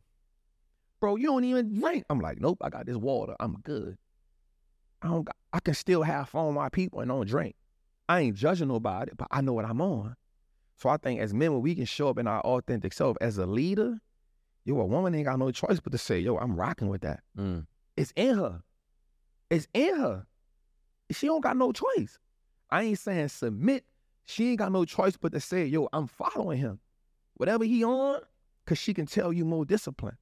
[1.01, 2.05] Bro, you don't even drink.
[2.11, 3.35] I'm like, nope, I got this water.
[3.41, 3.97] I'm good.
[5.03, 7.57] I don't got, I can still have fun with my people and don't drink.
[8.09, 10.17] I ain't judging nobody, but I know what I'm on.
[10.77, 13.39] So I think as men, when we can show up in our authentic self as
[13.39, 13.99] a leader,
[14.65, 17.21] yo, a woman ain't got no choice but to say, yo, I'm rocking with that.
[17.39, 17.67] Mm.
[17.97, 18.63] It's in her.
[19.49, 20.27] It's in her.
[21.11, 22.19] She don't got no choice.
[22.71, 23.85] I ain't saying submit.
[24.27, 26.79] She ain't got no choice but to say, yo, I'm following him.
[27.35, 28.21] Whatever he on,
[28.67, 30.17] cause she can tell you more discipline.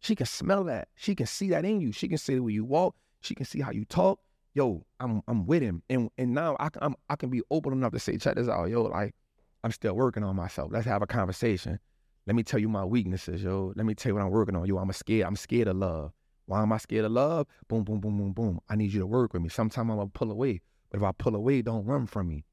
[0.00, 0.88] She can smell that.
[0.96, 1.92] She can see that in you.
[1.92, 2.96] She can see the way you walk.
[3.20, 4.20] She can see how you talk.
[4.54, 5.82] Yo, I'm I'm with him.
[5.88, 8.48] And and now I can I'm, I can be open enough to say, check this
[8.48, 9.14] out, yo, like
[9.62, 10.70] I'm still working on myself.
[10.72, 11.78] Let's have a conversation.
[12.26, 13.72] Let me tell you my weaknesses, yo.
[13.76, 14.66] Let me tell you what I'm working on.
[14.66, 15.26] Yo, I'm a scared.
[15.26, 16.12] I'm scared of love.
[16.46, 17.46] Why am I scared of love?
[17.68, 18.60] Boom, boom, boom, boom, boom.
[18.68, 19.48] I need you to work with me.
[19.48, 20.60] Sometimes I'm gonna pull away.
[20.90, 22.44] But if I pull away, don't run from me.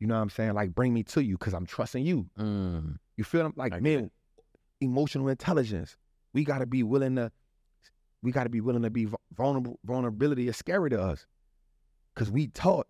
[0.00, 0.54] You know what I'm saying?
[0.54, 2.26] Like bring me to you because I'm trusting you.
[2.38, 2.96] Mm.
[3.16, 3.52] You feel them?
[3.54, 4.10] Like man,
[4.80, 5.96] emotional intelligence.
[6.32, 7.32] We gotta be willing to.
[8.22, 9.78] We gotta be willing to be vulnerable.
[9.84, 11.26] Vulnerability is scary to us,
[12.14, 12.86] cause we taught.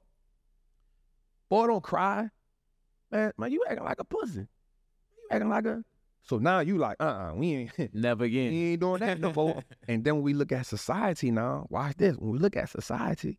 [1.48, 2.28] Boy, don't cry,
[3.10, 3.32] man.
[3.38, 4.40] Man, you acting like a pussy.
[4.40, 5.84] You acting like a.
[6.22, 7.94] So now you like, uh, uh we ain't.
[7.94, 8.52] Never again.
[8.52, 9.64] We ain't doing that no more.
[9.88, 12.16] and then when we look at society now, watch this.
[12.16, 13.38] When we look at society,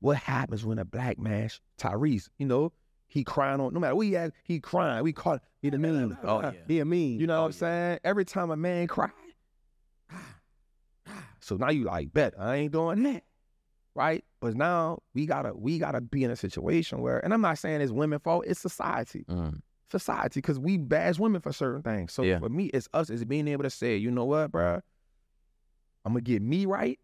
[0.00, 2.72] what happens when a black man, Tyrese, you know,
[3.06, 5.04] he crying on no matter what he at, he crying.
[5.04, 6.16] We call he the mean.
[6.24, 6.52] Oh, yeah.
[6.66, 7.20] He a mean.
[7.20, 7.98] You know Oh, what I'm saying?
[8.02, 9.10] Every time a man cry,
[11.42, 13.24] so now you like, bet I ain't doing that.
[13.94, 14.24] Right?
[14.40, 17.82] But now we gotta we gotta be in a situation where, and I'm not saying
[17.82, 19.60] it's women's fault, it's society Mm.
[19.90, 22.12] society because we bash women for certain things.
[22.14, 22.38] So Yeah.
[22.38, 24.80] for me, it's us, it's being able to say, you know what, bruh,
[26.06, 26.98] I'm gonna get me right,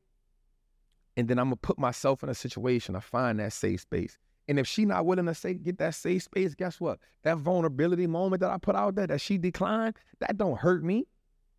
[1.19, 4.17] and then I'm gonna put myself in a situation to find that safe space.
[4.49, 7.01] And if she not willing to say get that safe space, guess what?
[7.25, 11.07] That vulnerability moment that I put out there that she declined, that don't hurt me.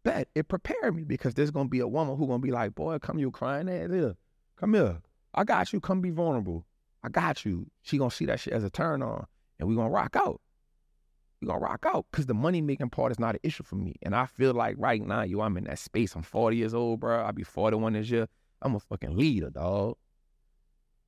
[0.03, 2.99] Bet it prepared me because there's gonna be a woman who gonna be like, boy,
[2.99, 4.15] come you crying at here.
[4.57, 5.01] Come here.
[5.33, 5.79] I got you.
[5.79, 6.65] Come be vulnerable.
[7.03, 7.67] I got you.
[7.81, 9.25] She gonna see that shit as a turn on
[9.59, 10.41] and we gonna rock out.
[11.41, 13.95] we gonna rock out because the money making part is not an issue for me.
[14.01, 16.15] And I feel like right now, yo, I'm in that space.
[16.15, 17.21] I'm 40 years old, bro.
[17.21, 18.27] I'll be 41 this year.
[18.61, 19.97] I'm a fucking leader, dog.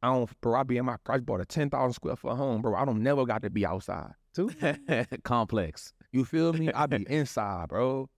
[0.04, 0.60] I don't, bro.
[0.60, 0.98] I be in my.
[1.08, 2.76] I bought a 10,000 square foot home, bro.
[2.76, 4.12] I don't never got to be outside.
[4.34, 4.52] Too.
[5.24, 5.94] Complex.
[6.12, 6.72] You feel me?
[6.72, 8.10] I be inside, bro.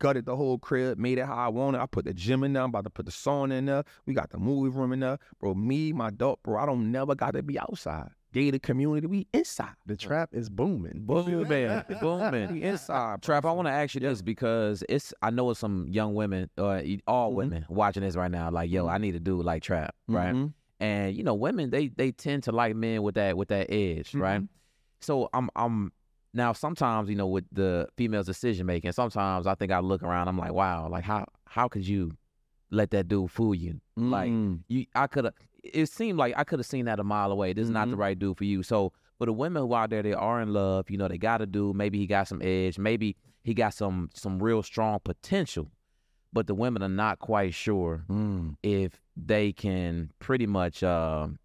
[0.00, 1.78] Gutted the whole crib, made it how I want it.
[1.80, 2.62] I put the gym in there.
[2.62, 3.84] I'm about to put the sauna in there.
[4.06, 5.54] We got the movie room in there, bro.
[5.54, 6.58] Me, my dog, bro.
[6.58, 8.08] I don't never got to be outside.
[8.32, 9.74] Gated community, we inside.
[9.86, 11.02] The trap is booming.
[11.04, 11.84] Boom, man.
[12.00, 12.52] Boom, man.
[12.52, 13.20] We inside.
[13.22, 16.48] Trap, I want to ask you this because it's I know it's some young women
[16.56, 17.34] or all Mhm.
[17.34, 18.50] women watching this right now.
[18.50, 20.34] Like, yo, I need to do like Trap, right?
[20.34, 20.54] Mhm.
[20.78, 24.14] And you know, women they they tend to like men with that with that edge,
[24.14, 24.42] right?
[25.00, 25.92] So I'm I'm
[26.32, 30.28] now sometimes you know with the female's decision making, sometimes I think I look around,
[30.28, 32.12] I'm like, wow, like how how could you
[32.70, 33.80] let that dude fool you?
[33.96, 34.60] Like Mm.
[34.68, 35.34] you, I could have.
[35.62, 37.52] It seemed like I could have seen that a mile away.
[37.52, 38.62] This is not the right dude for you.
[38.62, 40.88] So for the women who out there, they are in love.
[40.88, 41.76] You know, they got a dude.
[41.76, 42.78] Maybe he got some edge.
[42.78, 45.70] Maybe he got some some real strong potential.
[46.32, 48.54] But the women are not quite sure Mm.
[48.62, 51.38] if they can pretty much um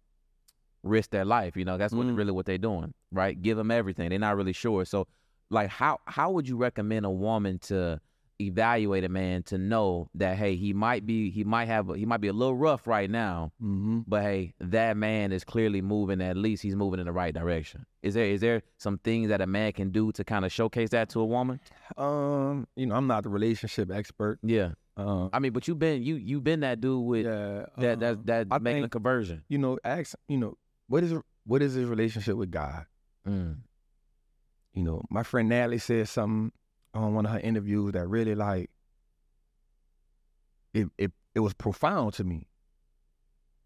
[0.82, 1.56] risk their life.
[1.56, 2.16] You know, that's what Mm.
[2.16, 3.40] really what they're doing, right?
[3.40, 4.10] Give them everything.
[4.10, 4.84] They're not really sure.
[4.84, 5.06] So,
[5.50, 8.00] like, how how would you recommend a woman to
[8.38, 12.20] evaluate a man to know that hey, he might be he might have he might
[12.20, 14.00] be a little rough right now, Mm-hmm.
[14.06, 16.20] but hey, that man is clearly moving.
[16.20, 17.86] At least he's moving in the right direction.
[18.02, 20.90] Is there is there some things that a man can do to kind of showcase
[20.90, 21.60] that to a woman?
[21.96, 24.38] Um, you know, I'm not the relationship expert.
[24.42, 27.94] Yeah, Um, I mean, but you've been you you've been that dude with yeah, that
[27.94, 29.44] um, that that I making a conversion.
[29.48, 31.14] you know, ask, you know, what is
[31.46, 32.84] what is his relationship with God?
[33.26, 33.58] Mm.
[34.74, 36.52] You know, my friend Natalie said something
[36.94, 38.70] on one of her interviews that really like
[40.74, 42.48] it it it was profound to me.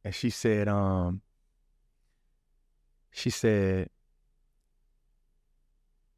[0.04, 1.20] And she said, um,
[3.10, 3.88] she said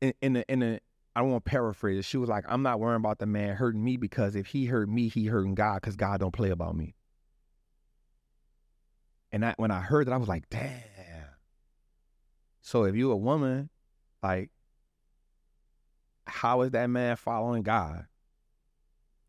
[0.00, 0.80] in in the in the
[1.14, 2.04] I don't want to paraphrase.
[2.06, 4.88] She was like, I'm not worrying about the man hurting me because if he hurt
[4.88, 6.94] me, he hurting God because God don't play about me.
[9.30, 10.70] And I, when I heard that, I was like, damn.
[12.62, 13.68] So if you a woman,
[14.22, 14.50] like,
[16.26, 18.06] how is that man following God?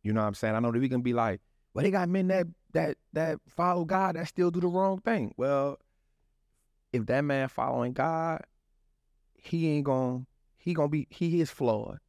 [0.04, 0.56] You know what I'm saying?
[0.56, 1.42] I know that we can be like,
[1.74, 5.34] well, they got men that that that follow God that still do the wrong thing.
[5.38, 5.80] Well,
[6.92, 8.42] if that man following God,
[9.34, 10.26] he ain't gonna
[10.58, 12.00] he gonna be he is flawed.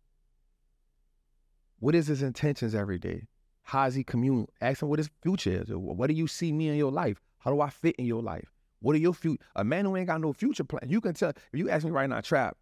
[1.79, 3.29] What is his intentions every day?
[3.63, 4.47] How is he commune?
[4.61, 5.69] Ask him what his future is.
[5.71, 7.23] What do you see me in your life?
[7.39, 8.54] How do I fit in your life?
[8.85, 9.43] What are your future?
[9.57, 10.91] A man who ain't got no future plan.
[10.91, 12.59] You can tell if you ask me right now, trap.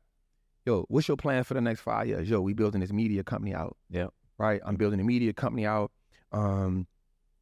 [0.65, 2.31] Yo, what's your plan for the next five years?
[2.31, 3.77] Yo, we building this media company out.
[3.91, 4.07] Yeah.
[4.39, 4.61] Right.
[4.65, 5.91] I'm building a media company out.
[6.31, 6.87] Um,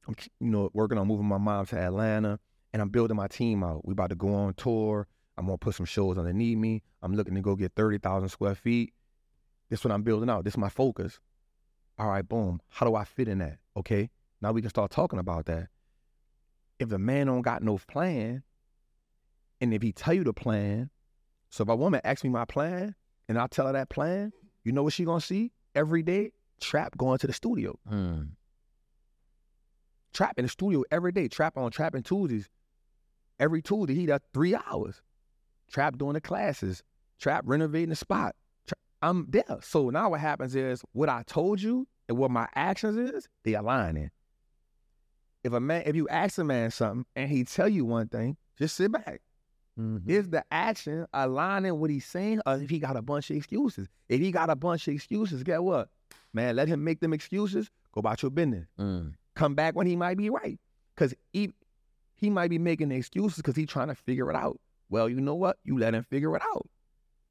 [0.09, 2.41] I'm you know working on moving my mom to Atlanta,
[2.73, 3.87] and I'm building my team out.
[3.87, 5.07] We about to go on tour.
[5.37, 6.83] I'm gonna put some shows underneath me.
[7.03, 8.95] I'm looking to go get thirty thousand square feet.
[9.69, 10.45] This what I'm building out.
[10.45, 11.21] This is my focus.
[11.99, 12.63] All right, boom.
[12.69, 13.59] How do I fit in that?
[13.77, 14.09] Okay.
[14.41, 15.69] Now we can start talking about that.
[16.79, 18.43] If the man don't got no plan,
[19.61, 20.91] and if he tell you the plan,
[21.51, 22.95] so if a woman asks me my plan
[23.29, 24.33] and I tell her that plan,
[24.65, 26.33] you know what she gonna see every day?
[26.61, 27.79] Trap going to the studio.
[27.91, 28.31] Mm.
[30.13, 31.29] Trap in the studio every day.
[31.29, 32.49] Trap on Trapping Tuesdays.
[33.39, 35.01] Every Tuesday he does three hours.
[35.71, 36.83] Trap doing the classes.
[37.19, 38.35] Trap renovating the spot.
[38.67, 39.59] Tra- I'm there.
[39.63, 43.55] So now what happens is what I told you and what my actions is, they
[43.55, 44.11] aligning.
[45.43, 48.37] If a man, if you ask a man something and he tell you one thing,
[48.59, 49.23] just sit back.
[49.81, 50.09] Mhm.
[50.09, 53.89] Is the action aligning what he's saying, or if he got a bunch of excuses?
[54.09, 55.89] If he got a bunch of excuses, get what?
[56.33, 57.71] Man, let him make them excuses.
[57.93, 58.67] Go about your business.
[58.79, 59.15] Mm.
[59.35, 60.59] Come back when he might be right,
[60.95, 61.53] because he
[62.15, 64.61] he might be making excuses because he's trying to figure it out.
[64.91, 65.59] Well, you know what?
[65.65, 66.69] You let him figure it out.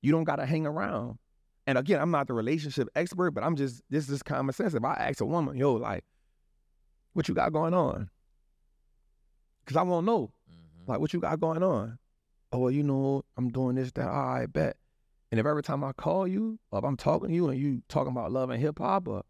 [0.02, 1.20] You don't gotta hang around.
[1.68, 4.74] And again, I'm not the relationship expert, but I'm just this is common sense.
[4.74, 6.04] If I ask a woman, yo, like,
[7.14, 8.10] what you got going on?
[9.64, 10.32] Because I won't know.
[10.50, 10.88] Mhm.
[10.88, 12.00] Like, what you got going on?
[12.52, 14.06] Oh, well, you know, I'm doing this, that.
[14.06, 14.78] Right, bet.
[15.32, 17.84] And if every time I call you, or if I'm talking to you and you
[17.88, 19.22] talking about love and hip hop, or uh,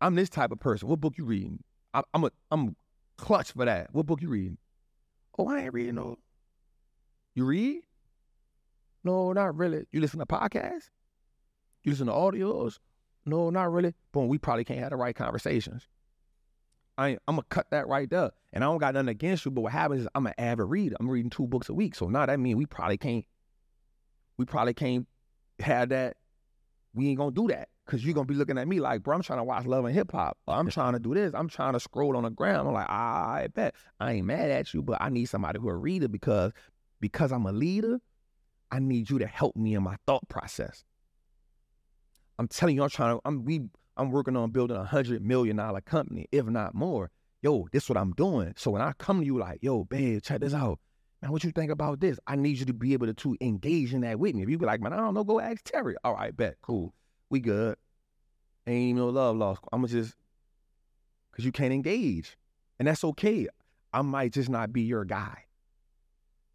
[0.00, 0.88] I'm this type of person.
[0.88, 1.62] What book you reading?
[1.92, 2.76] I, I'm a I'm
[3.18, 3.92] clutch for that.
[3.92, 4.58] What book you reading?
[5.38, 6.16] Oh, I ain't reading no.
[7.34, 7.82] You read?
[9.04, 9.84] No, not really.
[9.92, 10.88] You listen to podcasts?
[11.84, 12.78] You listen to audios?
[13.26, 13.94] No, not really.
[14.12, 15.86] Boom, we probably can't have the right conversations.
[16.98, 18.30] I I'm gonna cut that right there.
[18.52, 20.96] And I don't got nothing against you, but what happens is I'm an avid reader.
[20.98, 21.94] I'm reading two books a week.
[21.94, 23.24] So now that means we probably can't,
[24.38, 25.06] we probably can't
[25.60, 26.16] have that.
[26.94, 27.68] We ain't gonna do that.
[27.86, 29.94] Cause you're gonna be looking at me like, bro, I'm trying to watch love and
[29.94, 30.38] hip hop.
[30.48, 31.32] I'm trying to do this.
[31.34, 32.66] I'm trying to scroll on the ground.
[32.66, 33.76] I'm like, I bet.
[34.00, 36.52] I ain't mad at you, but I need somebody who a reader because
[37.00, 38.00] because I'm a leader,
[38.70, 40.84] I need you to help me in my thought process.
[42.38, 43.22] I'm telling you, I'm trying to.
[43.24, 43.62] I'm we.
[43.96, 47.10] I'm working on building a hundred million dollar company, if not more.
[47.42, 48.52] Yo, this is what I'm doing.
[48.56, 50.78] So when I come to you like, yo, babe, check this out.
[51.22, 52.18] Man, what you think about this?
[52.26, 54.42] I need you to be able to, to engage in that with me.
[54.42, 55.94] If you be like, man, I don't know, go ask Terry.
[56.04, 56.92] All right, bet, cool.
[57.30, 57.76] We good.
[58.66, 59.60] Ain't even no love lost.
[59.72, 60.14] I'ma just
[61.32, 62.36] cause you can't engage.
[62.78, 63.48] And that's okay.
[63.92, 65.44] I might just not be your guy.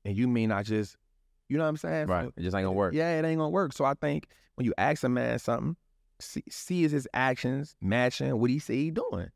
[0.05, 0.97] And you may not just,
[1.49, 2.07] you know what I'm saying?
[2.07, 2.25] Right.
[2.25, 2.93] So- It just ain't gonna work.
[2.93, 3.73] yeah, it ain't gonna work.
[3.73, 5.75] So I think when you ask a man something,
[6.21, 9.29] see, see is his actions matching what he say he doing.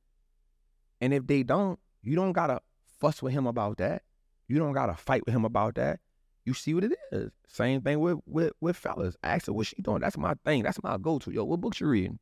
[1.01, 2.61] And if they don't, you don't gotta
[2.99, 4.03] fuss with him about that.
[4.47, 5.99] You don't gotta fight with him about that.
[6.45, 7.31] You see what it is.
[7.47, 9.17] Same thing with with with fellas.
[9.23, 10.01] Ask her what she doing.
[10.01, 10.63] That's my thing.
[10.63, 11.31] That's my go to.
[11.31, 12.19] Yo, what books you reading?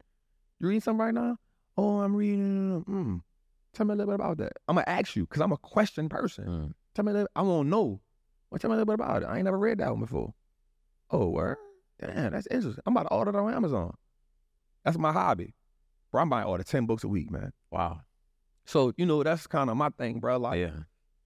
[0.60, 1.38] You reading something right now?
[1.78, 2.86] Oh, I'm reading.
[2.88, 3.22] Mm.
[3.74, 4.54] Tell me a little bit about that.
[4.68, 6.46] I'm gonna ask you because I'm a question person.
[6.46, 6.74] Mm.
[6.96, 7.30] Tell me a little.
[7.36, 8.00] I won't know.
[8.50, 9.26] Well, tell me a little bit about it.
[9.26, 10.34] I ain't never read that one before.
[11.10, 11.58] Oh, word?
[12.00, 12.82] Damn, that's interesting.
[12.86, 13.96] I'm about to order it on Amazon.
[14.86, 15.54] That's my hobby.
[16.12, 17.52] Bro, I'm about to order 10 books a week, man.
[17.72, 18.02] Wow.
[18.66, 20.38] So, you know, that's kind of my thing, bro.
[20.38, 20.72] Like, yeah.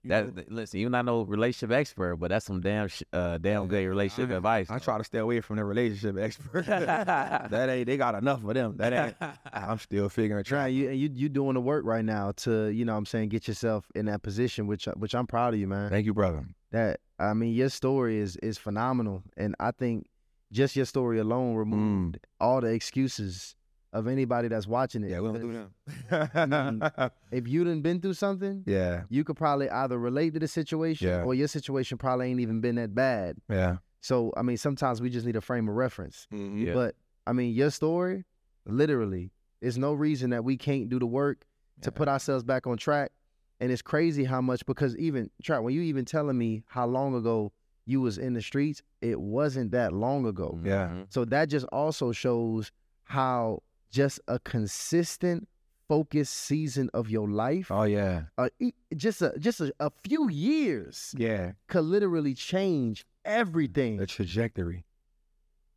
[0.05, 3.67] That, know, listen, even I know relationship expert, but that's some damn sh- uh damn
[3.67, 4.69] good relationship I- advice.
[4.69, 6.65] I try to stay away from the relationship expert.
[6.67, 8.77] that ain't, they got enough of them.
[8.77, 9.15] That ain't,
[9.53, 12.93] I'm still figuring Trying you you you doing the work right now to you know
[12.93, 15.89] what I'm saying get yourself in that position which which I'm proud of you man.
[15.89, 16.45] Thank you, brother.
[16.71, 20.07] That I mean your story is is phenomenal and I think
[20.52, 23.56] just your story alone removed all the excuses
[23.94, 25.10] of anybody that's watching it.
[25.11, 25.69] Yeah, we don't do
[26.10, 27.11] them.
[27.32, 31.07] If you done been through something, yeah, you could probably either relate to the situation
[31.07, 31.24] Yeah.
[31.24, 33.38] or your situation probably ain't even been that bad.
[33.49, 33.78] yeah.
[34.02, 36.28] So I mean sometimes we just need a frame of reference.
[36.32, 36.65] Mhm.
[36.68, 36.74] Yeah.
[36.74, 36.95] But
[37.26, 38.24] I mean, your story,
[38.65, 41.45] literally, is no reason that we can't do the work
[41.82, 43.11] to put ourselves back on track.
[43.60, 47.15] And it's crazy how much because even track when you even telling me how long
[47.15, 47.52] ago
[47.88, 50.59] you was in the streets, it wasn't that long ago.
[50.64, 50.89] Yeah.
[50.89, 51.05] Mhm.
[51.14, 52.72] So that just also shows
[53.05, 55.47] how just a consistent,
[55.88, 58.23] focused season of your life, Oh, yeah.
[58.38, 58.49] uh,
[58.95, 61.53] just a just a, a few years Yeah.
[61.68, 63.95] could literally change everything.
[63.97, 64.85] the trajectory.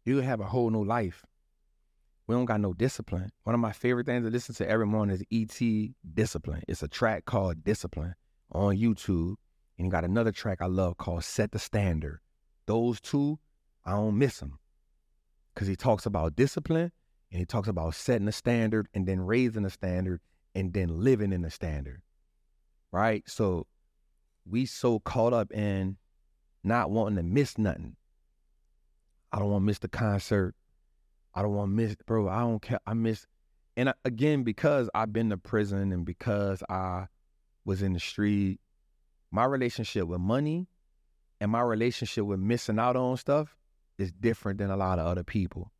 [0.05, 1.25] You have a whole new life.
[2.27, 3.31] We don't got no discipline.
[3.45, 6.63] One of my favorite things to listen to every morning is ET Discipline.
[6.69, 8.15] It's a track called Discipline
[8.53, 9.35] on YouTube.
[9.81, 12.21] And you got another track I love called Set the Standard.
[12.67, 13.39] Those two,
[13.83, 14.59] I don't miss them.
[15.55, 16.93] Because he talks about discipline
[17.33, 20.21] and he talks about setting a standard and then raising a standard
[20.55, 22.03] and then living in the standard.
[22.93, 23.25] Right?
[23.27, 23.69] So
[24.45, 25.97] we so caught up in
[26.63, 27.97] not wanting to miss nothing.
[29.33, 30.55] I don't want to miss the concert.
[31.35, 32.29] I don't want to miss, bro.
[32.29, 32.81] I don't care.
[32.87, 33.27] I miss,
[33.79, 37.07] and I, again because I've been to prison and because I
[37.65, 38.61] was in the street,
[39.31, 40.69] my relationship with money
[41.41, 43.57] and my relationship with missing out on stuff
[43.99, 45.73] is different than a lot of other people.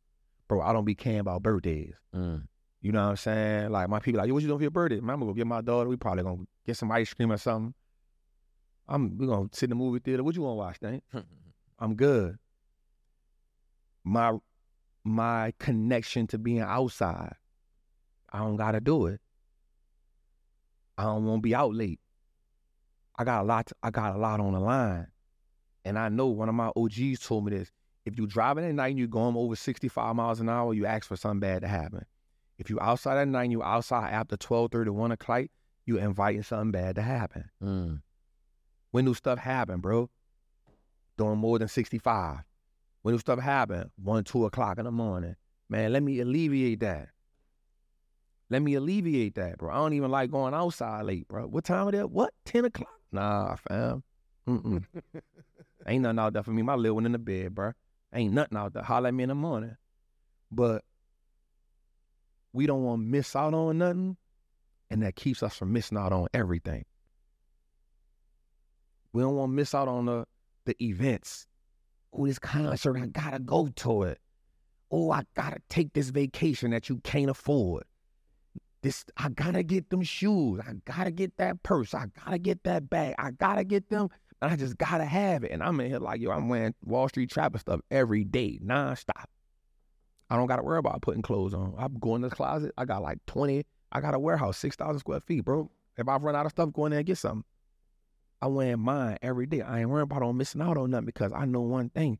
[0.47, 1.93] Bro, I don't be caring about birthdays.
[2.15, 2.47] Mm.
[2.81, 3.69] You know what I'm saying?
[3.69, 4.99] Like my people, like, yo, what you doing for your birthday?
[4.99, 5.89] Man, I'm gonna go get my daughter.
[5.89, 7.73] We probably gonna get some ice cream or something.
[8.87, 10.23] I'm we gonna sit in the movie theater.
[10.23, 11.01] What you wanna watch, Dane?
[11.79, 12.37] I'm good.
[14.03, 14.37] My
[15.03, 17.35] my connection to being outside,
[18.31, 19.21] I don't gotta do it.
[20.97, 21.99] I don't want to be out late.
[23.21, 23.67] I got a lot.
[23.67, 25.05] To, I got a lot on the line,
[25.85, 27.71] and I know one of my OGs told me this:
[28.03, 31.07] if you driving at night and you going over 65 miles an hour, you ask
[31.07, 32.03] for something bad to happen.
[32.57, 35.45] If you outside at night and you outside after 12, 1 o'clock,
[35.85, 37.45] you inviting something bad to happen.
[37.63, 38.01] Mm.
[38.89, 40.09] When do stuff happen, bro?
[41.17, 42.39] Doing more than 65.
[43.03, 43.91] When do stuff happen?
[44.01, 45.35] 1, 2 o'clock in the morning.
[45.69, 47.09] Man, let me alleviate that.
[48.49, 49.71] Let me alleviate that, bro.
[49.71, 51.45] I don't even like going outside late, bro.
[51.45, 52.09] What time is it?
[52.09, 52.33] What?
[52.45, 53.00] 10 o'clock?
[53.11, 54.03] Nah, fam.
[54.47, 54.83] Mm-mm.
[55.87, 56.61] Ain't nothing out there for me.
[56.61, 57.73] My little one in the bed, bro.
[58.13, 58.83] Ain't nothing out there.
[58.83, 59.75] Holler at me in the morning.
[60.51, 60.83] But
[62.53, 64.17] we don't want to miss out on nothing,
[64.89, 66.85] and that keeps us from missing out on everything.
[69.13, 70.25] We don't want to miss out on the
[70.65, 71.47] the events.
[72.13, 74.19] Oh, this concert, I gotta go to it.
[74.91, 77.83] Oh, I gotta take this vacation that you can't afford.
[78.83, 80.59] This, I gotta get them shoes.
[80.59, 81.93] I gotta get that purse.
[81.93, 83.15] I gotta get that bag.
[83.19, 84.09] I gotta get them.
[84.41, 85.51] And I just gotta have it.
[85.51, 89.25] And I'm in here like, yo, I'm wearing Wall Street Trapper stuff every day, nonstop.
[90.29, 91.75] I don't gotta worry about putting clothes on.
[91.77, 92.71] I'm going to the closet.
[92.77, 93.63] I got like 20.
[93.91, 95.69] I got a warehouse, 6,000 square feet, bro.
[95.97, 97.43] If I run out of stuff, go in there and get something.
[98.41, 99.61] I'm wearing mine every day.
[99.61, 102.17] I ain't worrying about on missing out on nothing because I know one thing.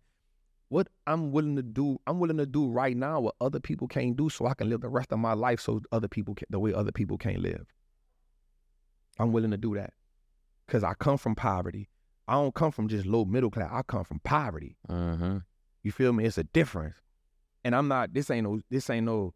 [0.72, 4.16] What I'm willing to do, I'm willing to do right now what other people can't
[4.16, 6.60] do so I can live the rest of my life so other people can, the
[6.60, 7.66] way other people can't live.
[9.20, 9.92] I'm willing to do that.
[10.70, 11.90] Cause I come from poverty.
[12.26, 13.70] I don't come from just low middle class.
[13.70, 14.78] I come from poverty.
[14.90, 15.40] Mm-hmm.
[15.84, 16.24] You feel me?
[16.24, 16.96] It's a difference.
[17.66, 18.14] and I'm not.
[18.14, 18.62] This ain't no.
[18.70, 19.34] This ain't no.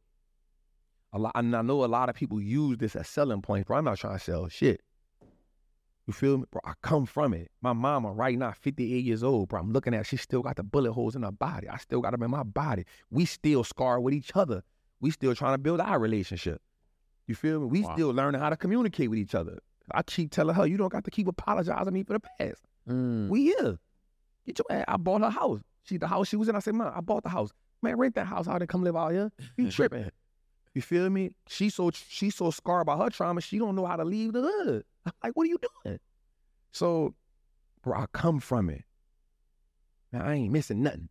[1.12, 1.34] A lot.
[1.36, 3.98] And I know a lot of people use this as selling points, but I'm not
[3.98, 4.80] trying to sell shit.
[6.08, 6.62] You feel me, bro?
[6.64, 7.50] I come from it.
[7.62, 9.60] My mama right now, 58 years old, bro.
[9.60, 10.06] I'm looking at.
[10.06, 11.68] She still got the bullet holes in her body.
[11.68, 12.86] I still got them in my body.
[13.10, 14.62] We still scar with each other.
[15.02, 16.62] We still trying to build our relationship.
[17.28, 17.66] You feel me?
[17.68, 17.94] We Wow.
[17.96, 19.58] still learning how to communicate with each other.
[19.92, 22.62] I keep telling her, you don't got to keep apologizing to me for the past.
[22.88, 23.30] Mm.
[23.30, 23.80] We here.
[24.46, 24.86] Get your ass.
[24.88, 25.62] I bought her house.
[25.84, 26.56] She the house she was in.
[26.56, 27.50] I said, man, I bought the house.
[27.82, 29.32] Man, rent that house out and come live out here.
[29.58, 30.10] You tripping.
[30.76, 31.32] you feel me?
[31.48, 34.42] She so she so scarred by her trauma, she don't know how to leave the
[34.42, 34.84] hood.
[35.06, 36.00] I'm like, what are you doing?
[36.72, 37.14] So,
[37.84, 38.84] bro, I come from it.
[40.12, 41.10] Man, I ain't missing nothing.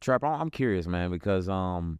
[0.00, 1.98] Trap, I'm curious, man, because um,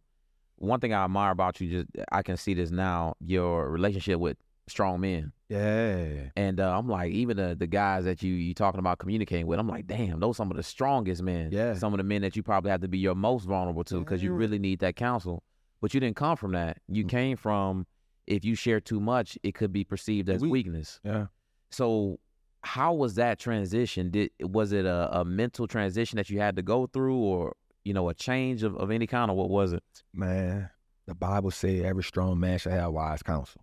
[0.57, 4.37] one thing I admire about you, just I can see this now, your relationship with
[4.67, 6.29] strong men, Yeah.
[6.35, 9.59] and uh, I'm like, even the the guys that you you talking about communicating with,
[9.59, 11.49] I'm like, damn, those some of the strongest men.
[11.51, 11.73] Yeah.
[11.75, 14.21] Some of the men that you probably have to be your most vulnerable to because
[14.23, 15.43] you really need that counsel.
[15.81, 16.77] But you didn't come from that.
[16.87, 17.09] You Mm.
[17.09, 17.85] came from
[18.27, 20.51] if you share too much, it could be perceived as Weak.
[20.51, 20.99] weakness.
[21.03, 21.27] Yeah.
[21.71, 22.19] So
[22.63, 24.11] how was that transition?
[24.11, 27.93] Did was it a, a mental transition that you had to go through or you
[27.93, 29.83] know, a change of, of any kind or what was it?
[30.13, 30.69] Man,
[31.05, 33.61] the Bible say every strong man should have wise counsel.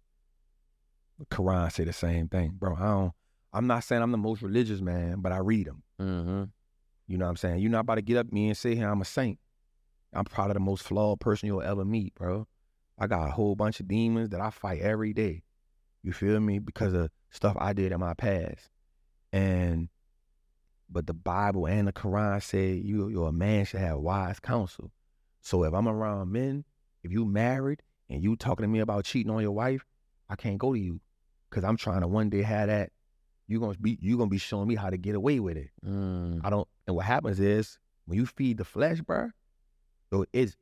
[1.19, 2.77] The Quran say the same thing, bro.
[2.77, 3.13] I don't.
[3.53, 5.83] I'm not saying I'm the most religious man, but I read them.
[6.01, 6.45] Mm-hmm.
[7.09, 7.59] You know what I'm saying?
[7.59, 9.39] You're not about to get up me and say here I'm a saint.
[10.15, 12.47] I'm probably the most flawed person you'll ever meet, bro.
[12.99, 15.43] I got a whole bunch of demons that I fight every day.
[16.03, 16.59] You feel me?
[16.59, 18.71] Because of stuff I did in my past.
[19.33, 19.89] And
[20.91, 24.91] but the Bible and the Quran say you you're a man should have wise counsel.
[25.41, 26.65] So if I'm around men,
[27.03, 29.85] if you married and you talking to me about cheating on your wife,
[30.29, 31.01] I can't go to you.
[31.51, 32.91] Cause I'm trying to one day have that.
[33.47, 35.71] You gonna be you gonna be showing me how to get away with it.
[35.85, 36.41] Mm.
[36.45, 36.69] I don't.
[36.87, 39.31] And what happens is when you feed the flesh, bro,
[40.33, 40.57] it's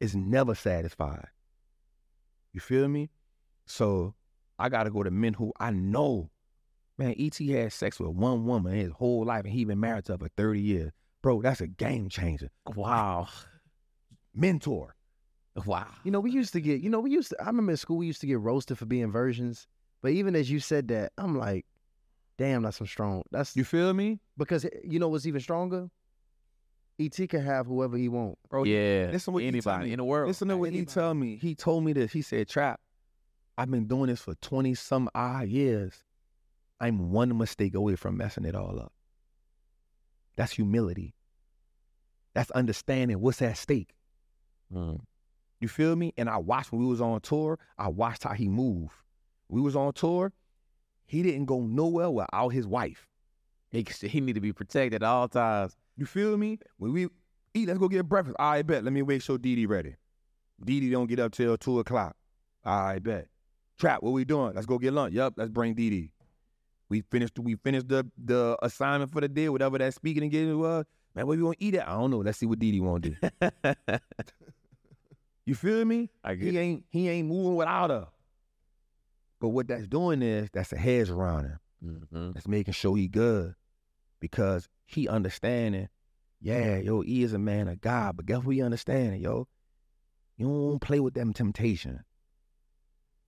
[0.00, 1.28] it's never satisfied.
[2.56, 3.10] You feel me?
[3.66, 4.14] So
[4.58, 6.30] I gotta go to men who I know.
[6.96, 10.12] Man, ET had sex with one woman his whole life, and he been married to
[10.12, 10.90] her for thirty years.
[11.22, 12.48] Bro, that's a game changer.
[12.74, 13.28] Wow.
[14.34, 14.96] Mentor.
[15.66, 15.88] Wow.
[16.02, 17.98] You know, we used to get, you know, we used to, I remember in school,
[17.98, 19.66] we used to get roasted for being virgins.
[20.00, 21.66] But even as you said that, I'm like,
[22.38, 23.22] damn, that's some strong.
[23.32, 25.90] That's You feel me, because eh, you know what's even stronger?
[26.98, 28.38] ET can have whoever he want.
[28.48, 28.64] bro?
[28.64, 29.08] yeah.
[29.12, 29.92] Listen what anybody me.
[29.92, 30.28] in the world.
[30.28, 31.36] Listen to what he tell me.
[31.36, 32.12] He told me this.
[32.12, 32.80] He said, "Trap,
[33.58, 36.04] I've been doing this for twenty some odd years.
[36.80, 38.92] I'm one mistake away from messing it all up.
[40.36, 41.14] That's humility.
[42.34, 43.94] That's understanding what's at stake.
[44.72, 45.00] Mm.
[45.60, 46.12] You feel me?
[46.18, 47.58] And I watched when we was on tour.
[47.78, 48.92] I watched how he moved.
[49.48, 50.32] We was on tour.
[51.06, 53.08] He didn't go nowhere without his wife.
[53.70, 55.76] He, he need to be protected at all times.
[55.96, 56.58] You feel me?
[56.78, 57.08] When we
[57.54, 58.36] eat, let's go get breakfast.
[58.38, 58.84] I bet.
[58.84, 59.96] Let me wait so Dee Dee ready.
[60.64, 62.16] Dee Dee don't get up till two o'clock.
[62.64, 63.28] I bet.
[63.78, 64.54] Trap, what we doing?
[64.54, 65.14] Let's go get lunch.
[65.14, 66.12] Yup, let's bring Dee Dee.
[66.88, 67.38] We finished.
[67.38, 70.84] We finished the the assignment for the day, whatever that speaking engagement was.
[71.14, 71.88] Man, what we gonna eat at?
[71.88, 72.18] I don't know.
[72.18, 73.98] Let's see what Dee Dee want to do.
[75.46, 76.10] You feel me?
[76.24, 78.08] I get He ain't he ain't moving without her.
[79.40, 81.58] But what that's doing is that's a hedge around him.
[81.84, 82.32] mm-hmm.
[82.32, 83.54] That's making sure he good
[84.30, 85.88] because he understanding.
[86.40, 89.48] Yeah, yo, he is a man of God, but guess what he understanding, yo?
[90.36, 92.04] You don't play with them temptation.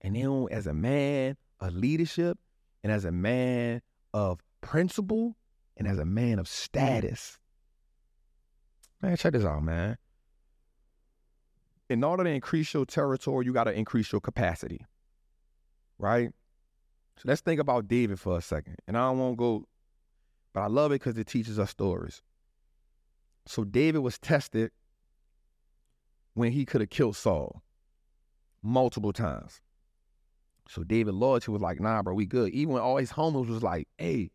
[0.00, 2.38] And then as a man of leadership
[2.82, 5.36] and as a man of principle
[5.76, 7.38] and as a man of status.
[9.00, 9.96] Man, check this out, man.
[11.88, 14.84] In order to increase your territory, you got to increase your capacity.
[15.98, 16.30] Right?
[17.16, 18.76] So let's think about David for a second.
[18.86, 19.64] And I don't want to go,
[20.52, 22.22] but I love it because it teaches us stories.
[23.46, 24.70] So David was tested
[26.34, 27.62] when he could have killed Saul
[28.62, 29.60] multiple times.
[30.68, 32.52] So David loyalty was like, nah, bro, we good.
[32.52, 34.30] Even when all his homies was like, hey,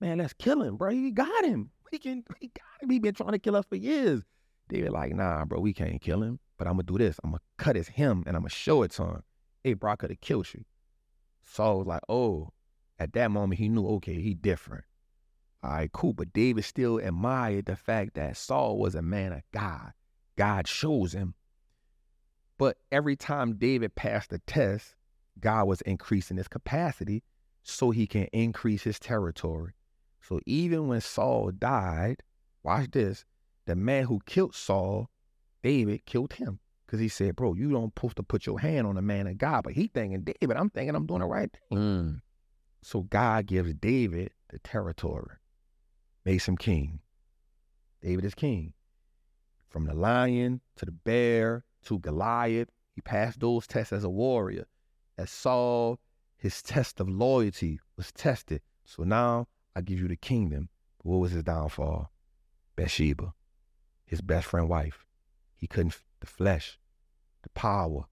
[0.00, 0.90] man, let's kill him, bro.
[0.90, 1.70] He got him.
[1.90, 2.90] We can, we got him.
[2.90, 4.22] He been trying to kill us for years.
[4.68, 6.38] David like, nah, bro, we can't kill him.
[6.56, 7.18] But I'm gonna do this.
[7.24, 9.22] I'm gonna cut his hem and I'm gonna show it to him.
[9.64, 10.64] Hey, bro, I could have killed you.
[11.42, 12.50] Saul was like, oh,
[12.98, 14.84] at that moment he knew, okay, he different.
[15.64, 16.12] All right, cool.
[16.12, 19.92] But David still admired the fact that Saul was a man of God.
[20.36, 21.34] God shows him.
[22.58, 24.94] But every time David passed the test,
[25.40, 27.22] God was increasing his capacity
[27.62, 29.72] so he can increase his territory.
[30.20, 32.22] So even when Saul died,
[32.62, 33.24] watch this,
[33.64, 35.08] the man who killed Saul,
[35.62, 36.60] David killed him.
[36.86, 39.38] Because he said, bro, you don't supposed to put your hand on a man of
[39.38, 39.64] God.
[39.64, 41.78] But he thinking, David, I'm thinking I'm doing the right thing.
[41.78, 42.20] Mm.
[42.82, 45.36] So God gives David the territory,
[46.24, 47.00] makes him king.
[48.02, 48.74] David is king.
[49.68, 52.68] from the lion to the bear to Goliath.
[52.92, 54.66] He passed those tests as a warrior.
[55.18, 55.98] As Saul,
[56.36, 58.62] his test of loyalty was tested.
[58.84, 60.68] So now I give you the kingdom.
[60.98, 62.12] But what was his downfall?
[62.76, 63.34] Bathsheba,
[64.04, 65.04] his best friend wife.
[65.56, 66.78] He couldn't, the flesh,
[67.42, 68.04] the power.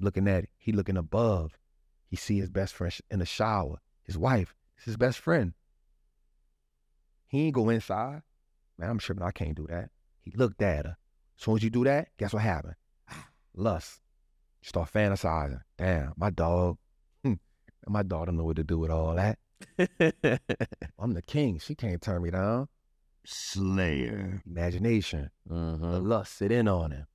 [0.00, 1.58] Looking at it, he looking above.
[2.08, 3.80] He see his best friend in the shower.
[4.02, 5.52] His wife, is his best friend.
[7.28, 8.22] He ain't go inside.
[8.78, 9.22] Man, I'm tripping.
[9.22, 9.90] I can't do that.
[10.22, 10.96] He looked at her.
[11.38, 12.74] As soon as you do that, guess what happened?
[13.54, 14.00] Lust.
[14.62, 15.60] You start fantasizing.
[15.76, 16.78] Damn, my dog.
[17.24, 17.34] Hmm,
[17.86, 19.38] my dog don't know what to do with all that.
[20.98, 21.58] I'm the king.
[21.58, 22.68] She can't turn me down.
[23.24, 24.42] Slayer.
[24.46, 25.30] Imagination.
[25.50, 25.90] Mm-hmm.
[25.90, 27.06] The lust sit in on him.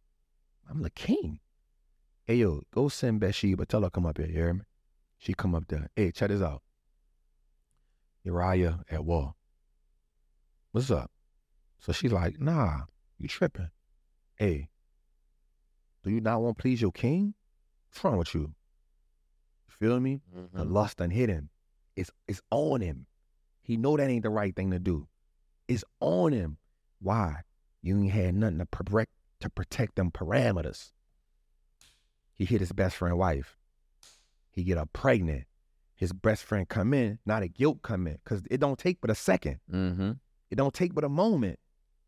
[0.70, 1.40] I'm the king.
[2.26, 3.66] Hey yo, go send Bathsheba.
[3.66, 4.28] Tell her come up here.
[4.28, 4.62] You hear me?
[5.18, 5.90] She come up there.
[5.96, 6.62] Hey, check this out.
[8.24, 9.36] Uriah at war.
[10.72, 11.12] What's up?
[11.80, 12.82] So she's like, Nah,
[13.18, 13.70] you tripping.
[14.36, 14.70] Hey,
[16.04, 17.34] do you not want to please your king?
[17.90, 18.42] What's wrong with you?
[18.42, 20.22] You feel me?
[20.54, 20.74] The Mm-hmm.
[20.74, 21.50] lust done hit him.
[21.96, 23.06] It's it's on him.
[23.62, 25.08] He know that ain't the right thing to do.
[25.68, 26.58] It's on him.
[27.00, 27.42] Why?
[27.82, 29.12] You ain't had nothing to protect
[29.42, 30.92] to protect them parameters.
[32.36, 33.58] He hit his best friend wife.
[34.52, 35.46] He get her pregnant.
[35.96, 37.20] His best friend come in.
[37.26, 38.18] Now the guilt come in.
[38.26, 39.60] Cause it don't take but a second.
[39.72, 40.12] Mm-hmm.
[40.52, 41.58] It don't take but a moment.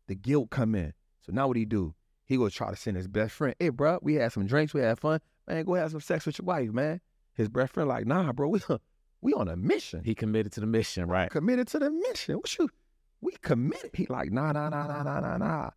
[0.06, 0.92] The guilt come in.
[1.22, 1.94] So now what he do?
[2.26, 3.54] He go try to send his best friend.
[3.58, 5.20] Hey, bro, we had some drinks, we had fun.
[5.48, 7.00] Man, go have some sex with your wife, man.
[7.34, 8.60] His best friend like, nah, bro, we
[9.20, 10.04] we on a mission.
[10.04, 11.30] He committed to the mission, right?
[11.30, 12.36] committed to the mission.
[12.36, 12.68] What you?
[13.20, 13.90] We committed.
[13.94, 15.70] He like, nah, nah, nah, nah, nah, nah, nah.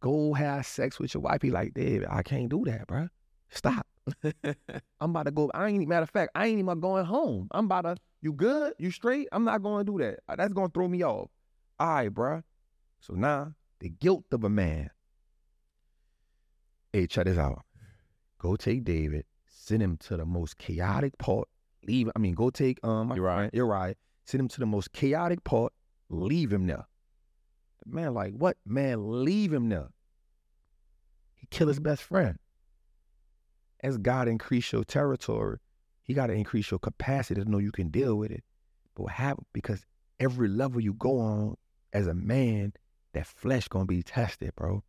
[0.00, 1.42] Go have sex with your wife.
[1.42, 3.08] He like, David, I can't do that, bro.
[3.48, 3.86] Stop.
[4.22, 5.50] I'm about to go.
[5.54, 7.48] I ain't matter of fact, I ain't even going home.
[7.50, 7.96] I'm about to.
[8.20, 8.74] You good?
[8.78, 9.28] You straight?
[9.32, 10.20] I'm not going to do that.
[10.36, 11.30] That's gonna throw me off.
[11.78, 12.42] All right, bro.
[13.00, 14.90] So now the guilt of a man.
[16.92, 17.64] Hey, check this out.
[18.38, 21.48] Go take David, send him to the most chaotic part.
[21.86, 22.10] Leave.
[22.14, 23.08] I mean, go take um.
[23.08, 23.36] My You're right.
[23.36, 23.96] friend, You're right.
[24.24, 25.72] Send him to the most chaotic part.
[26.08, 26.86] Leave him there.
[27.84, 28.56] The man, like what?
[28.64, 29.88] Man, leave him there.
[31.34, 32.38] He kill his best friend.
[33.82, 35.58] As God increase your territory,
[36.02, 38.44] He got to increase your capacity to know you can deal with it.
[38.94, 39.46] But what happened?
[39.52, 39.84] Because
[40.18, 41.56] every level you go on
[41.94, 42.74] as a man,
[43.14, 44.82] that flesh gonna be tested, bro.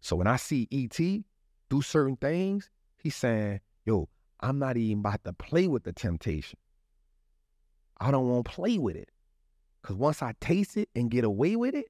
[0.00, 1.24] So when I see ET
[1.70, 4.08] do certain things, he's saying, "Yo,
[4.40, 6.58] I'm not even about to play with the temptation.
[7.98, 9.10] I don't want to play with it,
[9.82, 11.86] cause once I taste it and get away with it,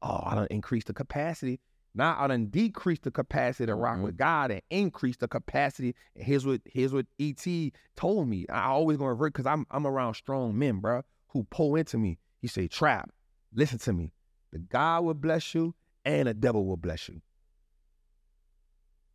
[0.00, 1.60] oh, I done increase the capacity.
[1.94, 4.02] Now I done decrease the capacity to rock Mhm.
[4.04, 5.96] with God and increase the capacity.
[6.14, 8.46] And here's what here's what ET told me.
[8.48, 12.18] I always gonna revert because I'm I'm around strong men, bro, who pull into me.
[12.40, 13.10] He say, "Trap,
[13.52, 14.12] listen to me.
[14.52, 15.74] The God will bless you,
[16.04, 17.20] and the devil will bless you.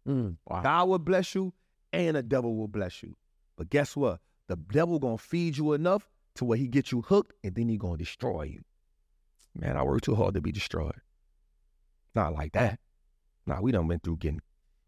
[0.08, 0.62] Mm, wow.
[0.62, 1.54] God will bless you,
[1.92, 3.16] and the devil will bless you.
[3.56, 4.20] But guess what?
[4.48, 7.78] The devil gonna feed you enough to where he get you hooked, and then he
[7.78, 8.64] gonna destroy you.
[9.56, 11.00] Man, I work too hard to be destroyed.
[12.16, 12.80] Not like that.
[13.46, 14.42] Nah, we done went through getting,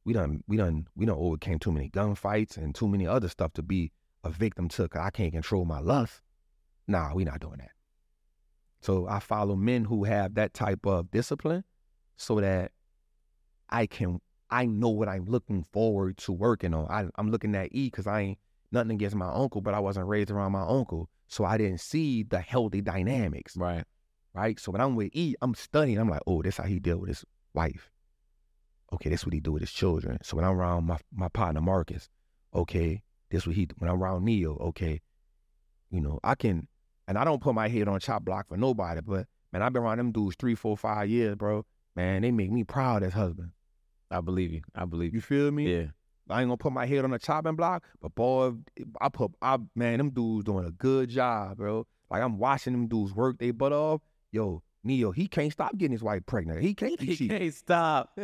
[0.03, 3.53] we done, we done, we done overcame too many gunfights and too many other stuff
[3.53, 3.91] to be
[4.23, 4.87] a victim to.
[4.87, 6.21] Cause I can't control my lust.
[6.87, 7.71] Nah, we not doing that.
[8.85, 11.63] So I follow men who have that type of discipline,
[12.17, 12.71] so that
[13.67, 14.21] I can
[14.51, 16.85] I know what I'm looking forward to working on.
[16.89, 18.39] I, I'm looking at E because I ain't
[18.71, 22.21] nothing against my uncle, but I wasn't raised around my uncle, so I didn't see
[22.21, 23.85] the healthy dynamics, Right.
[24.35, 24.59] right?
[24.59, 25.97] So when I'm with E, I'm studying.
[25.97, 27.25] I'm like, oh, this how he deal with his
[27.55, 27.89] wife.
[28.93, 30.19] Okay, this what he do with his children.
[30.21, 32.07] So when I'm around my my partner Marcus,
[32.53, 33.01] okay,
[33.31, 33.67] this what he.
[33.79, 35.01] When I'm around Neil, okay,
[35.89, 36.67] you know I can,
[37.07, 39.83] and I don't put my head on chop block for nobody, but man, I've been
[39.83, 41.65] around them dudes three, four, five years, bro.
[41.95, 43.51] Man, they make me proud as husband.
[44.11, 44.61] I believe you.
[44.75, 45.21] I believe You you.
[45.21, 45.71] feel me?
[45.73, 45.85] Yeah.
[46.29, 48.53] I ain't gonna put my head on the chopping block, but boy,
[48.99, 51.85] I put, I man, them dudes doing a good job, bro.
[52.09, 54.01] Like I'm watching them dudes work they butt off.
[54.31, 56.61] Yo, Neo, he can't stop getting his wife pregnant.
[56.61, 56.99] He can't.
[56.99, 57.29] He cheat.
[57.31, 58.19] can't stop.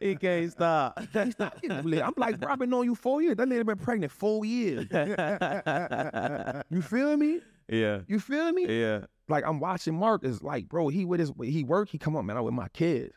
[0.00, 0.98] He can't stop.
[1.24, 2.02] He stop getting lit.
[2.02, 3.36] I'm like, bro, I've been knowing you four years.
[3.36, 4.86] That lady been pregnant four years.
[6.70, 7.40] you feel me?
[7.68, 8.00] Yeah.
[8.06, 8.66] You feel me?
[8.66, 9.06] Yeah.
[9.28, 12.24] Like I'm watching Mark is like, bro, he with his he work, he come up,
[12.24, 13.14] man, I with my kids.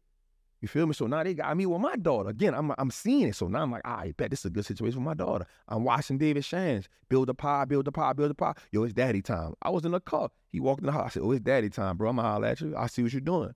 [0.62, 0.94] You feel me?
[0.94, 2.30] So now they got me with my daughter.
[2.30, 3.36] Again, I'm I'm seeing it.
[3.36, 5.46] So now I'm like, I bet this is a good situation for my daughter.
[5.68, 8.54] I'm watching David Shands build the pie, build the pie, build the pie.
[8.72, 9.54] Yo, it's daddy time.
[9.62, 10.30] I was in the car.
[10.52, 11.06] He walked in the house.
[11.06, 12.10] I said, Oh, it's daddy time, bro.
[12.10, 12.76] I'ma holler at you.
[12.76, 13.54] I see what you're doing.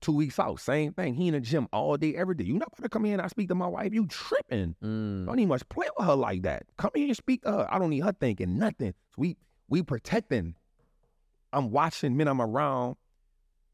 [0.00, 1.12] Two weeks out, same thing.
[1.12, 2.44] He in the gym all day, every day.
[2.44, 3.92] You not about to come here and I speak to my wife.
[3.92, 4.74] You tripping.
[4.82, 5.26] Mm.
[5.26, 6.64] Don't even much play with her like that.
[6.78, 7.68] Come here and speak to her.
[7.70, 8.94] I don't need her thinking nothing.
[9.10, 9.36] So we
[9.70, 10.56] we protecting.
[11.52, 12.96] I'm watching men I'm around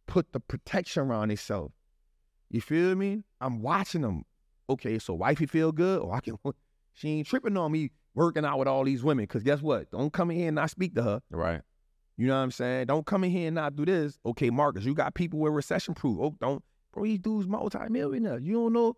[0.06, 1.74] put the protection around themselves.
[2.50, 3.24] You feel me?
[3.40, 4.24] I'm watching them.
[4.70, 6.38] Okay, so wifey feel good, or I can.
[6.92, 9.26] She ain't tripping on me working out with all these women.
[9.26, 9.90] Cause guess what?
[9.90, 11.22] Don't come in here and not speak to her.
[11.30, 11.60] Right.
[12.16, 12.86] You know what I'm saying?
[12.86, 14.18] Don't come in here and not do this.
[14.24, 16.18] Okay, Marcus, you got people with recession proof.
[16.20, 18.42] Oh, don't, bro, these dudes multi-millionaires.
[18.42, 18.96] You don't know.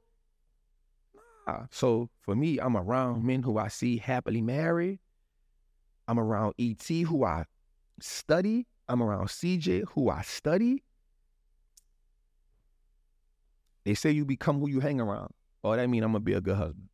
[1.46, 1.66] Nah.
[1.70, 5.00] So for me, I'm around men who I see happily married.
[6.08, 7.44] I'm around ET who I
[8.00, 8.66] study.
[8.88, 10.82] I'm around CJ who I study.
[13.84, 15.32] They say you become who you hang around.
[15.62, 16.88] Oh, that mean I'm gonna be a good husband.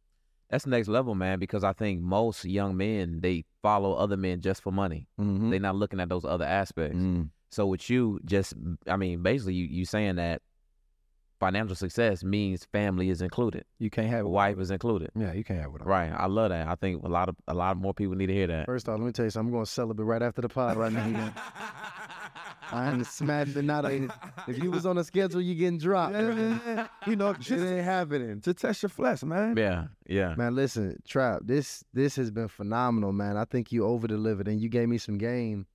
[0.51, 4.63] That's next level, man, because I think most young men, they follow other men just
[4.63, 5.09] for money.
[5.19, 5.51] Mm-hmm.
[5.51, 6.99] They're not looking at those other aspects.
[6.99, 7.31] Mm.
[7.51, 8.55] So with you, just
[8.89, 10.43] I mean, basically you you saying that
[11.45, 14.29] financial success means family is included, You can't have it.
[14.29, 15.11] wife is included.
[15.15, 15.85] Yeah, you can't have it.
[15.85, 16.11] Right.
[16.11, 16.67] I love that.
[16.69, 18.67] I think a lot of a lot more people need to hear that.
[18.67, 19.49] First off, let me tell you something.
[19.49, 21.33] I'm going to celebrate right after the pod right now.
[22.73, 23.85] I'm smashed the knot.
[24.49, 26.15] If you was on a schedule, you getting dropped.
[26.15, 28.41] Yeah, you know, It ain't happening.
[28.41, 29.57] to test your flesh, man.
[29.57, 29.85] Yeah.
[30.07, 30.35] Yeah.
[30.37, 33.37] Man, listen, Trap, this this has been phenomenal, man.
[33.37, 35.67] I think you over delivered and you gave me some game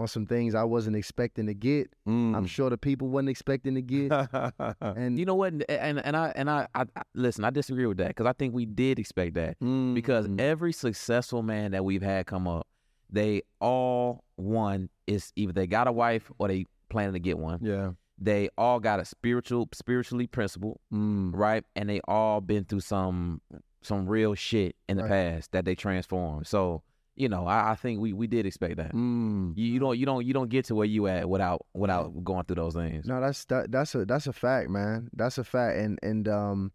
[0.00, 1.92] on some things I wasn't expecting to get.
[2.08, 2.34] Mm.
[2.34, 4.10] I'm sure the people wasn't expecting to get.
[4.80, 5.52] And You know what?
[5.52, 7.44] And and, and I and I, I, I listen.
[7.44, 9.58] I disagree with that because I think we did expect that
[9.94, 10.40] because Mm.
[10.40, 12.66] every successful man that we've had come up,
[13.10, 17.58] they all one is either they got a wife or they planning to get one.
[17.62, 17.92] yeah.
[18.22, 21.30] They all got a spiritual, spiritually principled, Mm.
[21.34, 21.64] right?
[21.74, 23.40] And they all been through some
[23.82, 25.08] some real shit in the Right.
[25.10, 26.46] past that they transformed.
[26.46, 26.82] So
[27.20, 28.94] you know, I, I think we we did expect that.
[28.94, 29.52] Mm.
[29.54, 32.44] You, you don't you don't you don't get to where you at without without going
[32.44, 33.06] through those things.
[33.06, 35.10] No, that's that, that's a that's a fact, man.
[35.12, 36.72] That's a fact, and and um,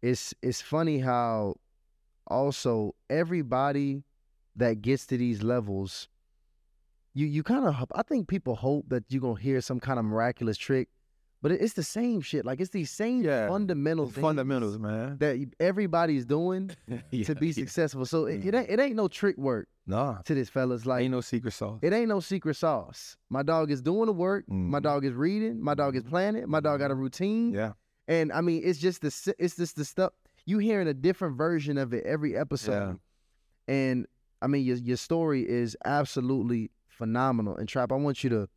[0.00, 1.56] it's it's funny how
[2.26, 4.04] also everybody
[4.56, 6.08] that gets to these levels,
[7.12, 10.06] you you kind of I think people hope that you're gonna hear some kind of
[10.06, 10.88] miraculous trick,
[11.44, 12.46] but it's the same shit.
[12.46, 15.18] Like it's these same Yeah, fundamental things Fundamentals, man.
[15.18, 16.70] that everybody's doing
[17.24, 18.06] to be successful.
[18.06, 20.22] So it, it ain't it ain't no trick work Nah.
[20.22, 20.86] to this fellas.
[20.86, 21.80] Like Ain't no secret sauce.
[21.82, 23.16] it ain't no secret sauce.
[23.28, 24.48] My dog is doing the work.
[24.48, 24.82] My Mhm.
[24.82, 25.60] dog is reading.
[25.62, 26.48] My dog is planning.
[26.48, 27.52] My dog got a routine.
[27.52, 27.72] Yeah.
[28.08, 30.12] And I mean, it's just the it's just the stuff
[30.46, 32.98] you hearing a different version of it every episode.
[33.68, 34.06] And
[34.42, 37.56] I mean, your your story is absolutely phenomenal.
[37.56, 38.48] And Trap, I want you to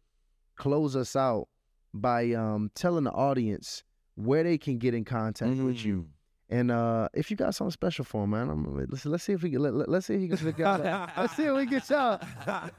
[0.56, 1.48] close us out
[1.94, 3.84] by um telling the audience
[4.16, 5.98] where they can get in contact with you.
[5.98, 6.06] Mm.
[6.50, 9.44] And uh if you got something special for him, man, I'm, let's let's see if
[9.44, 11.10] we can let, let, us see if we can get y'all.
[11.18, 12.20] let's see if we get y'all.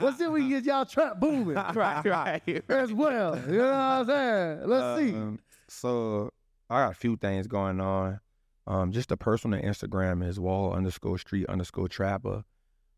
[0.01, 2.65] Let's see if we can get y'all trap booming right, right.
[2.69, 3.37] as well.
[3.47, 4.61] You know what I'm saying?
[4.65, 5.15] Let's see.
[5.15, 6.31] Um, so
[6.71, 8.21] I got a few things going on.
[8.67, 12.45] Um, just a personal Instagram is wall underscore street underscore trapper.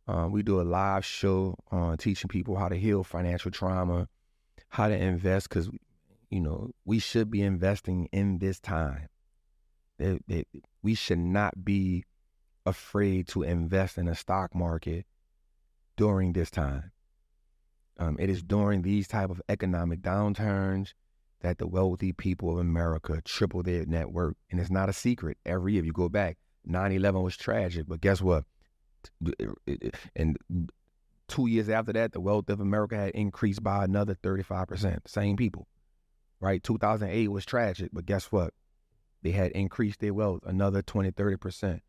[0.08, 4.08] Um, we do a live show on teaching people how to heal financial trauma,
[4.68, 5.70] how to invest, because
[6.30, 9.08] you know we should be investing in this time.
[9.98, 10.48] It- it-
[10.82, 12.04] we should not be
[12.64, 15.06] afraid to invest in the stock market
[15.96, 16.92] during this time.
[17.98, 20.94] Um, it is during these type of economic downturns
[21.40, 24.36] that the wealthy people of America triple their net worth.
[24.50, 25.38] And it's not a secret.
[25.44, 28.44] Every year, if you go back, 9 11 was tragic, but guess what?
[30.14, 30.38] And
[31.28, 35.08] two years after that, the wealth of America had increased by another 35%.
[35.08, 35.66] Same people,
[36.40, 36.62] right?
[36.62, 38.54] 2008 was tragic, but guess what?
[39.22, 41.80] They had increased their wealth another 20, 30%.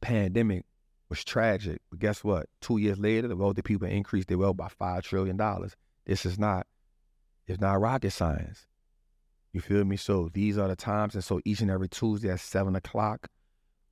[0.00, 0.64] Pandemic
[1.08, 2.46] was tragic, but guess what?
[2.60, 5.40] Two years later, the wealthy people increased their wealth by $5 trillion.
[6.04, 6.66] This is not
[7.48, 8.66] it's not rocket science.
[9.52, 9.96] You feel me?
[9.96, 13.28] So these are the times, and so each and every Tuesday at seven o'clock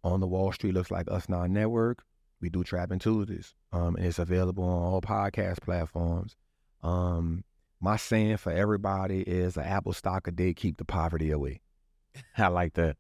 [0.05, 2.05] on the Wall Street looks like Us Now Network.
[2.41, 6.37] We do Trapping Tuesdays, um, and it's available on all podcast platforms.
[6.83, 7.45] Um,
[7.81, 11.61] my saying for everybody is: an apple stock a day keep the poverty away.
[12.39, 12.97] I like that.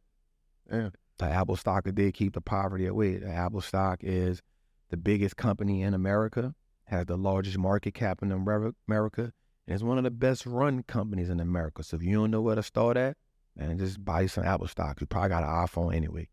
[1.18, 3.16] The Apple stock a day keep the poverty away.
[3.16, 4.42] The Apple stock is
[4.90, 6.54] the biggest company in America,
[6.84, 9.32] has the largest market cap in America,
[9.66, 11.82] and it's one of the best run companies in America.
[11.82, 13.16] So if you don't know where to start at,
[13.56, 15.00] man, just buy some Apple stock.
[15.00, 16.28] You probably got an iPhone anyway.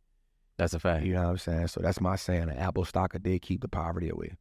[0.57, 1.05] That's a fact.
[1.05, 1.67] You know what I'm saying?
[1.67, 2.43] So that's my saying.
[2.43, 4.33] An Apple stock a day keep the poverty away.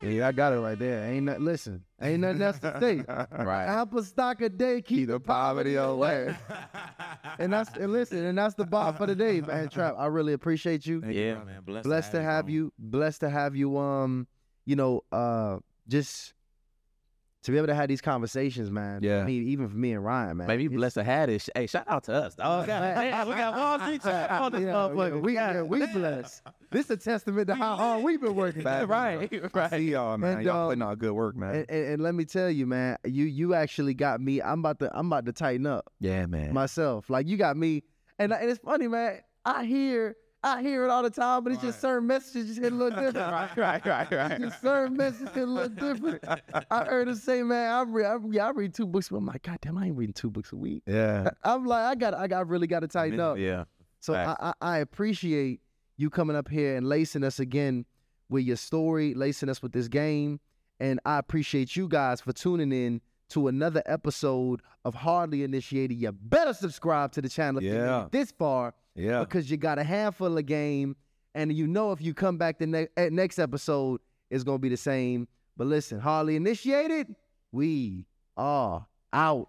[0.00, 1.04] Yeah, I got it right there.
[1.10, 1.44] Ain't nothing.
[1.44, 3.04] Listen, ain't nothing else to say.
[3.44, 3.66] Right.
[3.66, 6.36] Apple stock a day keep, the poverty away.
[7.38, 9.68] and that's and listen, and that's the bar for the day, man.
[9.70, 11.02] Trap, I really appreciate you.
[11.04, 11.62] Yeah, man.
[11.64, 12.72] Blessed, Blessed to have you.
[12.78, 13.76] Blessed to have you.
[13.76, 14.28] Um,
[14.66, 15.58] you know, uh,
[15.88, 16.34] just
[17.44, 19.00] to be able to have these conversations, man.
[19.02, 19.20] Yeah.
[19.20, 20.46] I mean, even for me and Ryan, man.
[20.48, 21.48] Maybe it's- bless a had it.
[21.54, 22.34] Hey, shout out to us.
[22.34, 22.66] dog.
[22.68, 25.22] Hey, we got Wall Street chat on this motherfucker.
[25.22, 26.42] we, yeah, we blessed.
[26.70, 28.62] This is a testament to how hard we've been working.
[28.62, 28.88] Facts.
[28.88, 29.70] right, right.
[29.70, 30.38] see y'all, man.
[30.38, 31.54] And, y'all uh, putting out good work, man.
[31.54, 34.42] And, and, and let me tell you, man, you you actually got me.
[34.42, 36.52] I'm about to I'm about to tighten up yeah, man.
[36.52, 37.08] myself.
[37.08, 37.84] Like you got me,
[38.18, 39.20] and and it's funny, man.
[39.44, 42.72] I hear I hear it all the time, but it's just certain messages just hit
[42.72, 43.16] a little different.
[43.32, 44.40] right, right, right, right.
[44.40, 46.22] Just certain messages hit a little different.
[46.70, 49.08] I heard her say, man, I read I, read- I read two books.
[49.08, 50.82] But I'm like, God damn, I ain't reading two books a week.
[50.86, 51.30] yeah.
[51.44, 53.36] I'm like, I got I got really got to tighten up.
[53.38, 53.64] Yeah.
[54.00, 55.60] So I, I, I appreciate
[55.96, 57.84] you coming up here and lacing us again
[58.28, 60.38] with your story, lacing us with this game.
[60.78, 63.00] And I appreciate you guys for tuning in
[63.30, 65.98] to another episode of Hardly Initiated.
[65.98, 68.06] You better subscribe to the channel if you made Yeah.
[68.12, 69.20] this far Yeah.
[69.20, 70.96] because you got a handful of game.
[71.34, 74.00] And you know if you come back the ne- next episode,
[74.30, 75.28] it's going to be the same.
[75.56, 77.14] But listen, Hardly Initiated,
[77.52, 78.06] we
[78.36, 79.48] are out.